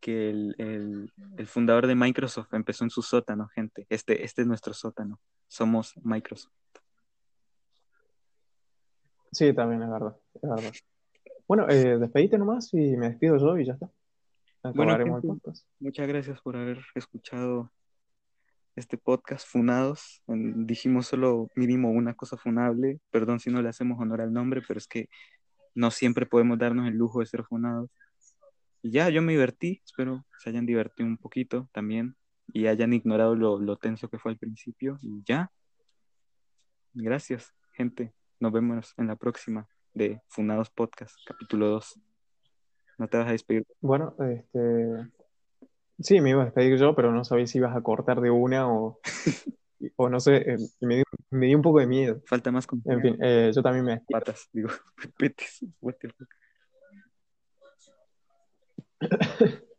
que 0.00 0.30
el, 0.30 0.54
el- 0.58 1.12
el 1.36 1.46
fundador 1.46 1.86
de 1.86 1.94
Microsoft 1.94 2.52
empezó 2.54 2.84
en 2.84 2.90
su 2.90 3.02
sótano, 3.02 3.48
gente. 3.48 3.86
Este, 3.88 4.24
este 4.24 4.42
es 4.42 4.48
nuestro 4.48 4.74
sótano. 4.74 5.18
Somos 5.48 5.94
Microsoft. 6.02 6.52
sí, 9.30 9.52
también 9.54 9.82
es 9.82 9.90
verdad, 9.90 10.16
es 10.34 10.42
verdad. 10.50 10.72
Bueno, 11.48 11.66
eh, 11.68 11.98
despedite 11.98 12.38
nomás 12.38 12.72
y 12.74 12.96
me 12.96 13.10
despido 13.10 13.36
yo 13.38 13.58
y 13.58 13.64
ya 13.64 13.74
está. 13.74 13.90
Bueno, 14.74 14.96
gente. 14.96 15.52
Muchas 15.80 16.06
gracias 16.06 16.40
por 16.40 16.56
haber 16.56 16.78
escuchado 16.94 17.70
este 18.76 18.96
podcast 18.96 19.46
Funados. 19.48 20.22
Dijimos 20.26 21.06
solo 21.08 21.48
mínimo 21.56 21.90
una 21.90 22.14
cosa 22.14 22.36
funable. 22.36 23.00
Perdón 23.10 23.40
si 23.40 23.50
no 23.50 23.60
le 23.60 23.68
hacemos 23.68 23.98
honor 24.00 24.20
al 24.20 24.32
nombre, 24.32 24.62
pero 24.66 24.78
es 24.78 24.86
que 24.86 25.08
no 25.74 25.90
siempre 25.90 26.26
podemos 26.26 26.58
darnos 26.58 26.86
el 26.86 26.94
lujo 26.94 27.20
de 27.20 27.26
ser 27.26 27.42
funados. 27.44 27.90
Y 28.82 28.90
ya, 28.90 29.08
yo 29.08 29.22
me 29.22 29.32
divertí. 29.32 29.80
Espero 29.84 30.24
se 30.38 30.50
hayan 30.50 30.66
divertido 30.66 31.08
un 31.08 31.16
poquito 31.16 31.68
también 31.72 32.16
y 32.52 32.66
hayan 32.66 32.92
ignorado 32.92 33.36
lo, 33.36 33.60
lo 33.60 33.76
tenso 33.76 34.08
que 34.08 34.18
fue 34.18 34.32
al 34.32 34.38
principio. 34.38 34.98
Y 35.00 35.22
ya. 35.24 35.50
Gracias, 36.92 37.54
gente. 37.72 38.12
Nos 38.40 38.52
vemos 38.52 38.92
en 38.98 39.06
la 39.06 39.16
próxima 39.16 39.68
de 39.94 40.20
Funados 40.28 40.68
Podcast, 40.70 41.14
capítulo 41.24 41.68
2. 41.68 42.00
No 42.98 43.08
te 43.08 43.18
vas 43.18 43.28
a 43.28 43.32
despedir. 43.32 43.64
Bueno, 43.80 44.16
este, 44.18 45.10
sí, 46.00 46.20
me 46.20 46.30
iba 46.30 46.42
a 46.42 46.46
despedir 46.46 46.76
yo, 46.76 46.94
pero 46.96 47.12
no 47.12 47.24
sabía 47.24 47.46
si 47.46 47.58
ibas 47.58 47.76
a 47.76 47.82
cortar 47.82 48.20
de 48.20 48.30
una 48.30 48.68
o, 48.68 49.00
o 49.96 50.08
no 50.08 50.18
sé, 50.18 50.36
eh, 50.38 50.56
me 50.80 50.96
dio, 50.96 51.04
me 51.30 51.46
dio 51.46 51.56
un 51.56 51.62
poco 51.62 51.78
de 51.78 51.86
miedo. 51.86 52.20
Falta 52.26 52.50
más 52.50 52.66
con 52.66 52.82
En 52.84 53.00
fin, 53.00 53.16
eh, 53.22 53.52
yo 53.54 53.62
también 53.62 53.84
me 53.84 54.00
patas, 54.10 54.48
digo. 54.52 54.70
What 55.80 55.94
the 56.00 56.08
fuck. 56.08 56.28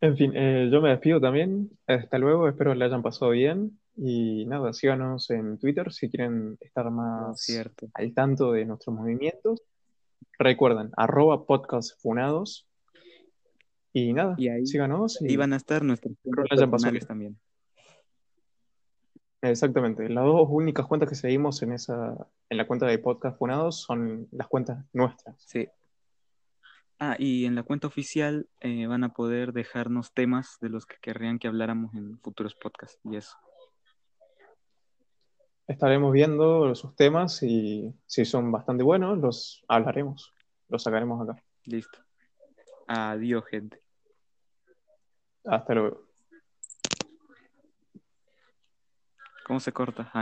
En 0.00 0.16
fin, 0.16 0.30
eh, 0.36 0.68
yo 0.70 0.80
me 0.80 0.90
despido 0.90 1.20
también. 1.20 1.70
Hasta 1.88 2.18
luego, 2.18 2.48
espero 2.48 2.72
le 2.72 2.84
hayan 2.84 3.02
pasado 3.02 3.32
bien. 3.32 3.80
Y 3.96 4.46
nada, 4.46 4.72
síganos 4.72 5.28
en 5.30 5.58
Twitter 5.58 5.92
si 5.92 6.08
quieren 6.08 6.56
estar 6.60 6.88
más 6.92 7.40
cierto. 7.42 7.88
al 7.94 8.14
tanto 8.14 8.52
de 8.52 8.64
nuestros 8.64 8.94
movimientos. 8.94 9.60
Recuerden, 10.38 10.90
arroba 10.96 11.46
podcastfunados. 11.46 12.68
Y 13.92 14.12
nada, 14.12 14.36
Y 14.38 14.48
ahí- 14.50 14.66
síganos. 14.66 15.20
Y 15.20 15.32
Y, 15.32 15.36
van 15.36 15.52
a 15.52 15.56
estar 15.56 15.82
nuestros 15.82 16.14
personales 16.48 17.04
también. 17.04 17.36
exactamente, 19.42 20.08
las 20.08 20.24
dos 20.24 20.46
únicas 20.48 20.86
cuentas 20.86 21.08
que 21.08 21.14
seguimos 21.16 21.60
en 21.62 21.72
esa, 21.72 22.14
en 22.50 22.56
la 22.56 22.66
cuenta 22.68 22.86
de 22.86 22.98
podcastfunados 22.98 23.80
son 23.82 24.28
las 24.30 24.46
cuentas 24.46 24.84
nuestras. 24.92 25.34
Sí. 25.44 25.66
Ah, 27.00 27.14
y 27.16 27.44
en 27.44 27.54
la 27.54 27.62
cuenta 27.62 27.86
oficial 27.86 28.48
eh, 28.60 28.86
van 28.88 29.04
a 29.04 29.12
poder 29.12 29.52
dejarnos 29.52 30.12
temas 30.12 30.58
de 30.60 30.68
los 30.68 30.84
que 30.84 30.96
querrían 31.00 31.38
que 31.38 31.46
habláramos 31.46 31.94
en 31.94 32.18
futuros 32.18 32.56
podcasts 32.56 32.98
y 33.04 33.16
eso. 33.16 33.36
Estaremos 35.68 36.12
viendo 36.12 36.74
sus 36.74 36.96
temas 36.96 37.42
y 37.42 37.94
si 38.06 38.24
son 38.24 38.50
bastante 38.50 38.82
buenos, 38.82 39.18
los 39.18 39.64
hablaremos, 39.68 40.34
los 40.68 40.82
sacaremos 40.82 41.22
acá. 41.22 41.40
Listo. 41.64 42.00
Adiós, 42.88 43.44
gente. 43.46 43.80
Hasta 45.44 45.74
luego. 45.74 46.08
¿Cómo 49.46 49.60
se 49.60 49.72
corta? 49.72 50.10
Ah, 50.12 50.16